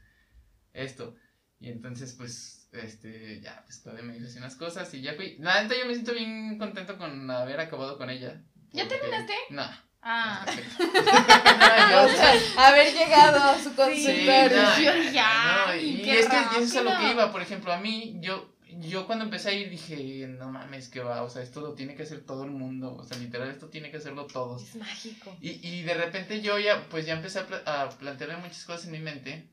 esto. 0.74 1.16
Y 1.60 1.70
entonces, 1.70 2.14
pues, 2.14 2.70
este, 2.72 3.42
ya, 3.42 3.64
pues 3.66 3.80
Claudia 3.80 4.04
me 4.04 4.14
dijo 4.14 4.28
así 4.28 4.38
unas 4.38 4.56
cosas 4.56 4.94
y 4.94 5.02
ya 5.02 5.16
fui. 5.16 5.38
La 5.40 5.64
neta, 5.64 5.74
yo 5.76 5.88
me 5.88 5.94
siento 5.94 6.14
bien 6.14 6.60
contento 6.60 7.00
con 7.00 7.30
haber 7.32 7.60
acabado 7.60 7.98
con 7.98 8.12
ella. 8.12 8.44
¿Ya 8.72 8.88
terminaste? 8.88 9.34
No. 9.50 9.64
Ah. 10.04 10.46
No, 10.46 10.54
yo- 11.92 12.14
O 12.14 12.16
sea, 12.16 12.68
haber 12.70 12.94
llegado 12.94 13.40
a 13.44 13.58
su 13.58 13.70
Sí, 13.72 13.76
consultorio. 13.76 14.62
no, 14.62 14.80
yo 14.80 15.12
ya, 15.12 15.66
no, 15.68 15.76
y 15.76 16.10
es 16.10 16.28
que 16.30 16.38
eso 16.38 16.60
es 16.60 16.76
a 16.76 16.84
lo 16.84 16.96
que 16.98 17.12
iba, 17.12 17.32
por 17.32 17.42
ejemplo, 17.42 17.74
a 17.74 17.80
mí, 17.80 18.18
yo, 18.22 18.56
yo 18.80 19.06
cuando 19.08 19.26
empecé 19.26 19.50
a 19.50 19.54
ir 19.54 19.70
dije, 19.70 20.28
no 20.28 20.52
mames, 20.52 20.88
que 20.90 21.00
va, 21.02 21.24
o 21.24 21.30
sea, 21.30 21.42
esto 21.42 21.62
lo 21.62 21.74
tiene 21.74 21.96
que 21.96 22.04
hacer 22.04 22.26
todo 22.26 22.44
el 22.46 22.52
mundo, 22.52 22.94
o 22.96 23.04
sea, 23.04 23.18
literal, 23.18 23.50
esto 23.50 23.68
tiene 23.70 23.92
que 23.92 23.98
hacerlo 23.98 24.26
todos. 24.26 24.64
Es 24.64 24.76
mágico. 24.76 25.36
Y, 25.42 25.52
y 25.68 25.82
de 25.84 25.94
repente 25.94 26.42
yo 26.42 26.58
ya, 26.60 26.88
pues 26.90 27.06
ya 27.06 27.14
empecé 27.14 27.40
a, 27.40 27.48
pla- 27.48 27.64
a 27.66 27.90
plantearme 27.90 28.38
muchas 28.38 28.66
cosas 28.66 28.86
en 28.86 28.92
mi 28.92 29.00
mente. 29.00 29.50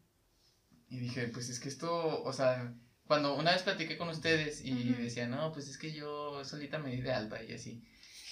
Y 0.88 0.98
dije, 0.98 1.28
pues 1.28 1.48
es 1.48 1.58
que 1.58 1.68
esto, 1.68 2.22
o 2.22 2.32
sea, 2.32 2.72
cuando 3.06 3.34
una 3.36 3.52
vez 3.52 3.62
platiqué 3.62 3.96
con 3.96 4.08
ustedes 4.08 4.64
y 4.64 4.92
decía, 5.02 5.26
no, 5.26 5.52
pues 5.52 5.68
es 5.68 5.78
que 5.78 5.92
yo 5.92 6.44
solita 6.44 6.78
me 6.78 6.90
di 6.90 7.00
de 7.02 7.12
alta 7.12 7.42
y 7.42 7.52
así. 7.52 7.82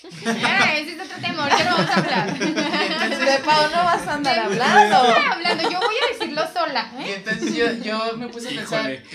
Ah, 0.26 0.74
ese 0.76 0.92
es 0.92 1.00
otro 1.00 1.16
tema, 1.20 1.44
ahorita 1.44 1.64
no 1.64 1.76
vamos 1.76 1.90
a 1.90 1.94
hablar. 1.94 2.38
De 2.38 3.38
Pau 3.44 3.70
no 3.70 3.84
vas 3.84 4.06
a 4.06 4.14
andar 4.14 4.38
hablando. 4.38 5.08
Estoy 5.08 5.24
hablando, 5.32 5.70
yo 5.70 5.78
voy 5.80 5.94
a 6.02 6.12
decirlo 6.12 6.42
sola, 6.52 6.92
Y 6.98 7.02
¿eh? 7.02 7.14
entonces 7.16 7.54
yo, 7.54 7.72
yo 7.82 8.16
me 8.16 8.28
puse 8.28 8.48
a 8.48 8.50
pensar. 8.50 9.02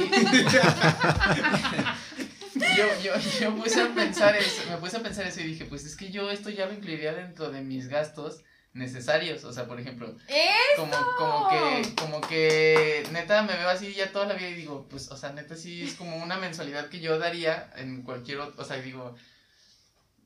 yo, 2.77 2.85
yo, 3.03 3.13
yo 3.39 3.55
puse 3.55 3.81
a 3.81 3.87
pensar 3.89 4.35
eso, 4.35 4.63
me 4.69 4.77
puse 4.77 4.97
a 4.97 5.01
pensar 5.01 5.27
eso 5.27 5.41
y 5.41 5.45
dije, 5.45 5.65
pues 5.65 5.85
es 5.85 5.95
que 5.95 6.11
yo 6.11 6.29
esto 6.31 6.49
ya 6.49 6.65
lo 6.65 6.73
incluiría 6.73 7.13
dentro 7.13 7.51
de 7.51 7.61
mis 7.61 7.87
gastos 7.87 8.43
necesarios. 8.73 9.43
O 9.43 9.53
sea, 9.53 9.67
por 9.67 9.79
ejemplo, 9.79 10.15
como, 10.75 10.91
como 11.17 11.49
que, 11.49 11.95
como 11.95 12.21
que 12.21 13.07
neta 13.11 13.43
me 13.43 13.55
veo 13.55 13.69
así 13.69 13.93
ya 13.93 14.11
toda 14.11 14.25
la 14.27 14.33
vida 14.33 14.49
y 14.49 14.55
digo, 14.55 14.87
pues, 14.89 15.09
o 15.09 15.17
sea, 15.17 15.31
neta 15.31 15.55
sí 15.55 15.83
es 15.83 15.95
como 15.95 16.17
una 16.17 16.37
mensualidad 16.37 16.89
que 16.89 16.99
yo 16.99 17.19
daría 17.19 17.71
en 17.75 18.01
cualquier 18.03 18.39
otro, 18.39 18.61
o 18.61 18.65
sea, 18.65 18.77
digo, 18.77 19.15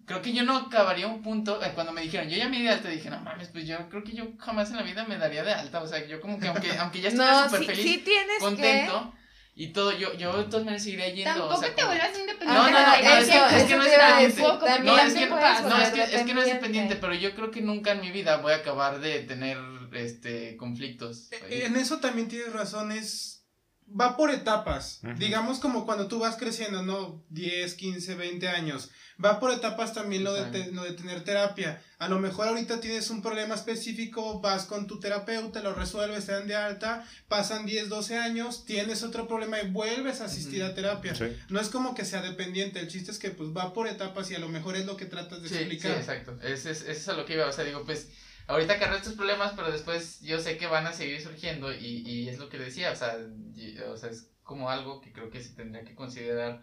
creo 0.05 0.21
que 0.21 0.33
yo 0.33 0.43
no 0.43 0.57
acabaría 0.57 1.07
un 1.07 1.21
punto, 1.21 1.63
eh, 1.63 1.71
cuando 1.73 1.91
me 1.93 2.01
dijeron, 2.01 2.29
yo 2.29 2.37
ya 2.37 2.49
me 2.49 2.57
di 2.57 2.63
de 2.63 2.69
alta, 2.69 2.89
dije, 2.89 3.09
no 3.09 3.19
mames, 3.21 3.49
pues 3.49 3.65
yo 3.67 3.89
creo 3.89 4.03
que 4.03 4.13
yo 4.13 4.25
jamás 4.39 4.69
en 4.71 4.77
la 4.77 4.83
vida 4.83 5.05
me 5.05 5.17
daría 5.17 5.43
de 5.43 5.53
alta, 5.53 5.81
o 5.81 5.87
sea, 5.87 6.05
yo 6.05 6.19
como 6.21 6.39
que 6.39 6.47
aunque, 6.47 6.71
aunque 6.79 7.01
ya 7.01 7.09
estuviera 7.09 7.33
No, 7.33 7.45
súper 7.45 7.59
sí, 7.61 7.65
feliz, 7.67 7.83
sí 7.83 7.97
tienes 7.99 8.39
contento, 8.39 9.13
y 9.55 9.67
todo, 9.67 9.91
yo, 9.91 10.13
yo 10.15 10.35
de 10.35 10.45
todas 10.45 10.65
maneras 10.65 10.83
seguiría 10.83 11.09
yendo, 11.09 11.31
Tampoco 11.31 11.53
o 11.53 11.57
sea, 11.57 11.75
te 11.75 11.83
vuelvas 11.85 12.09
independiente. 12.19 12.45
No, 12.45 12.63
no, 12.63 12.71
no, 12.71 12.87
no, 12.87 12.93
es 12.95 13.01
que- 13.01 13.35
eso- 13.35 13.45
es 13.45 13.63
que 13.63 13.73
eso 13.73 13.77
no 13.77 13.83
es 13.83 14.33
porque 14.33 14.79
No, 14.81 14.97
es 14.97 15.13
que, 15.13 15.25
no, 15.27 15.37
es 15.81 15.89
que, 15.91 16.01
es 16.03 16.09
que 16.23 16.33
no 16.33 16.41
es 16.41 16.47
dependiente. 16.47 16.53
dependiente, 16.53 16.95
pero 16.95 17.13
yo 17.13 17.35
creo 17.35 17.51
que 17.51 17.61
nunca 17.61 17.91
en 17.91 18.01
mi 18.01 18.09
vida 18.11 18.37
voy 18.37 18.51
a 18.53 18.57
acabar 18.57 18.99
de 18.99 19.19
tener 19.19 19.57
este 19.93 20.57
conflictos. 20.57 21.29
En 21.49 21.75
eso 21.75 21.99
también 21.99 22.27
tienes 22.27 22.51
razón, 22.51 22.91
es... 22.91 23.42
Va 23.89 24.17
por 24.17 24.31
etapas. 24.31 25.01
Digamos 25.17 25.59
como 25.59 25.85
cuando 25.85 26.07
tú 26.07 26.17
vas 26.19 26.35
creciendo, 26.35 26.81
¿no? 26.81 27.23
10, 27.29 27.75
15, 27.75 28.15
20 28.15 28.47
años. 28.49 28.89
Va 29.23 29.39
por 29.39 29.51
etapas 29.51 29.93
también 29.93 30.23
lo 30.23 30.33
de, 30.33 30.45
te- 30.45 30.71
lo 30.71 30.83
de 30.83 30.93
tener 30.93 31.23
terapia. 31.23 31.79
A 31.99 32.07
lo 32.09 32.17
mejor 32.19 32.47
ahorita 32.47 32.79
tienes 32.79 33.11
un 33.11 33.21
problema 33.21 33.53
específico, 33.53 34.41
vas 34.41 34.65
con 34.65 34.87
tu 34.87 34.99
terapeuta, 34.99 35.61
lo 35.61 35.75
resuelves, 35.75 36.25
te 36.25 36.31
dan 36.31 36.47
de 36.47 36.55
alta, 36.55 37.05
pasan 37.27 37.67
10, 37.67 37.89
12 37.89 38.17
años, 38.17 38.65
tienes 38.65 39.03
otro 39.03 39.27
problema 39.27 39.61
y 39.61 39.69
vuelves 39.69 40.19
a 40.21 40.25
asistir 40.25 40.63
a 40.63 40.73
terapia. 40.73 41.13
Sí. 41.13 41.25
No 41.49 41.59
es 41.59 41.69
como 41.69 41.93
que 41.93 42.03
sea 42.05 42.21
dependiente, 42.23 42.79
el 42.79 42.87
chiste 42.87 43.11
es 43.11 43.19
que 43.19 43.29
pues 43.29 43.49
va 43.55 43.73
por 43.73 43.87
etapas 43.87 44.31
y 44.31 44.35
a 44.35 44.39
lo 44.39 44.49
mejor 44.49 44.75
es 44.75 44.87
lo 44.87 44.97
que 44.97 45.05
tratas 45.05 45.43
de 45.43 45.49
Sí, 45.49 45.53
sí, 45.55 45.59
explicar. 45.61 45.91
exacto. 45.91 46.39
Es, 46.41 46.65
es, 46.65 46.81
es 46.81 47.07
a 47.07 47.13
lo 47.13 47.25
que 47.25 47.33
iba. 47.35 47.45
O 47.47 47.51
sea, 47.53 47.63
digo, 47.63 47.83
pues, 47.85 48.07
ahorita 48.47 48.73
agarré 48.73 48.97
estos 48.97 49.13
problemas, 49.13 49.53
pero 49.55 49.71
después 49.71 50.19
yo 50.21 50.39
sé 50.39 50.57
que 50.57 50.67
van 50.67 50.87
a 50.87 50.93
seguir 50.93 51.21
surgiendo 51.21 51.73
y, 51.73 52.03
y 52.05 52.29
es 52.29 52.37
lo 52.39 52.49
que 52.49 52.57
decía. 52.59 52.91
O 52.91 52.95
sea, 52.95 53.15
y- 53.55 53.77
o 53.79 53.97
sea, 53.97 54.09
es 54.09 54.29
como 54.43 54.69
algo 54.69 55.01
que 55.01 55.11
creo 55.13 55.29
que 55.29 55.41
se 55.41 55.55
tendría 55.55 55.83
que 55.83 55.95
considerar, 55.95 56.61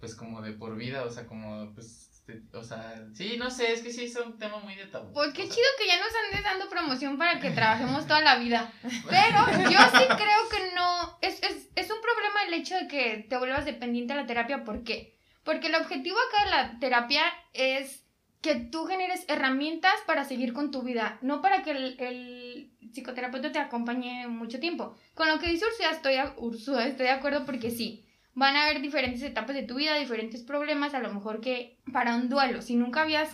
pues, 0.00 0.14
como 0.14 0.42
de 0.42 0.52
por 0.52 0.76
vida. 0.76 1.04
O 1.04 1.10
sea, 1.10 1.26
como, 1.26 1.72
pues, 1.74 2.08
o 2.52 2.62
sea, 2.62 3.04
sí, 3.14 3.36
no 3.36 3.50
sé, 3.50 3.72
es 3.72 3.82
que 3.82 3.92
sí 3.92 4.04
es 4.04 4.16
un 4.16 4.38
tema 4.38 4.58
muy 4.58 4.74
de 4.76 4.86
tabú. 4.86 5.12
Pues 5.12 5.32
qué 5.34 5.42
O 5.42 5.46
sea, 5.46 5.54
chido 5.54 5.66
que 5.78 5.86
ya 5.86 5.98
nos 5.98 6.12
andes 6.26 6.44
dando 6.44 6.68
promoción 6.68 7.18
para 7.18 7.40
que 7.40 7.50
trabajemos 7.58 8.06
toda 8.06 8.20
la 8.20 8.36
vida. 8.36 8.72
Pero 8.82 9.70
yo 9.70 9.78
sí 9.78 10.04
creo 10.16 10.48
que 10.50 10.74
no. 10.74 11.18
Es, 11.20 11.42
es, 11.42 11.68
es 11.74 11.90
un 11.90 12.00
problema 12.00 12.44
el 12.46 12.54
hecho 12.54 12.76
de 12.76 12.86
que 12.88 13.26
te 13.28 13.36
vuelvas 13.36 13.64
dependiente 13.64 14.14
de 14.14 14.20
la 14.20 14.26
terapia. 14.26 14.64
¿Por 14.64 14.84
qué? 14.84 15.16
Porque 15.44 15.66
el 15.66 15.74
objetivo 15.74 16.16
acá 16.28 16.44
de 16.44 16.50
la 16.50 16.78
terapia 16.78 17.22
es 17.52 18.04
que 18.42 18.56
tú 18.56 18.84
generes 18.86 19.24
herramientas 19.28 19.94
para 20.06 20.24
seguir 20.24 20.52
con 20.52 20.70
tu 20.70 20.82
vida, 20.82 21.18
no 21.22 21.40
para 21.40 21.62
que 21.62 21.70
el, 21.70 21.96
el 22.00 22.70
psicoterapeuta 22.92 23.52
te 23.52 23.58
acompañe 23.60 24.26
mucho 24.28 24.60
tiempo. 24.60 24.94
Con 25.14 25.28
lo 25.28 25.38
que 25.38 25.48
dice 25.48 25.64
Ursula 25.66 25.90
estoy, 25.90 26.14
a- 26.16 26.34
Ursula, 26.36 26.86
estoy 26.86 27.06
de 27.06 27.12
acuerdo 27.12 27.46
porque 27.46 27.70
sí, 27.70 28.04
van 28.34 28.56
a 28.56 28.64
haber 28.64 28.82
diferentes 28.82 29.22
etapas 29.22 29.54
de 29.54 29.62
tu 29.62 29.76
vida, 29.76 29.94
diferentes 29.96 30.42
problemas, 30.42 30.92
a 30.94 31.00
lo 31.00 31.12
mejor 31.14 31.40
que 31.40 31.78
para 31.92 32.16
un 32.16 32.28
duelo, 32.28 32.62
si 32.62 32.74
nunca 32.76 33.02
habías 33.02 33.30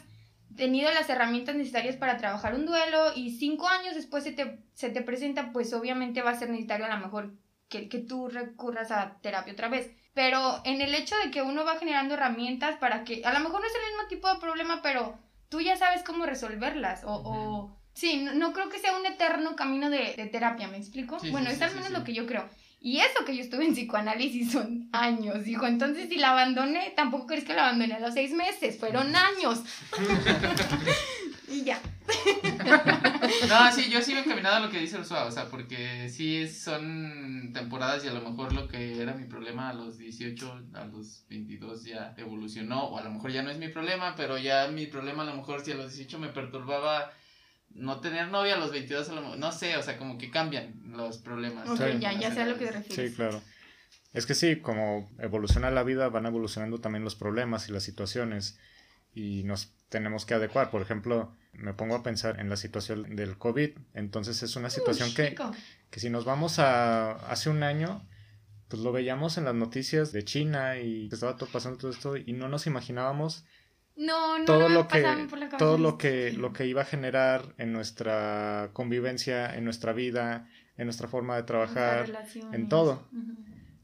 tenido 0.56 0.90
las 0.90 1.08
herramientas 1.08 1.54
necesarias 1.56 1.96
para 1.96 2.16
trabajar 2.16 2.54
un 2.54 2.66
duelo 2.66 3.12
y 3.14 3.30
cinco 3.30 3.68
años 3.68 3.94
después 3.94 4.24
se 4.24 4.32
te, 4.32 4.58
se 4.74 4.90
te 4.90 5.02
presenta, 5.02 5.52
pues 5.52 5.72
obviamente 5.72 6.22
va 6.22 6.30
a 6.30 6.38
ser 6.38 6.50
necesario 6.50 6.86
a 6.86 6.94
lo 6.94 6.98
mejor 6.98 7.32
que, 7.68 7.88
que 7.88 7.98
tú 7.98 8.28
recurras 8.28 8.90
a 8.90 9.18
terapia 9.20 9.52
otra 9.52 9.68
vez. 9.68 9.90
Pero 10.18 10.60
en 10.64 10.80
el 10.80 10.96
hecho 10.96 11.14
de 11.24 11.30
que 11.30 11.42
uno 11.42 11.64
va 11.64 11.78
generando 11.78 12.14
herramientas 12.14 12.76
para 12.78 13.04
que, 13.04 13.22
a 13.24 13.32
lo 13.32 13.38
mejor 13.38 13.60
no 13.60 13.66
es 13.68 13.72
el 13.72 13.92
mismo 13.92 14.08
tipo 14.08 14.26
de 14.26 14.40
problema, 14.40 14.82
pero 14.82 15.16
tú 15.48 15.60
ya 15.60 15.76
sabes 15.76 16.02
cómo 16.02 16.26
resolverlas. 16.26 17.04
O, 17.04 17.22
o 17.24 17.78
sí, 17.92 18.16
no, 18.16 18.34
no 18.34 18.52
creo 18.52 18.68
que 18.68 18.80
sea 18.80 18.98
un 18.98 19.06
eterno 19.06 19.54
camino 19.54 19.90
de, 19.90 20.14
de 20.16 20.26
terapia, 20.26 20.66
¿me 20.66 20.76
explico? 20.76 21.20
Sí, 21.20 21.30
bueno, 21.30 21.50
sí, 21.50 21.54
es 21.54 21.62
al 21.62 21.70
menos 21.70 21.86
sí. 21.86 21.92
lo 21.92 22.02
que 22.02 22.14
yo 22.14 22.26
creo. 22.26 22.48
Y 22.80 22.98
eso 22.98 23.24
que 23.24 23.36
yo 23.36 23.42
estuve 23.42 23.64
en 23.64 23.74
psicoanálisis 23.74 24.50
son 24.50 24.88
años, 24.90 25.46
hijo. 25.46 25.68
Entonces, 25.68 26.08
si 26.08 26.16
la 26.16 26.32
abandoné, 26.32 26.92
tampoco 26.96 27.28
crees 27.28 27.44
que 27.44 27.54
la 27.54 27.68
abandoné 27.68 27.94
a 27.94 28.00
los 28.00 28.14
seis 28.14 28.32
meses, 28.32 28.76
fueron 28.76 29.14
años. 29.14 29.62
y 31.50 31.64
ya. 31.64 31.80
No, 33.48 33.72
sí, 33.72 33.90
yo 33.90 34.00
sigo 34.02 34.18
encaminado 34.18 34.56
a 34.56 34.60
lo 34.60 34.70
que 34.70 34.78
dice 34.80 34.98
Ursula, 34.98 35.24
o 35.24 35.30
sea, 35.30 35.46
porque 35.48 36.08
sí 36.08 36.48
son 36.48 37.50
temporadas 37.52 38.04
y 38.04 38.08
a 38.08 38.12
lo 38.12 38.20
mejor 38.20 38.52
lo 38.52 38.68
que 38.68 39.00
era 39.00 39.14
mi 39.14 39.24
problema 39.24 39.70
a 39.70 39.74
los 39.74 39.98
18, 39.98 40.66
a 40.74 40.84
los 40.84 41.24
22 41.28 41.84
ya 41.84 42.14
evolucionó, 42.16 42.84
o 42.84 42.98
a 42.98 43.02
lo 43.02 43.10
mejor 43.10 43.30
ya 43.32 43.42
no 43.42 43.50
es 43.50 43.58
mi 43.58 43.68
problema, 43.68 44.14
pero 44.16 44.38
ya 44.38 44.68
mi 44.68 44.86
problema 44.86 45.22
a 45.22 45.26
lo 45.26 45.34
mejor 45.36 45.64
si 45.64 45.72
a 45.72 45.76
los 45.76 45.94
18 45.94 46.18
me 46.18 46.28
perturbaba 46.28 47.12
no 47.74 48.00
tener 48.00 48.28
novia, 48.28 48.54
a 48.54 48.58
los 48.58 48.70
22 48.72 49.08
a 49.08 49.12
lo 49.14 49.20
mejor, 49.22 49.38
no 49.38 49.52
sé, 49.52 49.76
o 49.76 49.82
sea, 49.82 49.98
como 49.98 50.16
que 50.18 50.30
cambian 50.30 50.74
los 50.86 51.18
problemas. 51.18 51.68
Ok, 51.68 51.78
Sí. 51.78 51.98
ya, 52.00 52.12
ya 52.12 52.32
sé 52.32 52.42
a 52.42 52.46
lo 52.46 52.58
que 52.58 52.66
te 52.66 52.72
Sí, 52.72 52.78
refieres. 52.78 53.14
claro. 53.14 53.42
Es 54.14 54.24
que 54.26 54.34
sí, 54.34 54.56
como 54.56 55.08
evoluciona 55.18 55.70
la 55.70 55.82
vida, 55.82 56.08
van 56.08 56.26
evolucionando 56.26 56.80
también 56.80 57.04
los 57.04 57.14
problemas 57.14 57.68
y 57.68 57.72
las 57.72 57.82
situaciones 57.82 58.58
y 59.14 59.42
nos 59.44 59.70
tenemos 59.88 60.26
que 60.26 60.34
adecuar. 60.34 60.70
Por 60.70 60.82
ejemplo, 60.82 61.32
me 61.52 61.74
pongo 61.74 61.94
a 61.94 62.02
pensar 62.02 62.40
en 62.40 62.48
la 62.48 62.56
situación 62.56 63.16
del 63.16 63.38
COVID. 63.38 63.70
Entonces 63.94 64.42
es 64.42 64.56
una 64.56 64.70
situación 64.70 65.08
Uy, 65.08 65.14
que, 65.14 65.36
que 65.90 66.00
si 66.00 66.10
nos 66.10 66.24
vamos 66.24 66.58
a 66.58 67.12
hace 67.30 67.50
un 67.50 67.62
año, 67.62 68.06
pues 68.68 68.82
lo 68.82 68.92
veíamos 68.92 69.38
en 69.38 69.44
las 69.44 69.54
noticias 69.54 70.12
de 70.12 70.24
China 70.24 70.78
y 70.78 71.08
que 71.08 71.14
estaba 71.14 71.36
todo 71.36 71.48
pasando 71.50 71.78
todo 71.78 71.90
esto 71.90 72.16
y 72.16 72.32
no 72.32 72.48
nos 72.48 72.66
imaginábamos 72.66 73.44
No, 73.96 74.38
no, 74.38 74.44
todo 74.44 74.68
no 74.68 74.74
lo 74.74 74.88
que 74.88 75.04
todo 75.58 75.78
lo 75.78 75.96
que 75.96 76.32
lo 76.32 76.52
que 76.52 76.66
iba 76.66 76.82
a 76.82 76.84
generar 76.84 77.54
en 77.56 77.72
nuestra 77.72 78.70
convivencia, 78.74 79.54
en 79.56 79.64
nuestra 79.64 79.92
vida, 79.92 80.46
en 80.76 80.84
nuestra 80.84 81.08
forma 81.08 81.36
de 81.36 81.42
trabajar. 81.44 82.26
en 82.52 82.68
todo. 82.68 83.08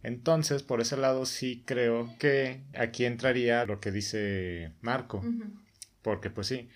Entonces, 0.02 0.62
por 0.62 0.82
ese 0.82 0.98
lado 0.98 1.24
sí 1.24 1.62
creo 1.64 2.14
que 2.18 2.60
aquí 2.78 3.06
entraría 3.06 3.64
lo 3.64 3.80
que 3.80 3.90
dice 3.90 4.72
Marco. 4.82 5.24
Porque 6.04 6.30
pues 6.30 6.46
sí, 6.46 6.68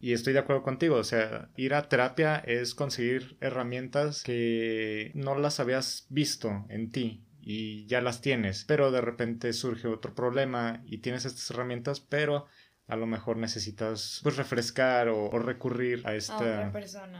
y 0.00 0.12
estoy 0.14 0.32
de 0.32 0.38
acuerdo 0.38 0.62
contigo, 0.62 0.96
o 0.96 1.04
sea, 1.04 1.50
ir 1.56 1.74
a 1.74 1.88
terapia 1.88 2.36
es 2.36 2.74
conseguir 2.74 3.36
herramientas 3.40 4.22
que 4.22 5.10
no 5.14 5.36
las 5.38 5.60
habías 5.60 6.06
visto 6.08 6.64
en 6.70 6.90
ti 6.90 7.24
y 7.40 7.86
ya 7.86 8.00
las 8.00 8.20
tienes, 8.20 8.64
pero 8.64 8.90
de 8.90 9.00
repente 9.00 9.52
surge 9.52 9.88
otro 9.88 10.14
problema 10.14 10.82
y 10.86 10.98
tienes 10.98 11.24
estas 11.24 11.50
herramientas, 11.50 12.00
pero 12.00 12.46
a 12.86 12.96
lo 12.96 13.06
mejor 13.06 13.36
necesitas 13.36 14.20
pues 14.22 14.36
refrescar 14.36 15.08
o, 15.08 15.26
o 15.26 15.38
recurrir 15.38 16.06
a 16.06 16.10
A 16.10 16.14
esta... 16.14 16.36
otra 16.36 16.72
persona. 16.72 17.18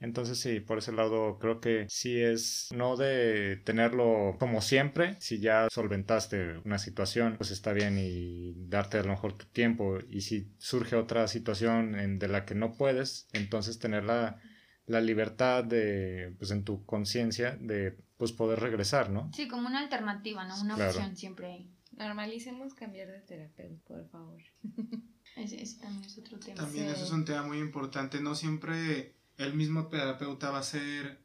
Entonces 0.00 0.38
sí, 0.38 0.60
por 0.60 0.78
ese 0.78 0.92
lado 0.92 1.38
creo 1.40 1.60
que 1.60 1.86
sí 1.88 2.20
es 2.20 2.68
no 2.74 2.96
de 2.96 3.56
tenerlo 3.64 4.36
como 4.38 4.60
siempre, 4.60 5.16
si 5.20 5.40
ya 5.40 5.66
solventaste 5.70 6.58
una 6.64 6.78
situación, 6.78 7.34
pues 7.36 7.50
está 7.50 7.72
bien 7.72 7.98
y 7.98 8.54
darte 8.68 8.98
a 8.98 9.02
lo 9.02 9.10
mejor 9.10 9.32
tu 9.36 9.46
tiempo 9.46 9.98
y 10.08 10.20
si 10.20 10.52
surge 10.58 10.94
otra 10.94 11.26
situación 11.26 11.98
en, 11.98 12.18
de 12.20 12.28
la 12.28 12.44
que 12.44 12.54
no 12.54 12.74
puedes, 12.74 13.26
entonces 13.32 13.78
tener 13.80 14.04
la, 14.04 14.40
la 14.86 15.00
libertad 15.00 15.64
de, 15.64 16.32
pues 16.38 16.52
en 16.52 16.62
tu 16.64 16.84
conciencia 16.86 17.56
de 17.60 17.96
pues 18.16 18.32
poder 18.32 18.60
regresar, 18.60 19.10
¿no? 19.10 19.30
Sí, 19.34 19.48
como 19.48 19.66
una 19.68 19.80
alternativa, 19.80 20.46
¿no? 20.46 20.60
Una 20.60 20.74
Claro. 20.76 20.90
opción 20.90 21.16
siempre 21.16 21.46
hay. 21.52 21.70
Normalicemos 21.96 22.74
cambiar 22.74 23.08
de 23.08 23.20
terapeuta, 23.20 23.82
por 23.94 24.08
favor. 24.08 24.40
Ese, 25.36 25.62
ese 25.62 25.78
también 25.80 26.04
es 26.04 26.18
otro 26.18 26.38
tema. 26.40 26.56
También 26.56 26.86
Sí. 26.86 26.92
eso 26.94 27.04
es 27.04 27.10
un 27.12 27.24
tema 27.24 27.42
muy 27.44 27.58
importante. 27.58 28.20
No 28.20 28.34
siempre 28.34 29.14
el 29.38 29.54
mismo 29.54 29.86
terapeuta 29.86 30.50
va 30.50 30.58
a 30.58 30.62
ser 30.62 31.18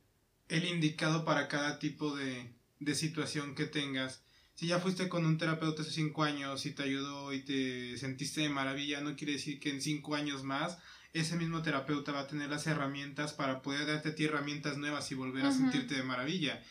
el 0.47 0.65
indicado 0.65 1.25
para 1.25 1.47
cada 1.47 1.79
tipo 1.79 2.15
de, 2.15 2.53
de 2.79 2.95
situación 2.95 3.55
que 3.55 3.65
tengas. 3.65 4.23
Si 4.55 4.67
ya 4.67 4.79
fuiste 4.79 5.09
con 5.09 5.25
un 5.25 5.37
terapeuta 5.37 5.81
hace 5.81 5.91
cinco 5.91 6.23
años 6.23 6.65
y 6.65 6.71
te 6.71 6.83
ayudó 6.83 7.33
y 7.33 7.41
te 7.41 7.97
sentiste 7.97 8.41
de 8.41 8.49
maravilla, 8.49 9.01
no 9.01 9.15
quiere 9.15 9.33
decir 9.33 9.59
que 9.59 9.71
en 9.71 9.81
cinco 9.81 10.15
años 10.15 10.43
más 10.43 10.77
ese 11.13 11.35
mismo 11.35 11.61
terapeuta 11.61 12.11
va 12.11 12.21
a 12.21 12.27
tener 12.27 12.49
las 12.49 12.65
herramientas 12.67 13.33
para 13.33 13.61
poder 13.61 13.87
darte 13.87 14.09
a 14.09 14.15
ti 14.15 14.25
herramientas 14.25 14.77
nuevas 14.77 15.11
y 15.11 15.15
volver 15.15 15.45
a 15.45 15.51
sentirte 15.51 15.95
de 15.95 16.03
maravilla. 16.03 16.63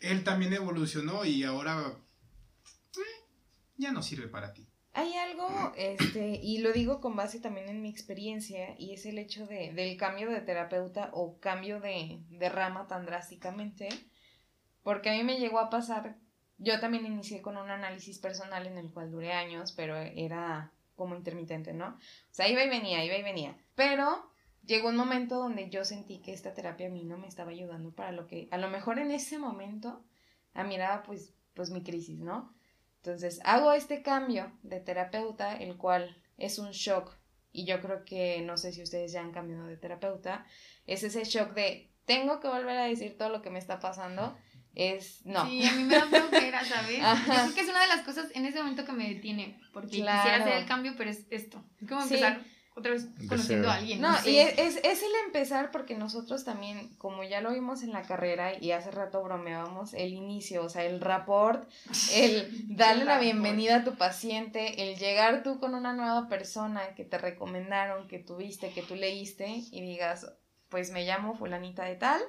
Él 0.00 0.24
también 0.24 0.52
evolucionó 0.52 1.24
y 1.24 1.44
ahora 1.44 1.96
ya 3.76 3.92
no 3.92 4.02
sirve 4.02 4.28
para 4.28 4.52
ti. 4.52 4.67
Hay 4.98 5.14
algo, 5.14 5.72
este, 5.76 6.40
y 6.42 6.58
lo 6.58 6.72
digo 6.72 7.00
con 7.00 7.14
base 7.14 7.38
también 7.38 7.68
en 7.68 7.80
mi 7.80 7.88
experiencia, 7.88 8.74
y 8.78 8.94
es 8.94 9.06
el 9.06 9.20
hecho 9.20 9.46
de, 9.46 9.72
del 9.72 9.96
cambio 9.96 10.28
de 10.28 10.40
terapeuta 10.40 11.10
o 11.12 11.38
cambio 11.38 11.78
de, 11.78 12.18
de 12.28 12.48
rama 12.48 12.88
tan 12.88 13.06
drásticamente, 13.06 13.90
porque 14.82 15.10
a 15.10 15.12
mí 15.12 15.22
me 15.22 15.38
llegó 15.38 15.60
a 15.60 15.70
pasar, 15.70 16.16
yo 16.56 16.80
también 16.80 17.06
inicié 17.06 17.40
con 17.42 17.56
un 17.56 17.70
análisis 17.70 18.18
personal 18.18 18.66
en 18.66 18.76
el 18.76 18.90
cual 18.90 19.12
duré 19.12 19.30
años, 19.34 19.70
pero 19.70 19.96
era 19.96 20.72
como 20.96 21.14
intermitente, 21.14 21.72
¿no? 21.72 21.90
O 21.90 22.32
sea, 22.32 22.48
iba 22.48 22.64
y 22.64 22.68
venía, 22.68 23.04
iba 23.04 23.16
y 23.16 23.22
venía, 23.22 23.56
pero 23.76 24.32
llegó 24.64 24.88
un 24.88 24.96
momento 24.96 25.36
donde 25.36 25.70
yo 25.70 25.84
sentí 25.84 26.18
que 26.18 26.32
esta 26.32 26.54
terapia 26.54 26.88
a 26.88 26.90
mí 26.90 27.04
no 27.04 27.18
me 27.18 27.28
estaba 27.28 27.52
ayudando 27.52 27.92
para 27.92 28.10
lo 28.10 28.26
que, 28.26 28.48
a 28.50 28.58
lo 28.58 28.68
mejor 28.68 28.98
en 28.98 29.12
ese 29.12 29.38
momento, 29.38 30.02
a 30.54 30.64
mí 30.64 30.74
era 30.74 31.04
pues, 31.04 31.36
pues 31.54 31.70
mi 31.70 31.84
crisis, 31.84 32.18
¿no? 32.18 32.57
Entonces, 33.08 33.40
hago 33.44 33.72
este 33.72 34.02
cambio 34.02 34.52
de 34.62 34.80
terapeuta, 34.80 35.56
el 35.56 35.78
cual 35.78 36.14
es 36.36 36.58
un 36.58 36.72
shock, 36.72 37.16
y 37.52 37.64
yo 37.64 37.80
creo 37.80 38.04
que, 38.04 38.42
no 38.42 38.58
sé 38.58 38.70
si 38.70 38.82
ustedes 38.82 39.12
ya 39.12 39.22
han 39.22 39.32
cambiado 39.32 39.66
de 39.66 39.78
terapeuta, 39.78 40.44
es 40.86 41.02
ese 41.02 41.24
shock 41.24 41.54
de, 41.54 41.90
tengo 42.04 42.38
que 42.38 42.48
volver 42.48 42.76
a 42.76 42.84
decir 42.84 43.16
todo 43.16 43.30
lo 43.30 43.40
que 43.40 43.48
me 43.48 43.58
está 43.58 43.80
pasando, 43.80 44.36
es, 44.74 45.24
no. 45.24 45.46
Sí, 45.46 45.64
a 45.64 45.72
mí 45.72 45.84
me 45.84 45.94
da 45.94 46.04
flojera, 46.04 46.62
¿sabes? 46.66 46.98
Yo 47.26 47.32
creo 47.32 47.54
que 47.54 47.60
es 47.62 47.68
una 47.70 47.80
de 47.80 47.88
las 47.88 48.04
cosas 48.04 48.26
en 48.34 48.44
ese 48.44 48.58
momento 48.58 48.84
que 48.84 48.92
me 48.92 49.08
detiene, 49.08 49.58
porque 49.72 49.88
quisiera 49.88 50.20
Claro. 50.20 50.44
hacer 50.44 50.58
el 50.58 50.66
cambio, 50.66 50.92
pero 50.98 51.08
es 51.08 51.26
esto, 51.30 51.64
es 51.80 51.88
como 51.88 52.02
Sí. 52.02 52.20
Otra 52.78 52.92
vez 52.92 53.06
conociendo 53.28 53.68
a 53.70 53.74
alguien. 53.74 54.00
No, 54.00 54.16
sé. 54.18 54.30
y 54.30 54.38
es, 54.38 54.58
es, 54.58 54.76
es 54.84 55.02
el 55.02 55.10
empezar 55.26 55.70
porque 55.70 55.94
nosotros 55.96 56.44
también, 56.44 56.88
como 56.98 57.22
ya 57.24 57.40
lo 57.40 57.52
vimos 57.52 57.82
en 57.82 57.92
la 57.92 58.02
carrera 58.02 58.52
y 58.60 58.72
hace 58.72 58.90
rato 58.90 59.22
bromeábamos, 59.22 59.94
el 59.94 60.12
inicio, 60.12 60.64
o 60.64 60.68
sea, 60.68 60.84
el 60.84 61.00
rapport, 61.00 61.68
el 62.12 62.48
darle 62.76 63.04
la 63.04 63.18
bienvenida 63.18 63.76
a 63.76 63.84
tu 63.84 63.96
paciente, 63.96 64.90
el 64.90 64.98
llegar 64.98 65.42
tú 65.42 65.58
con 65.60 65.74
una 65.74 65.92
nueva 65.92 66.28
persona 66.28 66.94
que 66.94 67.04
te 67.04 67.18
recomendaron, 67.18 68.08
que 68.08 68.18
tuviste, 68.18 68.72
que 68.72 68.82
tú 68.82 68.94
leíste 68.94 69.46
y 69.70 69.80
digas, 69.80 70.32
pues 70.68 70.90
me 70.90 71.04
llamo 71.04 71.34
fulanita 71.34 71.84
de 71.84 71.96
tal, 71.96 72.20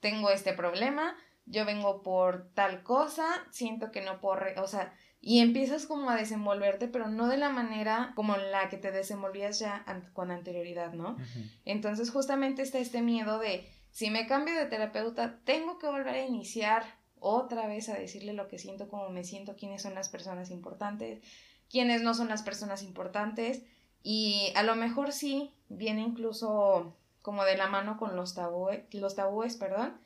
tengo 0.00 0.30
este 0.30 0.52
problema, 0.52 1.16
yo 1.46 1.64
vengo 1.64 2.02
por 2.02 2.48
tal 2.54 2.82
cosa, 2.82 3.26
siento 3.50 3.90
que 3.90 4.00
no 4.02 4.20
puedo, 4.20 4.36
re- 4.36 4.58
o 4.60 4.66
sea, 4.66 4.92
y 5.22 5.40
empiezas 5.40 5.86
como 5.86 6.08
a 6.10 6.16
desenvolverte, 6.16 6.88
pero 6.88 7.08
no 7.08 7.26
de 7.28 7.36
la 7.36 7.50
manera 7.50 8.12
como 8.16 8.34
en 8.36 8.50
la 8.50 8.68
que 8.70 8.78
te 8.78 8.90
desenvolvías 8.90 9.58
ya 9.58 9.82
an- 9.86 10.08
con 10.14 10.30
anterioridad, 10.30 10.92
¿no? 10.94 11.16
Entonces 11.64 12.10
justamente 12.10 12.62
está 12.62 12.78
este 12.78 13.02
miedo 13.02 13.38
de, 13.38 13.68
si 13.90 14.10
me 14.10 14.26
cambio 14.26 14.54
de 14.54 14.66
terapeuta, 14.66 15.38
tengo 15.44 15.78
que 15.78 15.86
volver 15.88 16.14
a 16.14 16.24
iniciar 16.26 16.84
otra 17.18 17.66
vez 17.66 17.90
a 17.90 17.94
decirle 17.98 18.32
lo 18.32 18.48
que 18.48 18.58
siento, 18.58 18.88
cómo 18.88 19.10
me 19.10 19.24
siento, 19.24 19.56
quiénes 19.56 19.82
son 19.82 19.94
las 19.94 20.08
personas 20.08 20.50
importantes, 20.50 21.22
quiénes 21.70 22.00
no 22.02 22.14
son 22.14 22.28
las 22.28 22.42
personas 22.42 22.82
importantes, 22.82 23.62
y 24.02 24.50
a 24.56 24.62
lo 24.62 24.74
mejor 24.74 25.12
sí 25.12 25.52
viene 25.68 26.00
incluso 26.00 26.96
como 27.20 27.44
de 27.44 27.58
la 27.58 27.66
mano 27.66 27.98
con 27.98 28.16
los 28.16 28.34
tabúes, 28.34 28.80
los 28.94 29.14
tabúes, 29.14 29.56
perdón, 29.56 30.00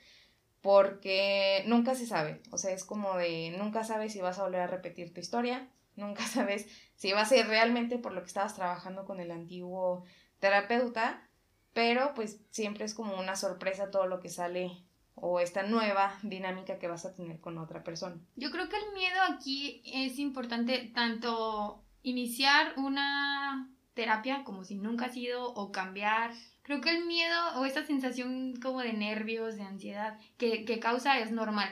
porque 0.65 1.63
nunca 1.67 1.95
se 1.95 2.07
sabe, 2.07 2.41
o 2.51 2.57
sea, 2.57 2.73
es 2.73 2.85
como 2.85 3.19
de 3.19 3.55
nunca 3.59 3.85
sabes 3.85 4.15
si 4.15 4.23
vas 4.23 4.39
a 4.39 4.45
volver 4.45 4.63
a 4.63 4.67
repetir 4.67 5.13
tu 5.13 5.21
historia, 5.21 5.69
nunca 5.95 6.25
sabes 6.27 6.67
si 6.97 7.13
va 7.13 7.21
a 7.21 7.27
ser 7.27 7.47
realmente 7.49 7.99
por 7.99 8.13
lo 8.15 8.23
que 8.23 8.29
estabas 8.29 8.55
trabajando 8.55 9.05
con 9.05 9.21
el 9.21 9.31
antiguo 9.31 10.07
terapeuta, 10.39 11.29
pero 11.75 12.15
pues 12.15 12.41
siempre 12.49 12.87
es 12.87 12.95
como 12.95 13.21
una 13.21 13.37
sorpresa 13.37 13.91
todo 13.91 14.07
lo 14.07 14.21
que 14.21 14.31
sale 14.31 14.71
o 15.15 15.39
esta 15.39 15.65
nueva 15.65 16.19
dinámica 16.23 16.79
que 16.79 16.89
vas 16.89 17.05
a 17.05 17.15
tener 17.15 17.41
con 17.41 17.59
otra 17.59 17.85
persona. 17.85 18.17
Yo 18.35 18.51
creo 18.51 18.71
que 18.71 18.79
el 18.79 18.95
miedo 18.95 19.21
aquí 19.35 19.83
es 19.85 20.19
importante 20.19 20.91
tanto 20.95 21.85
iniciar 22.03 22.73
una 22.79 23.71
terapia 23.93 24.45
como 24.45 24.65
si 24.65 24.77
nunca 24.77 25.07
ha 25.07 25.13
sido 25.13 25.53
o 25.53 25.73
cambiar. 25.73 26.33
Creo 26.65 26.81
que 26.81 26.91
el 26.91 27.05
miedo 27.07 27.37
o 27.61 27.65
esa 27.65 27.85
sensación 27.87 28.55
como 28.61 28.81
de 28.81 28.93
nervios, 28.95 29.57
de 29.57 29.63
ansiedad 29.63 30.19
que, 30.39 30.65
que 30.65 30.81
causa 30.81 31.21
es 31.21 31.31
normal. 31.31 31.71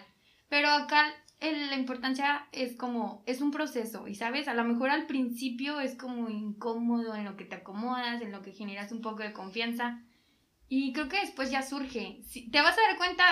Pero 0.49 0.69
acá 0.71 1.13
la 1.41 1.77
importancia 1.77 2.47
es 2.53 2.77
como, 2.77 3.25
es 3.27 3.41
un 3.41 3.51
proceso 3.51 4.07
y 4.07 4.15
sabes, 4.15 4.47
a 4.47 4.55
lo 4.55 4.63
mejor 4.65 4.91
al 4.91 5.07
principio 5.09 5.81
es 5.81 5.97
como 5.97 6.29
incómodo 6.31 7.17
en 7.17 7.25
lo 7.25 7.37
que 7.37 7.45
te 7.45 7.57
acomodas, 7.57 8.23
en 8.23 8.31
lo 8.31 8.43
que 8.43 8.53
generas 8.53 8.93
un 8.93 9.01
poco 9.03 9.25
de 9.25 9.33
confianza. 9.33 10.01
Y 10.69 10.93
creo 10.93 11.09
que 11.09 11.21
después 11.21 11.51
ya 11.51 11.63
surge. 11.63 12.23
Si- 12.25 12.51
te 12.51 12.61
vas 12.63 12.77
a 12.79 12.83
dar 12.89 12.97
cuenta 12.97 13.25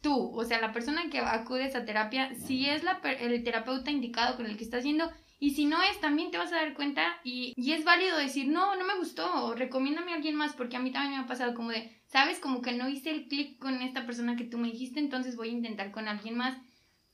tú, 0.00 0.32
o 0.34 0.44
sea, 0.44 0.60
la 0.60 0.72
persona 0.72 1.10
que 1.10 1.18
acudes 1.20 1.74
a 1.74 1.84
terapia, 1.84 2.34
si 2.34 2.68
es 2.68 2.82
la, 2.84 3.00
el 3.20 3.44
terapeuta 3.44 3.90
indicado 3.90 4.36
con 4.36 4.46
el 4.46 4.56
que 4.56 4.64
estás 4.64 4.80
haciendo, 4.80 5.10
y 5.38 5.50
si 5.50 5.66
no 5.66 5.82
es, 5.82 6.00
también 6.00 6.30
te 6.30 6.38
vas 6.38 6.52
a 6.52 6.56
dar 6.56 6.74
cuenta 6.74 7.20
y, 7.22 7.52
y 7.56 7.72
es 7.72 7.84
válido 7.84 8.16
decir, 8.16 8.48
no, 8.48 8.74
no 8.76 8.84
me 8.84 8.96
gustó, 8.96 9.44
o 9.44 9.54
recomiéndame 9.54 10.12
a 10.12 10.16
alguien 10.16 10.34
más, 10.34 10.54
porque 10.54 10.76
a 10.76 10.80
mí 10.80 10.90
también 10.90 11.12
me 11.12 11.24
ha 11.24 11.28
pasado 11.28 11.54
como 11.54 11.70
de, 11.70 12.02
sabes, 12.06 12.40
como 12.40 12.62
que 12.62 12.72
no 12.72 12.88
hice 12.88 13.10
el 13.10 13.28
clic 13.28 13.58
con 13.58 13.80
esta 13.82 14.04
persona 14.06 14.36
que 14.36 14.44
tú 14.44 14.58
me 14.58 14.70
dijiste, 14.70 14.98
entonces 14.98 15.36
voy 15.36 15.50
a 15.50 15.52
intentar 15.52 15.92
con 15.92 16.08
alguien 16.08 16.36
más. 16.36 16.58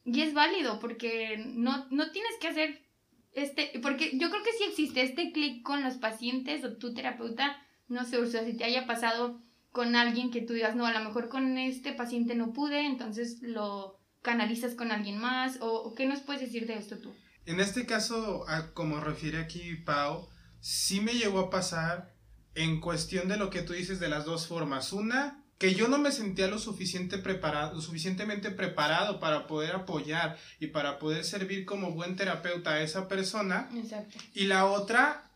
Y 0.04 0.20
es 0.22 0.34
válido, 0.34 0.80
porque 0.80 1.42
no, 1.46 1.86
no 1.90 2.10
tienes 2.10 2.32
que 2.40 2.48
hacer 2.48 2.84
este, 3.34 3.80
porque 3.82 4.12
yo 4.14 4.30
creo 4.30 4.42
que 4.44 4.52
sí 4.52 4.64
existe 4.68 5.02
este 5.02 5.32
clic 5.32 5.62
con 5.62 5.82
los 5.82 5.96
pacientes 5.96 6.64
o 6.64 6.76
tu 6.76 6.94
terapeuta, 6.94 7.60
no 7.88 8.04
sé, 8.04 8.18
Ursula, 8.18 8.44
si 8.44 8.56
te 8.56 8.64
haya 8.64 8.86
pasado 8.86 9.40
con 9.72 9.96
alguien 9.96 10.30
que 10.30 10.40
tú 10.40 10.52
digas, 10.52 10.76
no, 10.76 10.86
a 10.86 10.92
lo 10.92 11.00
mejor 11.00 11.28
con 11.28 11.58
este 11.58 11.92
paciente 11.92 12.36
no 12.36 12.52
pude, 12.52 12.86
entonces 12.86 13.42
lo 13.42 13.98
canalizas 14.22 14.76
con 14.76 14.92
alguien 14.92 15.18
más, 15.18 15.58
o 15.60 15.94
qué 15.94 16.06
nos 16.06 16.20
puedes 16.20 16.42
decir 16.42 16.66
de 16.66 16.74
esto 16.74 16.98
tú. 16.98 17.12
En 17.46 17.60
este 17.60 17.86
caso, 17.86 18.44
como 18.72 19.00
refiere 19.00 19.38
aquí 19.38 19.76
Pau, 19.76 20.28
sí 20.60 21.00
me 21.00 21.14
llegó 21.14 21.40
a 21.40 21.50
pasar 21.50 22.14
en 22.54 22.80
cuestión 22.80 23.28
de 23.28 23.36
lo 23.36 23.50
que 23.50 23.62
tú 23.62 23.72
dices 23.72 24.00
de 24.00 24.08
las 24.08 24.24
dos 24.24 24.46
formas. 24.46 24.92
Una, 24.92 25.44
que 25.58 25.74
yo 25.74 25.88
no 25.88 25.98
me 25.98 26.12
sentía 26.12 26.46
lo, 26.46 26.58
suficiente 26.58 27.18
preparado, 27.18 27.74
lo 27.74 27.80
suficientemente 27.80 28.50
preparado 28.50 29.20
para 29.20 29.46
poder 29.46 29.74
apoyar 29.74 30.38
y 30.58 30.68
para 30.68 30.98
poder 30.98 31.24
servir 31.24 31.64
como 31.64 31.92
buen 31.92 32.16
terapeuta 32.16 32.74
a 32.74 32.80
esa 32.80 33.08
persona. 33.08 33.68
Exacto. 33.74 34.18
Y 34.32 34.44
la 34.44 34.66
otra, 34.66 35.30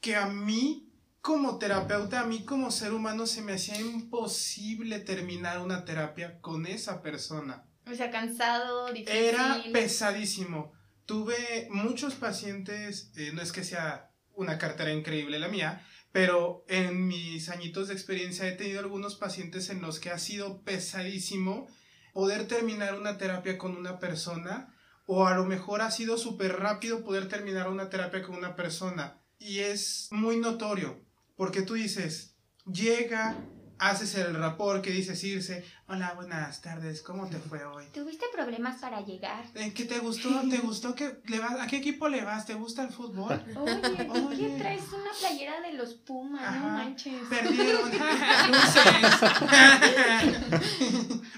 que 0.00 0.16
a 0.16 0.26
mí 0.26 0.88
como 1.20 1.58
terapeuta, 1.58 2.20
a 2.20 2.24
mí 2.24 2.44
como 2.44 2.70
ser 2.70 2.92
humano 2.92 3.26
se 3.26 3.42
me 3.42 3.52
hacía 3.52 3.80
imposible 3.80 4.98
terminar 5.00 5.60
una 5.60 5.84
terapia 5.84 6.40
con 6.40 6.66
esa 6.66 7.02
persona. 7.02 7.64
O 7.90 7.94
sea, 7.94 8.10
cansado, 8.10 8.92
difícil. 8.92 9.16
Era 9.16 9.62
pesadísimo. 9.72 10.72
Tuve 11.08 11.68
muchos 11.70 12.16
pacientes, 12.16 13.10
eh, 13.16 13.30
no 13.32 13.40
es 13.40 13.50
que 13.50 13.64
sea 13.64 14.10
una 14.34 14.58
cartera 14.58 14.92
increíble 14.92 15.38
la 15.38 15.48
mía, 15.48 15.82
pero 16.12 16.66
en 16.68 17.06
mis 17.06 17.48
añitos 17.48 17.88
de 17.88 17.94
experiencia 17.94 18.46
he 18.46 18.52
tenido 18.52 18.80
algunos 18.80 19.16
pacientes 19.16 19.70
en 19.70 19.80
los 19.80 20.00
que 20.00 20.10
ha 20.10 20.18
sido 20.18 20.62
pesadísimo 20.64 21.66
poder 22.12 22.46
terminar 22.46 22.94
una 22.94 23.16
terapia 23.16 23.56
con 23.56 23.74
una 23.74 23.98
persona 23.98 24.74
o 25.06 25.26
a 25.26 25.34
lo 25.34 25.46
mejor 25.46 25.80
ha 25.80 25.90
sido 25.90 26.18
súper 26.18 26.58
rápido 26.58 27.02
poder 27.02 27.26
terminar 27.26 27.70
una 27.70 27.88
terapia 27.88 28.22
con 28.22 28.36
una 28.36 28.54
persona. 28.54 29.22
Y 29.38 29.60
es 29.60 30.08
muy 30.10 30.36
notorio 30.36 31.02
porque 31.36 31.62
tú 31.62 31.72
dices, 31.72 32.36
llega, 32.70 33.34
haces 33.78 34.14
el 34.16 34.34
rapport 34.34 34.82
que 34.82 34.90
dices 34.90 35.22
irse, 35.24 35.64
hola, 35.86 36.14
buenas 36.14 36.60
tardes, 36.62 37.02
¿cómo 37.02 37.28
te 37.28 37.38
fue 37.38 37.64
hoy? 37.64 37.84
¿Tuviste 37.92 38.24
problemas 38.32 38.80
para 38.80 39.00
llegar? 39.04 39.44
¿Qué 39.74 39.84
te 39.84 39.98
gustó? 40.00 40.28
¿Te 40.50 40.58
gustó 40.62 40.94
que 40.94 41.20
le 41.26 41.38
vas? 41.38 41.60
¿A 41.60 41.66
qué 41.66 41.76
equipo 41.76 42.08
le 42.08 42.24
vas? 42.24 42.46
¿Te 42.46 42.54
gusta 42.54 42.82
el 42.82 42.90
fútbol? 42.90 43.40
Oye, 43.56 44.04
¿por 44.04 44.30
qué 44.36 44.46
Oye. 44.46 44.58
traes 44.58 44.82
una 44.92 45.10
playera 45.18 45.60
de 45.60 45.74
los 45.74 45.94
Pumas? 45.94 46.42
Ajá. 46.42 46.58
No 46.60 46.68
manches. 46.68 47.14
Perdieron. 47.28 47.90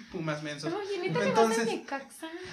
Pumas 0.12 0.42
mensos. 0.42 0.72
Oye, 0.72 0.98
neta 0.98 1.18
me 1.18 1.32
vas 1.32 1.58
Entonces- 1.58 1.80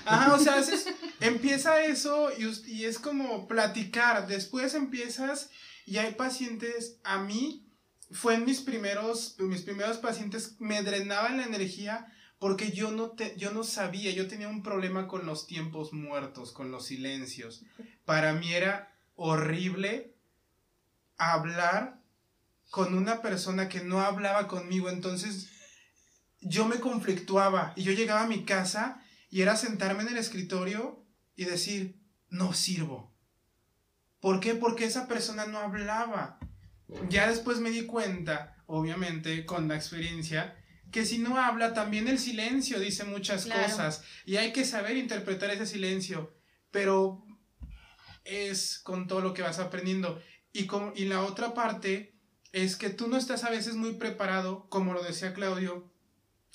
a. 0.05 0.15
Ajá, 0.15 0.33
o 0.33 0.39
sea, 0.39 0.57
haces- 0.57 0.87
empieza 1.19 1.81
eso 1.83 2.29
y 2.37 2.85
es 2.85 2.99
como 2.99 3.47
platicar. 3.47 4.27
Después 4.27 4.73
empiezas 4.75 5.49
y 5.85 5.97
hay 5.97 6.13
pacientes, 6.13 6.97
a 7.03 7.19
mí 7.19 7.66
fue 8.11 8.35
en 8.35 8.45
mis 8.45 8.61
primeros, 8.61 9.35
mis 9.39 9.61
primeros 9.61 9.97
pacientes, 9.97 10.55
me 10.59 10.81
drenaban 10.81 11.37
la 11.37 11.45
energía 11.45 12.07
porque 12.39 12.71
yo 12.71 12.91
no, 12.91 13.11
te, 13.11 13.35
yo 13.37 13.51
no 13.51 13.63
sabía, 13.63 14.11
yo 14.11 14.27
tenía 14.27 14.47
un 14.47 14.63
problema 14.63 15.07
con 15.07 15.25
los 15.25 15.47
tiempos 15.47 15.93
muertos, 15.93 16.51
con 16.51 16.71
los 16.71 16.85
silencios. 16.85 17.63
Para 18.05 18.33
mí 18.33 18.53
era 18.53 18.95
horrible 19.15 20.15
hablar 21.17 21.99
con 22.69 22.93
una 22.93 23.21
persona 23.21 23.69
que 23.69 23.81
no 23.81 24.01
hablaba 24.01 24.47
conmigo, 24.47 24.89
entonces 24.89 25.49
yo 26.41 26.65
me 26.65 26.79
conflictuaba 26.79 27.73
y 27.75 27.83
yo 27.83 27.91
llegaba 27.91 28.23
a 28.23 28.27
mi 28.27 28.45
casa 28.45 29.03
y 29.29 29.41
era 29.41 29.55
sentarme 29.55 30.03
en 30.03 30.09
el 30.09 30.17
escritorio 30.17 31.03
y 31.35 31.45
decir, 31.45 31.99
no 32.29 32.53
sirvo. 32.53 33.13
¿Por 34.19 34.39
qué? 34.39 34.53
Porque 34.55 34.85
esa 34.85 35.07
persona 35.07 35.45
no 35.45 35.59
hablaba. 35.59 36.39
Ya 37.09 37.27
después 37.29 37.59
me 37.59 37.69
di 37.69 37.85
cuenta, 37.85 38.55
obviamente, 38.65 39.45
con 39.45 39.67
la 39.67 39.75
experiencia, 39.75 40.55
que 40.91 41.05
si 41.05 41.17
no 41.17 41.37
habla, 41.37 41.73
también 41.73 42.07
el 42.07 42.17
silencio 42.17 42.79
dice 42.79 43.03
muchas 43.03 43.45
Claro. 43.45 43.63
cosas 43.63 44.03
y 44.25 44.37
hay 44.37 44.53
que 44.53 44.63
saber 44.63 44.95
interpretar 44.97 45.49
ese 45.49 45.65
silencio. 45.65 46.33
Pero 46.71 47.25
es 48.23 48.79
con 48.79 49.07
todo 49.07 49.21
lo 49.21 49.33
que 49.33 49.41
vas 49.41 49.59
aprendiendo. 49.59 50.21
Y, 50.53 50.65
con, 50.65 50.93
y 50.95 51.05
la 51.05 51.23
otra 51.23 51.53
parte 51.53 52.15
es 52.51 52.75
que 52.75 52.89
tú 52.89 53.07
no 53.07 53.17
estás 53.17 53.43
a 53.43 53.49
veces 53.49 53.75
muy 53.75 53.93
preparado, 53.93 54.67
como 54.69 54.93
lo 54.93 55.03
decía 55.03 55.33
Claudio. 55.33 55.91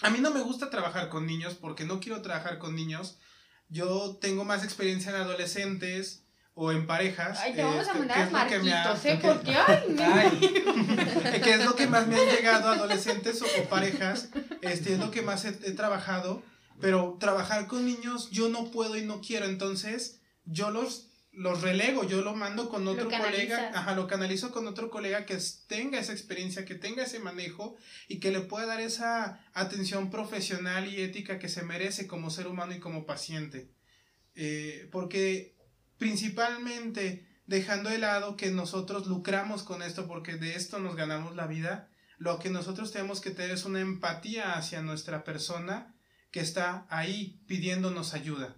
A 0.02 0.10
mí 0.10 0.18
no 0.20 0.30
me 0.32 0.40
gusta 0.42 0.70
trabajar 0.70 1.08
con 1.08 1.26
niños 1.26 1.54
porque 1.54 1.84
no 1.84 2.00
quiero 2.00 2.22
trabajar 2.22 2.58
con 2.58 2.74
niños. 2.74 3.18
Yo 3.68 4.16
tengo 4.20 4.44
más 4.44 4.64
experiencia 4.64 5.10
en 5.10 5.16
adolescentes 5.22 6.21
o 6.54 6.70
en 6.72 6.86
parejas. 6.86 7.38
Ay, 7.40 7.54
te 7.54 7.62
vamos 7.62 7.78
a 7.78 7.92
este, 7.92 7.98
mandar 7.98 8.16
que 8.16 8.22
a 8.22 8.26
es 8.26 8.32
lo 8.32 8.48
que 8.48 8.58
me 8.58 8.72
ha- 8.72 8.84
Marquitos, 8.84 9.04
¿eh? 9.06 9.18
que- 9.20 9.28
Porque, 9.28 9.54
ay, 9.54 9.96
Ay, 11.32 11.40
que 11.42 11.54
es 11.54 11.64
lo 11.64 11.74
que 11.76 11.86
más 11.86 12.06
me 12.06 12.16
han 12.16 12.26
llegado 12.28 12.68
adolescentes 12.68 13.40
o, 13.42 13.46
o 13.46 13.64
parejas, 13.68 14.28
este 14.60 14.92
es 14.94 14.98
lo 14.98 15.10
que 15.10 15.22
más 15.22 15.44
he, 15.44 15.48
he 15.48 15.72
trabajado, 15.72 16.42
pero 16.80 17.16
trabajar 17.18 17.66
con 17.68 17.84
niños 17.86 18.30
yo 18.30 18.48
no 18.48 18.70
puedo 18.70 18.96
y 18.96 19.02
no 19.04 19.20
quiero, 19.20 19.46
entonces 19.46 20.20
yo 20.44 20.70
los 20.70 21.08
los 21.34 21.62
relego, 21.62 22.04
yo 22.06 22.20
lo 22.20 22.34
mando 22.34 22.68
con 22.68 22.86
otro 22.86 23.08
colega, 23.08 23.70
ajá, 23.72 23.94
lo 23.94 24.06
canalizo 24.06 24.50
con 24.52 24.66
otro 24.66 24.90
colega 24.90 25.24
que 25.24 25.38
tenga 25.66 25.98
esa 25.98 26.12
experiencia, 26.12 26.66
que 26.66 26.74
tenga 26.74 27.04
ese 27.04 27.20
manejo 27.20 27.74
y 28.06 28.20
que 28.20 28.30
le 28.30 28.42
pueda 28.42 28.66
dar 28.66 28.82
esa 28.82 29.40
atención 29.54 30.10
profesional 30.10 30.92
y 30.92 31.00
ética 31.00 31.38
que 31.38 31.48
se 31.48 31.62
merece 31.62 32.06
como 32.06 32.28
ser 32.28 32.48
humano 32.48 32.74
y 32.74 32.80
como 32.80 33.06
paciente. 33.06 33.70
Eh, 34.34 34.90
porque 34.92 35.56
principalmente 36.02 37.28
dejando 37.46 37.88
de 37.88 37.98
lado 37.98 38.36
que 38.36 38.50
nosotros 38.50 39.06
lucramos 39.06 39.62
con 39.62 39.84
esto 39.84 40.08
porque 40.08 40.34
de 40.34 40.56
esto 40.56 40.80
nos 40.80 40.96
ganamos 40.96 41.36
la 41.36 41.46
vida, 41.46 41.88
lo 42.18 42.40
que 42.40 42.50
nosotros 42.50 42.90
tenemos 42.90 43.20
que 43.20 43.30
tener 43.30 43.52
es 43.52 43.64
una 43.64 43.78
empatía 43.78 44.54
hacia 44.54 44.82
nuestra 44.82 45.22
persona 45.22 45.94
que 46.32 46.40
está 46.40 46.88
ahí 46.90 47.40
pidiéndonos 47.46 48.14
ayuda. 48.14 48.56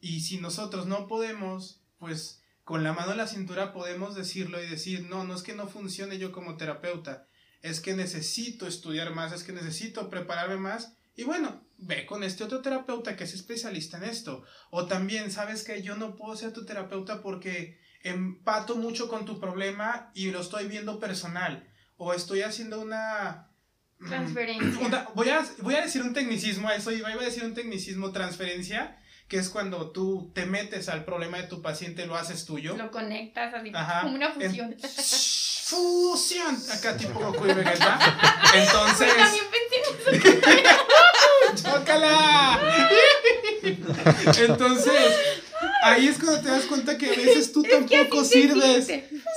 Y 0.00 0.20
si 0.20 0.38
nosotros 0.38 0.86
no 0.86 1.08
podemos, 1.08 1.80
pues 1.98 2.44
con 2.62 2.84
la 2.84 2.92
mano 2.92 3.10
en 3.10 3.18
la 3.18 3.26
cintura 3.26 3.72
podemos 3.72 4.14
decirlo 4.14 4.62
y 4.62 4.68
decir, 4.68 5.08
no, 5.10 5.24
no 5.24 5.34
es 5.34 5.42
que 5.42 5.56
no 5.56 5.66
funcione 5.66 6.16
yo 6.18 6.30
como 6.30 6.56
terapeuta, 6.56 7.26
es 7.60 7.80
que 7.80 7.94
necesito 7.94 8.68
estudiar 8.68 9.12
más, 9.12 9.32
es 9.32 9.42
que 9.42 9.52
necesito 9.52 10.08
prepararme 10.08 10.58
más. 10.58 10.92
Y 11.16 11.24
bueno, 11.24 11.60
ve 11.78 12.04
con 12.06 12.22
este 12.24 12.44
otro 12.44 12.60
terapeuta 12.60 13.16
que 13.16 13.24
es 13.24 13.34
especialista 13.34 13.96
en 13.98 14.04
esto. 14.04 14.44
O 14.70 14.86
también, 14.86 15.30
sabes 15.30 15.62
que 15.64 15.80
yo 15.82 15.96
no 15.96 16.16
puedo 16.16 16.36
ser 16.36 16.52
tu 16.52 16.64
terapeuta 16.66 17.22
porque 17.22 17.80
empato 18.02 18.76
mucho 18.76 19.08
con 19.08 19.24
tu 19.24 19.40
problema 19.40 20.10
y 20.14 20.30
lo 20.30 20.40
estoy 20.40 20.66
viendo 20.68 20.98
personal. 21.00 21.68
O 21.96 22.12
estoy 22.14 22.42
haciendo 22.42 22.80
una... 22.80 23.48
mm, 23.98 24.08
Transferencia. 24.08 24.86
una- 24.86 25.08
voy, 25.14 25.30
a, 25.30 25.44
voy 25.62 25.74
a 25.74 25.82
decir 25.82 26.02
un 26.02 26.14
tecnicismo 26.14 26.68
a 26.68 26.74
eso, 26.76 26.90
iba, 26.92 27.10
iba 27.12 27.22
a 27.22 27.24
decir 27.24 27.44
un 27.44 27.54
tecnicismo 27.54 28.12
transferencia, 28.12 28.98
que 29.28 29.36
es 29.38 29.48
cuando 29.48 29.90
tú 29.90 30.30
te 30.34 30.46
metes 30.46 30.88
al 30.88 31.04
problema 31.04 31.36
de 31.38 31.44
tu 31.48 31.60
paciente, 31.60 32.06
lo 32.06 32.16
haces 32.16 32.44
tuyo. 32.44 32.76
Lo 32.76 32.90
conectas 32.90 33.52
así, 33.54 33.70
Ajá. 33.74 34.02
como 34.02 34.14
una 34.14 34.26
En- 34.26 34.34
fusión. 34.34 34.76
Fusión. 35.68 36.56
Acá 36.72 36.96
tipo 36.96 37.18
Goku 37.20 37.44
y 37.46 37.52
Vegeta. 37.52 37.98
Entonces... 38.54 39.14
También 39.14 39.44
pensé 39.50 39.76
en 40.12 40.66
eso. 40.66 41.68
¡Chócala! 41.70 42.88
Entonces, 44.46 45.12
ahí 45.82 46.08
es 46.08 46.18
cuando 46.18 46.40
te 46.42 46.48
das 46.48 46.64
cuenta 46.64 46.96
que 46.98 47.06
a 47.08 47.10
veces 47.16 47.52
tú 47.52 47.62
tampoco 47.62 48.24
sirves. 48.24 48.88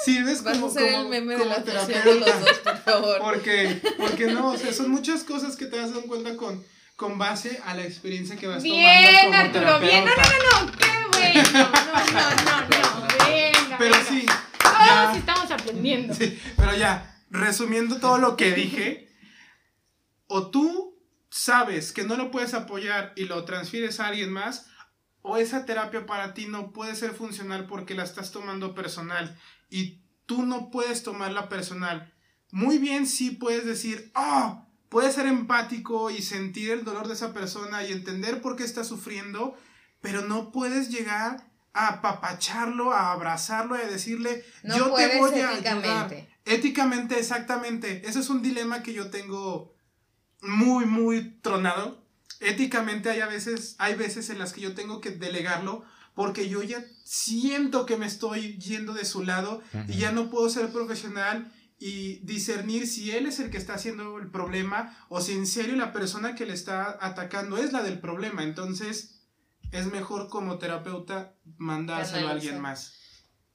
Sirves 0.05 0.43
Vas 0.43 0.57
a 0.57 0.59
como, 0.61 0.71
hacer 0.71 0.91
como- 0.93 1.03
el 1.03 1.09
meme 1.09 1.33
de 1.33 1.39
como 1.39 1.51
la 1.51 1.63
terapeuta. 1.63 2.05
los 2.05 2.19
dos, 2.45 2.57
por 2.63 2.77
favor. 2.83 3.19
Porque, 3.19 3.81
porque 3.97 4.25
no, 4.27 4.51
o 4.51 4.57
sea, 4.57 4.73
son 4.73 4.89
muchas 4.89 5.23
cosas 5.23 5.55
que 5.55 5.65
te 5.65 5.77
das 5.77 5.91
cuenta 6.07 6.35
con, 6.35 6.63
con 6.95 7.17
base 7.17 7.61
a 7.65 7.75
la 7.75 7.83
experiencia 7.83 8.35
que 8.35 8.47
vas 8.47 8.63
Bien, 8.63 9.25
tomando 9.25 9.59
como 9.59 9.69
Arturo, 9.71 9.87
bien. 9.87 10.05
No, 10.05 10.11
no, 10.11 10.21
no, 10.21 10.65
no, 10.65 10.71
qué 10.77 11.17
bueno. 11.17 11.49
No, 11.53 11.59
no, 11.59 12.29
no, 12.31 12.61
no. 12.61 13.07
Venga. 13.27 13.77
Pero 13.77 13.93
venga. 13.95 14.09
sí, 14.09 14.25
Todos 14.61 14.77
ya, 14.87 15.13
estamos 15.17 15.51
aprendiendo. 15.51 16.13
sí, 16.15 16.39
pero 16.57 16.75
ya, 16.75 17.15
resumiendo 17.29 17.97
todo 17.97 18.17
lo 18.17 18.35
que 18.35 18.51
dije, 18.53 19.07
o 20.27 20.47
tú 20.49 20.90
sabes 21.31 21.91
que 21.93 22.03
no 22.03 22.15
lo 22.17 22.29
puedes 22.29 22.53
apoyar 22.53 23.13
y 23.15 23.23
lo 23.23 23.45
transfieres 23.45 23.99
a 23.99 24.07
alguien 24.07 24.31
más, 24.31 24.67
o 25.23 25.37
esa 25.37 25.65
terapia 25.65 26.05
para 26.05 26.33
ti 26.33 26.45
no 26.47 26.71
puede 26.73 26.95
ser 26.95 27.11
funcional 27.11 27.65
porque 27.67 27.95
la 27.95 28.03
estás 28.03 28.31
tomando 28.31 28.75
personal 28.75 29.39
y 29.69 30.01
tú 30.25 30.45
no 30.45 30.69
puedes 30.71 31.03
tomarla 31.03 31.47
personal. 31.49 32.13
Muy 32.51 32.77
bien, 32.79 33.07
sí 33.07 33.31
puedes 33.31 33.65
decir, 33.65 34.11
ah, 34.13 34.67
puedes 34.89 35.15
ser 35.15 35.25
empático 35.25 36.09
y 36.11 36.21
sentir 36.21 36.71
el 36.71 36.83
dolor 36.83 37.07
de 37.07 37.13
esa 37.13 37.33
persona 37.33 37.83
y 37.85 37.91
entender 37.93 38.41
por 38.41 38.57
qué 38.57 38.63
está 38.63 38.83
sufriendo, 38.83 39.55
pero 40.01 40.21
no 40.23 40.51
puedes 40.51 40.89
llegar 40.89 41.49
a 41.73 41.87
apapacharlo, 41.87 42.91
a 42.91 43.13
abrazarlo 43.13 43.77
y 43.77 43.81
a 43.81 43.87
decirle, 43.87 44.43
No 44.63 44.77
yo 44.77 44.93
te 44.93 45.17
voy 45.17 45.39
a 45.39 45.49
ayudar. 45.49 45.53
éticamente. 45.53 46.29
Éticamente, 46.43 47.19
exactamente. 47.19 48.01
Ese 48.05 48.19
es 48.19 48.29
un 48.29 48.41
dilema 48.41 48.83
que 48.83 48.93
yo 48.93 49.09
tengo 49.11 49.73
muy, 50.41 50.85
muy 50.85 51.31
tronado. 51.41 52.03
Éticamente 52.39 53.09
hay 53.09 53.19
a 53.19 53.27
veces, 53.27 53.75
hay 53.77 53.95
veces 53.95 54.29
en 54.29 54.39
las 54.39 54.53
que 54.53 54.61
yo 54.61 54.73
tengo 54.73 55.01
que 55.01 55.11
delegarlo 55.11 55.83
porque 56.13 56.49
yo 56.49 56.61
ya 56.63 56.83
siento 57.03 57.85
que 57.85 57.97
me 57.97 58.05
estoy 58.05 58.57
yendo 58.57 58.93
de 58.93 59.05
su 59.05 59.23
lado 59.23 59.61
y 59.87 59.97
ya 59.97 60.11
no 60.11 60.29
puedo 60.29 60.49
ser 60.49 60.71
profesional 60.71 61.51
y 61.79 62.17
discernir 62.17 62.87
si 62.87 63.11
él 63.11 63.25
es 63.25 63.39
el 63.39 63.49
que 63.49 63.57
está 63.57 63.75
haciendo 63.75 64.19
el 64.19 64.29
problema 64.29 64.95
o 65.09 65.21
si 65.21 65.33
en 65.33 65.47
serio 65.47 65.75
la 65.75 65.93
persona 65.93 66.35
que 66.35 66.45
le 66.45 66.53
está 66.53 66.97
atacando 67.01 67.57
es 67.57 67.73
la 67.73 67.81
del 67.81 67.99
problema. 67.99 68.43
Entonces 68.43 69.21
es 69.71 69.85
mejor 69.87 70.29
como 70.29 70.57
terapeuta 70.57 71.33
mandárselo 71.57 72.27
a 72.27 72.31
alguien 72.31 72.59
más. 72.59 73.00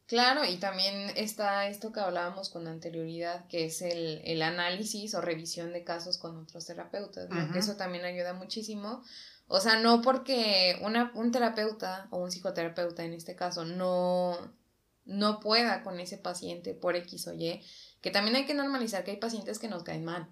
Claro, 0.07 0.45
y 0.45 0.57
también 0.59 1.11
está 1.17 1.67
esto 1.67 1.93
que 1.93 1.99
hablábamos 1.99 2.49
con 2.49 2.69
anterioridad, 2.69 3.47
que 3.49 3.65
es 3.65 3.83
el, 3.83 4.21
el 4.25 4.41
análisis 4.43 5.15
o 5.15 5.21
revisión 5.21 5.73
de 5.73 5.83
casos 5.83 6.17
con 6.17 6.37
otros 6.37 6.65
terapeutas, 6.65 7.29
que 7.53 7.59
eso 7.59 7.77
también 7.77 8.05
ayuda 8.05 8.33
muchísimo. 8.33 9.03
O 9.49 9.59
sea, 9.59 9.81
no 9.81 10.03
porque 10.03 10.79
una, 10.83 11.11
un 11.15 11.33
terapeuta 11.33 12.07
o 12.11 12.19
un 12.19 12.31
psicoterapeuta 12.31 13.05
en 13.05 13.15
este 13.15 13.35
caso 13.35 13.65
no, 13.65 14.37
no 15.05 15.41
pueda 15.41 15.83
con 15.83 15.99
ese 15.99 16.19
paciente 16.19 16.75
por 16.75 16.95
X 16.95 17.27
o 17.27 17.35
Y, 17.35 17.61
que 18.01 18.13
también 18.13 18.37
hay 18.37 18.47
que 18.47 18.55
normalizar 18.55 19.03
que 19.03 19.11
hay 19.11 19.17
pacientes 19.17 19.59
que 19.59 19.69
nos 19.69 19.83
caen 19.83 20.05
mal. 20.05 20.29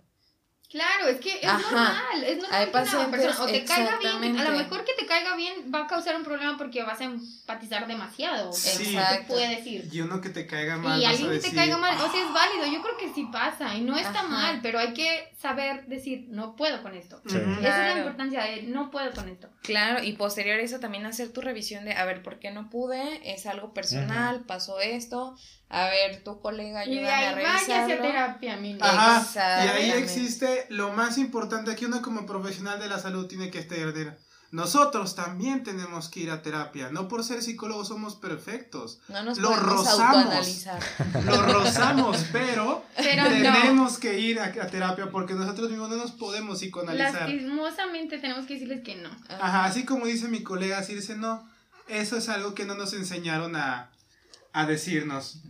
Claro, 0.74 1.06
es 1.06 1.20
que 1.20 1.38
es 1.38 1.44
Ajá. 1.44 1.60
normal, 1.60 2.24
es 2.24 2.38
normal 2.38 2.60
Hay 2.60 2.66
que 2.66 2.96
una 2.96 3.08
persona 3.08 3.44
o 3.44 3.46
te 3.46 3.64
caiga 3.64 3.96
bien, 3.96 4.36
a 4.36 4.50
lo 4.50 4.58
mejor 4.58 4.84
que 4.84 4.92
te 4.98 5.06
caiga 5.06 5.36
bien 5.36 5.70
va 5.72 5.82
a 5.82 5.86
causar 5.86 6.16
un 6.16 6.24
problema 6.24 6.58
porque 6.58 6.82
vas 6.82 7.00
a 7.00 7.04
empatizar 7.04 7.86
demasiado. 7.86 8.52
Sí. 8.52 8.98
Puede 9.28 9.54
decir. 9.54 9.88
Y 9.92 10.00
uno 10.00 10.20
que 10.20 10.30
te 10.30 10.48
caiga 10.48 10.76
mal. 10.76 11.00
Y 11.00 11.04
vas 11.04 11.12
a 11.12 11.16
alguien 11.16 11.40
que 11.40 11.48
te 11.48 11.54
caiga 11.54 11.76
mal, 11.76 11.94
o 11.94 12.10
sea, 12.10 12.26
es 12.26 12.32
válido, 12.32 12.66
yo 12.66 12.82
creo 12.82 12.96
que 12.96 13.14
sí 13.14 13.28
pasa 13.30 13.76
y 13.76 13.82
no 13.82 13.96
está 13.96 14.18
Ajá. 14.18 14.26
mal, 14.26 14.60
pero 14.64 14.80
hay 14.80 14.92
que 14.94 15.32
saber 15.38 15.86
decir, 15.86 16.26
no 16.30 16.56
puedo 16.56 16.82
con 16.82 16.96
esto. 16.96 17.22
Sí. 17.24 17.36
Esa 17.60 17.90
es 17.90 17.94
la 17.94 17.98
importancia 17.98 18.42
de 18.42 18.62
no 18.64 18.90
puedo 18.90 19.12
con 19.12 19.28
esto. 19.28 19.50
Claro, 19.62 20.02
y 20.02 20.14
posterior 20.14 20.58
a 20.58 20.62
eso 20.62 20.80
también 20.80 21.06
hacer 21.06 21.32
tu 21.32 21.40
revisión 21.40 21.84
de, 21.84 21.92
a 21.92 22.04
ver, 22.04 22.20
¿por 22.24 22.40
qué 22.40 22.50
no 22.50 22.68
pude? 22.68 23.20
Es 23.32 23.46
algo 23.46 23.72
personal, 23.72 24.40
pasó 24.40 24.80
esto, 24.80 25.36
a 25.74 25.88
ver, 25.90 26.22
tu 26.22 26.40
colega 26.40 26.84
Y 26.86 26.96
de 27.00 27.10
ayúdame 27.10 27.44
a 27.46 27.56
ahí 27.56 27.72
a 27.72 27.86
revisarlo. 27.86 28.02
terapia, 28.02 28.56
mi. 28.56 28.78
Ajá, 28.80 29.64
y 29.64 29.68
ahí 29.68 29.90
existe 29.90 30.66
lo 30.68 30.92
más 30.92 31.18
importante 31.18 31.74
que 31.76 31.86
uno 31.86 32.00
como 32.02 32.26
profesional 32.26 32.78
de 32.78 32.88
la 32.88 32.98
salud 32.98 33.26
tiene 33.26 33.50
que 33.50 33.60
entender. 33.60 34.18
Nosotros 34.50 35.16
también 35.16 35.64
tenemos 35.64 36.08
que 36.08 36.20
ir 36.20 36.30
a 36.30 36.40
terapia. 36.40 36.88
No 36.92 37.08
por 37.08 37.24
ser 37.24 37.42
psicólogos 37.42 37.88
somos 37.88 38.14
perfectos. 38.14 39.00
No 39.08 39.24
nos 39.24 39.38
Lo 39.38 39.48
podemos 39.48 39.72
rozamos. 39.72 40.64
Lo 41.24 41.42
rozamos, 41.42 42.24
pero 42.30 42.84
Pero 42.96 43.24
no. 43.24 43.30
tenemos 43.30 43.98
que 43.98 44.20
ir 44.20 44.38
a, 44.38 44.44
a 44.44 44.66
terapia 44.68 45.10
porque 45.10 45.34
nosotros 45.34 45.70
mismos 45.70 45.90
no 45.90 45.96
nos 45.96 46.12
podemos 46.12 46.60
psicoanalizar. 46.60 47.28
Lastimosamente 47.28 48.18
tenemos 48.18 48.46
que 48.46 48.54
decirles 48.54 48.84
que 48.84 48.94
no. 48.94 49.10
Ajá, 49.28 49.64
así 49.64 49.84
como 49.84 50.06
dice 50.06 50.28
mi 50.28 50.44
colega 50.44 50.84
Circe, 50.84 51.16
no, 51.16 51.48
eso 51.88 52.16
es 52.16 52.28
algo 52.28 52.54
que 52.54 52.64
no 52.64 52.76
nos 52.76 52.92
enseñaron 52.92 53.56
a, 53.56 53.90
a 54.52 54.66
decirnos, 54.66 55.40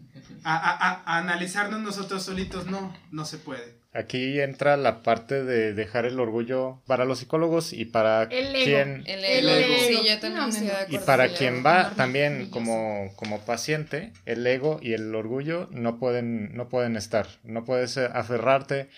a, 0.43 0.57
a- 0.57 0.91
a- 0.91 1.03
a 1.05 1.19
analizarnos 1.19 1.81
nosotros 1.81 2.23
solitos, 2.25 2.67
no, 2.67 2.97
no 3.13 3.25
se 3.25 3.39
puede. 3.39 3.83
Aquí 3.93 4.41
entra 4.41 4.77
la 4.77 5.05
parte 5.05 5.45
de 5.45 5.73
dejar 5.73 6.05
el 6.05 6.19
orgullo 6.19 6.83
para 6.87 7.05
los 7.05 7.21
psicólogos 7.21 7.73
y 7.73 7.85
para 7.85 8.25
El 8.25 8.55
ego. 8.57 8.65
quien 8.65 9.05
El 9.07 9.25
El 9.25 9.49
ego. 9.49 9.75
Sí, 9.87 10.09
yo 10.09 10.19
también 10.19 10.35
No, 10.35 10.43
no, 10.43 10.49
estoy 10.49 10.67
de 10.67 10.73
no. 10.73 10.79
acuerdo. 10.81 10.97
y 10.97 11.07
para 11.07 11.29
quien 11.29 11.65
va 11.65 11.91
también 11.95 12.51
como, 12.51 13.13
como 13.15 13.41
paciente, 13.45 14.13
el 14.27 14.45
ego 14.45 14.81
y 14.83 14.95
el 14.95 15.15
orgullo 15.15 15.69
no 15.71 15.99
pueden, 16.01 16.57
no 16.57 16.69
pueden 16.69 16.97
estar. 16.97 17.29
No 17.45 17.65
puedes 17.65 17.97
aferrarte 17.97 18.89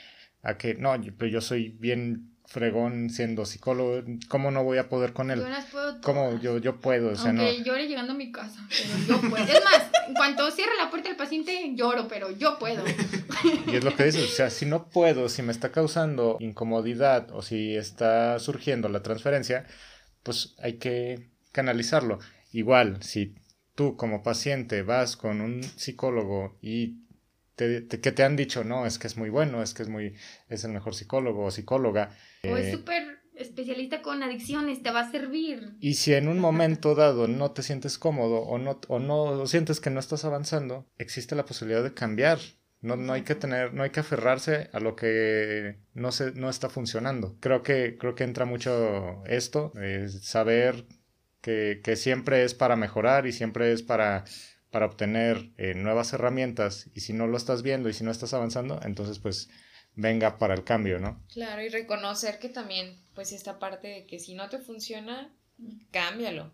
a 0.42 0.56
que 0.56 0.74
no, 0.74 0.96
yo, 0.96 1.12
pero 1.18 1.30
yo 1.30 1.40
soy 1.42 1.68
bien 1.78 2.35
fregón 2.46 3.10
siendo 3.10 3.44
psicólogo, 3.44 4.02
¿cómo 4.28 4.50
no 4.50 4.62
voy 4.62 4.78
a 4.78 4.88
poder 4.88 5.12
con 5.12 5.30
él? 5.30 5.40
Yo 5.40 5.48
las 5.48 5.66
puedo 5.66 6.00
¿Cómo 6.00 6.40
yo, 6.40 6.58
yo 6.58 6.80
puedo? 6.80 7.10
O 7.10 7.16
sea, 7.16 7.32
no. 7.32 7.42
Aunque 7.42 7.62
llore 7.64 7.88
llegando 7.88 8.12
a 8.12 8.16
mi 8.16 8.30
casa, 8.30 8.66
pero 8.68 9.20
yo 9.20 9.28
puedo. 9.28 9.44
Es 9.44 9.64
más, 9.64 9.90
en 10.08 10.14
cuanto 10.14 10.50
cierre 10.50 10.72
la 10.78 10.88
puerta 10.88 11.08
del 11.08 11.16
paciente, 11.16 11.72
lloro, 11.74 12.06
pero 12.08 12.30
yo 12.30 12.58
puedo. 12.58 12.84
Y 13.66 13.76
es 13.76 13.84
lo 13.84 13.94
que 13.94 14.04
dices, 14.04 14.24
o 14.24 14.34
sea, 14.34 14.50
si 14.50 14.64
no 14.64 14.88
puedo, 14.88 15.28
si 15.28 15.42
me 15.42 15.52
está 15.52 15.72
causando 15.72 16.36
incomodidad 16.40 17.30
o 17.32 17.42
si 17.42 17.76
está 17.76 18.38
surgiendo 18.38 18.88
la 18.88 19.02
transferencia, 19.02 19.66
pues 20.22 20.54
hay 20.58 20.74
que 20.74 21.30
canalizarlo. 21.52 22.18
Igual, 22.52 23.02
si 23.02 23.34
tú 23.74 23.96
como 23.96 24.22
paciente 24.22 24.82
vas 24.82 25.16
con 25.16 25.40
un 25.40 25.62
psicólogo 25.62 26.56
y 26.62 27.05
te, 27.56 27.80
te- 27.80 28.00
que 28.00 28.12
te 28.12 28.22
han 28.22 28.36
dicho, 28.36 28.62
no, 28.64 28.86
es 28.86 28.98
que 28.98 29.06
es 29.08 29.16
muy 29.16 29.30
bueno, 29.30 29.62
es 29.62 29.74
que 29.74 29.82
es 29.82 29.88
muy, 29.88 30.14
es 30.48 30.64
el 30.64 30.72
mejor 30.72 30.94
psicólogo 30.94 31.44
o 31.46 31.50
psicóloga. 31.50 32.10
O 32.44 32.56
es 32.56 32.66
eh, 32.66 32.72
súper 32.72 33.18
especialista 33.34 34.00
con 34.02 34.22
adicciones, 34.22 34.82
te 34.82 34.90
va 34.90 35.00
a 35.00 35.10
servir. 35.10 35.74
y 35.80 35.94
si 35.94 36.14
en 36.14 36.28
un 36.28 36.38
momento 36.38 36.94
dado 36.94 37.28
no 37.28 37.50
te 37.50 37.62
sientes 37.62 37.98
cómodo 37.98 38.38
o 38.40 38.56
no, 38.58 38.80
o 38.88 38.98
no 38.98 39.22
o 39.24 39.46
sientes 39.46 39.80
que 39.80 39.90
no 39.90 40.00
estás 40.00 40.24
avanzando, 40.24 40.86
existe 40.98 41.34
la 41.34 41.44
posibilidad 41.44 41.82
de 41.82 41.92
cambiar. 41.92 42.38
No, 42.82 42.94
no 42.96 43.14
hay 43.14 43.22
que 43.22 43.34
tener, 43.34 43.72
no 43.74 43.82
hay 43.82 43.90
que 43.90 44.00
aferrarse 44.00 44.68
a 44.72 44.80
lo 44.80 44.94
que 44.96 45.78
no 45.94 46.12
se, 46.12 46.32
no 46.32 46.48
está 46.50 46.68
funcionando. 46.68 47.36
Creo 47.40 47.62
que, 47.62 47.96
creo 47.98 48.14
que 48.14 48.24
entra 48.24 48.44
mucho 48.44 49.24
esto, 49.26 49.72
eh, 49.80 50.08
saber 50.08 50.86
que, 51.40 51.80
que 51.82 51.96
siempre 51.96 52.44
es 52.44 52.54
para 52.54 52.76
mejorar 52.76 53.26
y 53.26 53.32
siempre 53.32 53.72
es 53.72 53.82
para, 53.82 54.24
para 54.70 54.86
obtener 54.86 55.50
eh, 55.56 55.74
nuevas 55.74 56.12
herramientas. 56.12 56.90
Y 56.94 57.00
si 57.00 57.12
no 57.12 57.26
lo 57.26 57.36
estás 57.36 57.62
viendo 57.62 57.88
y 57.88 57.94
si 57.94 58.04
no 58.04 58.10
estás 58.10 58.34
avanzando, 58.34 58.80
entonces 58.82 59.18
pues 59.18 59.48
venga 59.94 60.38
para 60.38 60.54
el 60.54 60.64
cambio, 60.64 60.98
¿no? 60.98 61.22
Claro, 61.32 61.62
y 61.62 61.68
reconocer 61.68 62.38
que 62.38 62.48
también, 62.48 63.00
pues 63.14 63.32
esta 63.32 63.58
parte 63.58 63.88
de 63.88 64.06
que 64.06 64.18
si 64.18 64.34
no 64.34 64.48
te 64.48 64.58
funciona, 64.58 65.34
cámbialo. 65.90 66.52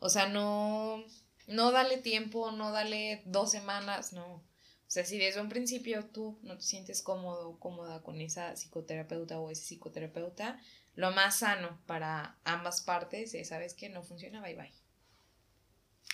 O 0.00 0.08
sea, 0.08 0.28
no, 0.28 1.04
no 1.46 1.70
dale 1.72 1.98
tiempo, 1.98 2.50
no 2.52 2.72
dale 2.72 3.22
dos 3.26 3.50
semanas, 3.50 4.12
no. 4.12 4.26
O 4.26 4.90
sea, 4.90 5.04
si 5.04 5.18
desde 5.18 5.42
un 5.42 5.50
principio 5.50 6.06
tú 6.06 6.38
no 6.42 6.56
te 6.56 6.64
sientes 6.64 7.02
cómodo 7.02 7.50
o 7.50 7.58
cómoda 7.58 8.02
con 8.02 8.20
esa 8.22 8.54
psicoterapeuta 8.56 9.38
o 9.38 9.50
ese 9.50 9.62
psicoterapeuta, 9.62 10.58
lo 10.94 11.10
más 11.10 11.40
sano 11.40 11.78
para 11.86 12.38
ambas 12.44 12.80
partes 12.80 13.34
es, 13.34 13.48
¿sabes 13.48 13.74
qué? 13.74 13.90
No 13.90 14.02
funciona, 14.02 14.40
bye 14.40 14.54
bye. 14.54 14.72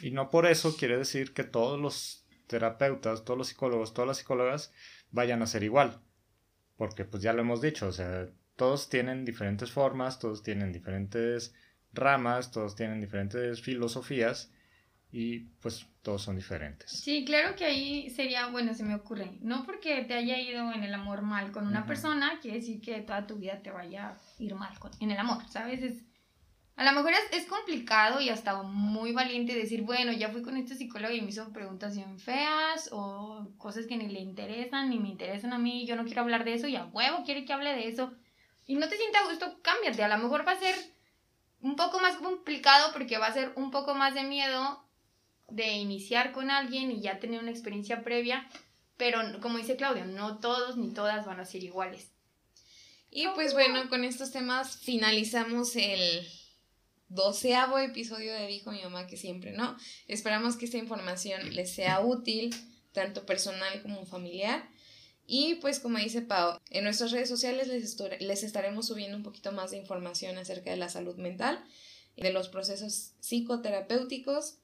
Y 0.01 0.11
no 0.11 0.31
por 0.31 0.47
eso 0.47 0.77
quiere 0.77 0.99
decir 0.99 1.33
que 1.35 1.45
todos 1.45 1.81
los 1.81 2.25
terapeutas, 2.47 3.25
todos 3.25 3.39
los 3.39 3.49
psicólogos, 3.49 3.95
todas 3.95 4.09
las 4.09 4.19
psicólogas 4.19 4.73
vayan 5.11 5.43
a 5.43 5.47
ser 5.47 5.63
igual. 5.63 6.01
Porque 6.77 7.05
pues 7.05 7.23
ya 7.23 7.33
lo 7.33 7.43
hemos 7.43 7.61
dicho, 7.61 7.87
o 7.87 7.93
sea, 7.93 8.27
todos 8.57 8.89
tienen 8.89 9.25
diferentes 9.25 9.71
formas, 9.71 10.19
todos 10.19 10.43
tienen 10.43 10.73
diferentes 10.73 11.55
ramas, 11.93 12.51
todos 12.51 12.75
tienen 12.75 13.01
diferentes 13.01 13.63
filosofías 13.63 14.51
y 15.13 15.41
pues 15.63 15.87
todos 16.03 16.23
son 16.23 16.35
diferentes. 16.37 16.91
Sí, 16.91 17.25
claro 17.25 17.55
que 17.55 17.65
ahí 17.65 18.11
sería, 18.11 18.49
bueno, 18.49 18.75
se 18.75 18.83
me 18.83 18.97
ocurre, 18.97 19.39
no 19.41 19.65
porque 19.65 20.03
te 20.03 20.15
haya 20.15 20.39
ido 20.41 20.73
en 20.73 20.83
el 20.83 20.93
amor 20.93 21.23
mal 21.23 21.53
con 21.53 21.69
una 21.69 21.81
Ujú. 21.81 21.89
persona, 21.89 22.41
quiere 22.43 22.59
decir 22.59 22.81
que 22.81 23.01
toda 23.03 23.27
tu 23.27 23.37
vida 23.37 23.63
te 23.63 23.71
vaya 23.71 24.09
a 24.11 24.19
ir 24.43 24.55
mal 24.57 24.77
con- 24.81 24.91
en 24.99 25.13
el 25.13 25.19
amor, 25.19 25.49
¿sabes? 25.49 25.83
Es, 25.83 26.03
a 26.77 26.85
lo 26.85 26.93
mejor 26.93 27.13
es, 27.13 27.41
es 27.41 27.47
complicado 27.47 28.21
y 28.21 28.31
hasta 28.31 28.63
muy 28.63 29.13
valiente 29.13 29.55
decir, 29.55 29.83
bueno, 29.83 30.13
ya 30.13 30.31
fui 30.31 30.43
con 30.43 30.57
este 30.57 30.75
psicólogo 30.75 31.15
y 31.15 31.21
me 31.21 31.29
hizo 31.29 31.53
preguntas 31.53 31.95
bien 31.95 32.19
feas 32.19 32.89
o 32.91 33.49
cosas 33.59 33.87
que 33.87 33.97
ni 33.97 34.09
le 34.09 34.21
interesan 34.21 34.91
ni 34.91 34.99
me 34.99 35.09
interesan 35.09 35.53
a 35.53 35.59
mí, 35.59 35.87
yo 35.87 35.95
no 35.95 36.05
quiero 36.05 36.23
hablar 36.23 36.45
de 36.45 36.55
eso 36.55 36.67
y 36.67 36.75
a 36.75 36.87
huevo 36.87 37.23
quiere 37.25 37.45
que 37.45 37.53
hable 37.53 37.75
de 37.75 37.89
eso. 37.89 38.13
Y 38.67 38.75
no 38.75 38.89
te 38.89 38.97
sientas 38.97 39.23
a 39.23 39.31
gusto, 39.31 39.59
cámbiate, 39.63 40.03
a 40.03 40.09
lo 40.09 40.19
mejor 40.19 40.47
va 40.47 40.53
a 40.53 40.59
ser 40.59 40.75
un 41.61 41.77
poco 41.77 42.01
más 42.01 42.17
complicado 42.17 42.93
porque 42.93 43.19
va 43.19 43.27
a 43.27 43.33
ser 43.33 43.53
un 43.57 43.71
poco 43.71 43.95
más 43.95 44.15
de 44.15 44.25
miedo 44.25 44.85
de 45.49 45.75
iniciar 45.75 46.33
con 46.33 46.51
alguien 46.51 46.91
y 46.91 47.01
ya 47.01 47.21
tener 47.21 47.41
una 47.41 47.51
experiencia 47.51 48.03
previa, 48.03 48.49
pero 48.97 49.21
como 49.41 49.59
dice 49.59 49.77
Claudio, 49.77 50.07
no 50.07 50.39
todos 50.39 50.77
ni 50.77 50.93
todas 50.93 51.25
van 51.25 51.39
a 51.39 51.45
ser 51.45 51.63
iguales. 51.63 52.11
Y 53.11 53.29
pues 53.29 53.53
bueno, 53.53 53.89
con 53.89 54.03
estos 54.03 54.33
temas 54.33 54.79
finalizamos 54.79 55.77
el 55.77 56.27
doceavo 57.09 57.79
episodio 57.79 58.33
de 58.33 58.47
Dijo 58.47 58.73
mi 58.73 58.83
mamá 58.83 59.07
que 59.07 59.17
siempre, 59.17 59.53
¿no? 59.53 59.77
Esperamos 60.09 60.57
que 60.57 60.65
esta 60.65 60.79
información 60.79 61.55
les 61.55 61.73
sea 61.73 62.01
útil, 62.01 62.55
tanto 62.93 63.27
personal 63.27 63.83
como 63.83 64.07
familiar. 64.07 64.69
Y 65.27 65.57
pues 65.57 65.81
como 65.81 65.99
dice 65.99 66.23
Pau, 66.23 66.59
en 66.71 66.85
nuestras 66.85 67.11
redes 67.13 67.29
sociales 67.29 67.69
les, 67.69 67.99
les 68.21 68.43
estaremos 68.43 68.87
subiendo 68.87 69.17
un 69.17 69.23
poquito 69.23 69.53
más 69.53 69.71
de 69.71 69.79
información 69.79 70.37
acerca 70.39 70.71
de 70.71 70.77
la 70.77 70.89
salud 70.89 71.17
mental, 71.17 71.65
de 72.17 72.33
los 72.33 72.49
procesos 72.49 73.13
psicoterapéuticos. 73.21 74.59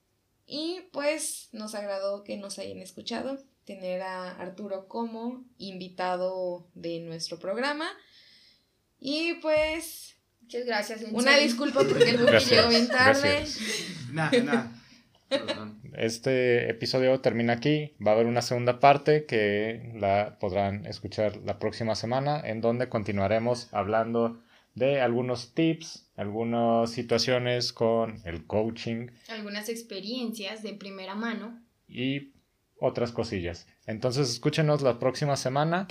Y 0.46 0.80
pues 0.92 1.48
nos 1.52 1.74
agradó 1.74 2.24
que 2.24 2.36
nos 2.36 2.58
hayan 2.58 2.78
escuchado, 2.78 3.38
tener 3.64 4.02
a 4.02 4.32
Arturo 4.32 4.88
como 4.88 5.44
invitado 5.58 6.68
de 6.74 7.00
nuestro 7.00 7.38
programa. 7.38 7.88
Y 8.98 9.34
pues 9.34 10.16
Muchas 10.50 10.66
gracias. 10.66 11.02
en 11.02 11.14
una 11.14 11.30
serio. 11.30 11.42
disculpa 11.46 11.84
porque 11.84 12.10
el 12.10 12.16
buque 12.16 12.30
Gracias, 12.32 12.50
llegó 12.50 12.68
bien 12.70 12.88
tarde. 12.88 13.44
Nada, 14.12 14.42
nada. 14.42 14.72
Perdón. 15.28 15.80
Este 15.96 16.68
episodio 16.68 17.20
termina 17.20 17.52
aquí. 17.52 17.94
Va 18.04 18.10
a 18.10 18.14
haber 18.14 18.26
una 18.26 18.42
segunda 18.42 18.80
parte 18.80 19.26
que 19.26 19.92
la 19.94 20.38
podrán 20.40 20.86
escuchar 20.86 21.36
la 21.44 21.60
próxima 21.60 21.94
semana, 21.94 22.40
en 22.44 22.60
donde 22.60 22.88
continuaremos 22.88 23.68
hablando 23.70 24.40
de 24.74 25.00
algunos 25.00 25.54
tips, 25.54 26.10
algunas 26.16 26.90
situaciones 26.90 27.72
con 27.72 28.20
el 28.24 28.44
coaching 28.48 29.06
Algunas 29.28 29.68
experiencias 29.68 30.64
de 30.64 30.72
primera 30.74 31.14
mano. 31.14 31.62
y 31.86 32.32
otras 32.80 33.12
cosillas. 33.12 33.68
Entonces 33.86 34.28
escúchenos 34.30 34.82
la 34.82 34.98
próxima 34.98 35.36
semana 35.36 35.86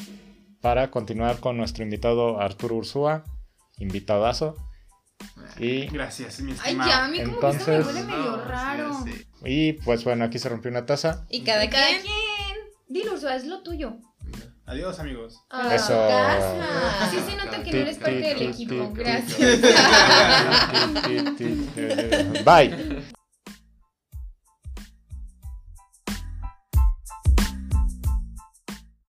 para 0.60 0.92
continuar 0.92 1.40
con 1.40 1.56
nuestro 1.56 1.86
invitado 1.86 2.42
Arturo 2.42 2.76
Ursúa, 2.76 3.24
invitadazo. 3.80 4.56
Y, 5.58 5.88
Gracias, 5.88 6.40
mi 6.40 6.52
Ay, 6.52 6.58
estimado. 6.58 6.90
ya, 6.90 7.06
a 7.06 7.08
mí 7.10 7.22
como 7.24 7.40
que 7.40 7.48
esto 7.50 7.72
me 7.72 7.76
Entonces- 7.78 7.86
huele 7.88 8.04
medio 8.06 8.32
No, 8.38 8.46
raro. 8.46 9.04
sí. 9.04 9.26
y 9.44 9.74
pues 9.74 10.04
bueno, 10.06 10.24
aquí 10.26 10.40
se 10.40 10.48
rompió 10.50 10.72
una 10.72 10.86
taza. 10.86 11.26
Y 11.30 11.42
cada, 11.42 11.70
Cada 11.70 11.88
quien 11.88 12.02
quien. 12.04 12.58
Dilo, 12.88 13.16
es 13.16 13.46
lo 13.46 13.62
tuyo. 13.62 13.98
Adiós, 14.66 15.00
amigos. 15.00 15.42
a 15.50 15.74
Eso. 15.76 15.88
casa. 15.90 17.06
Así 17.06 17.18
se 17.20 17.36
nota 17.36 17.64
que 17.64 17.72
no 17.72 17.78
eres 17.80 17.98
parte 17.98 18.20
del 18.20 18.42
equipo. 18.44 18.92
Gracias. 18.94 19.62
Bye. 22.46 23.04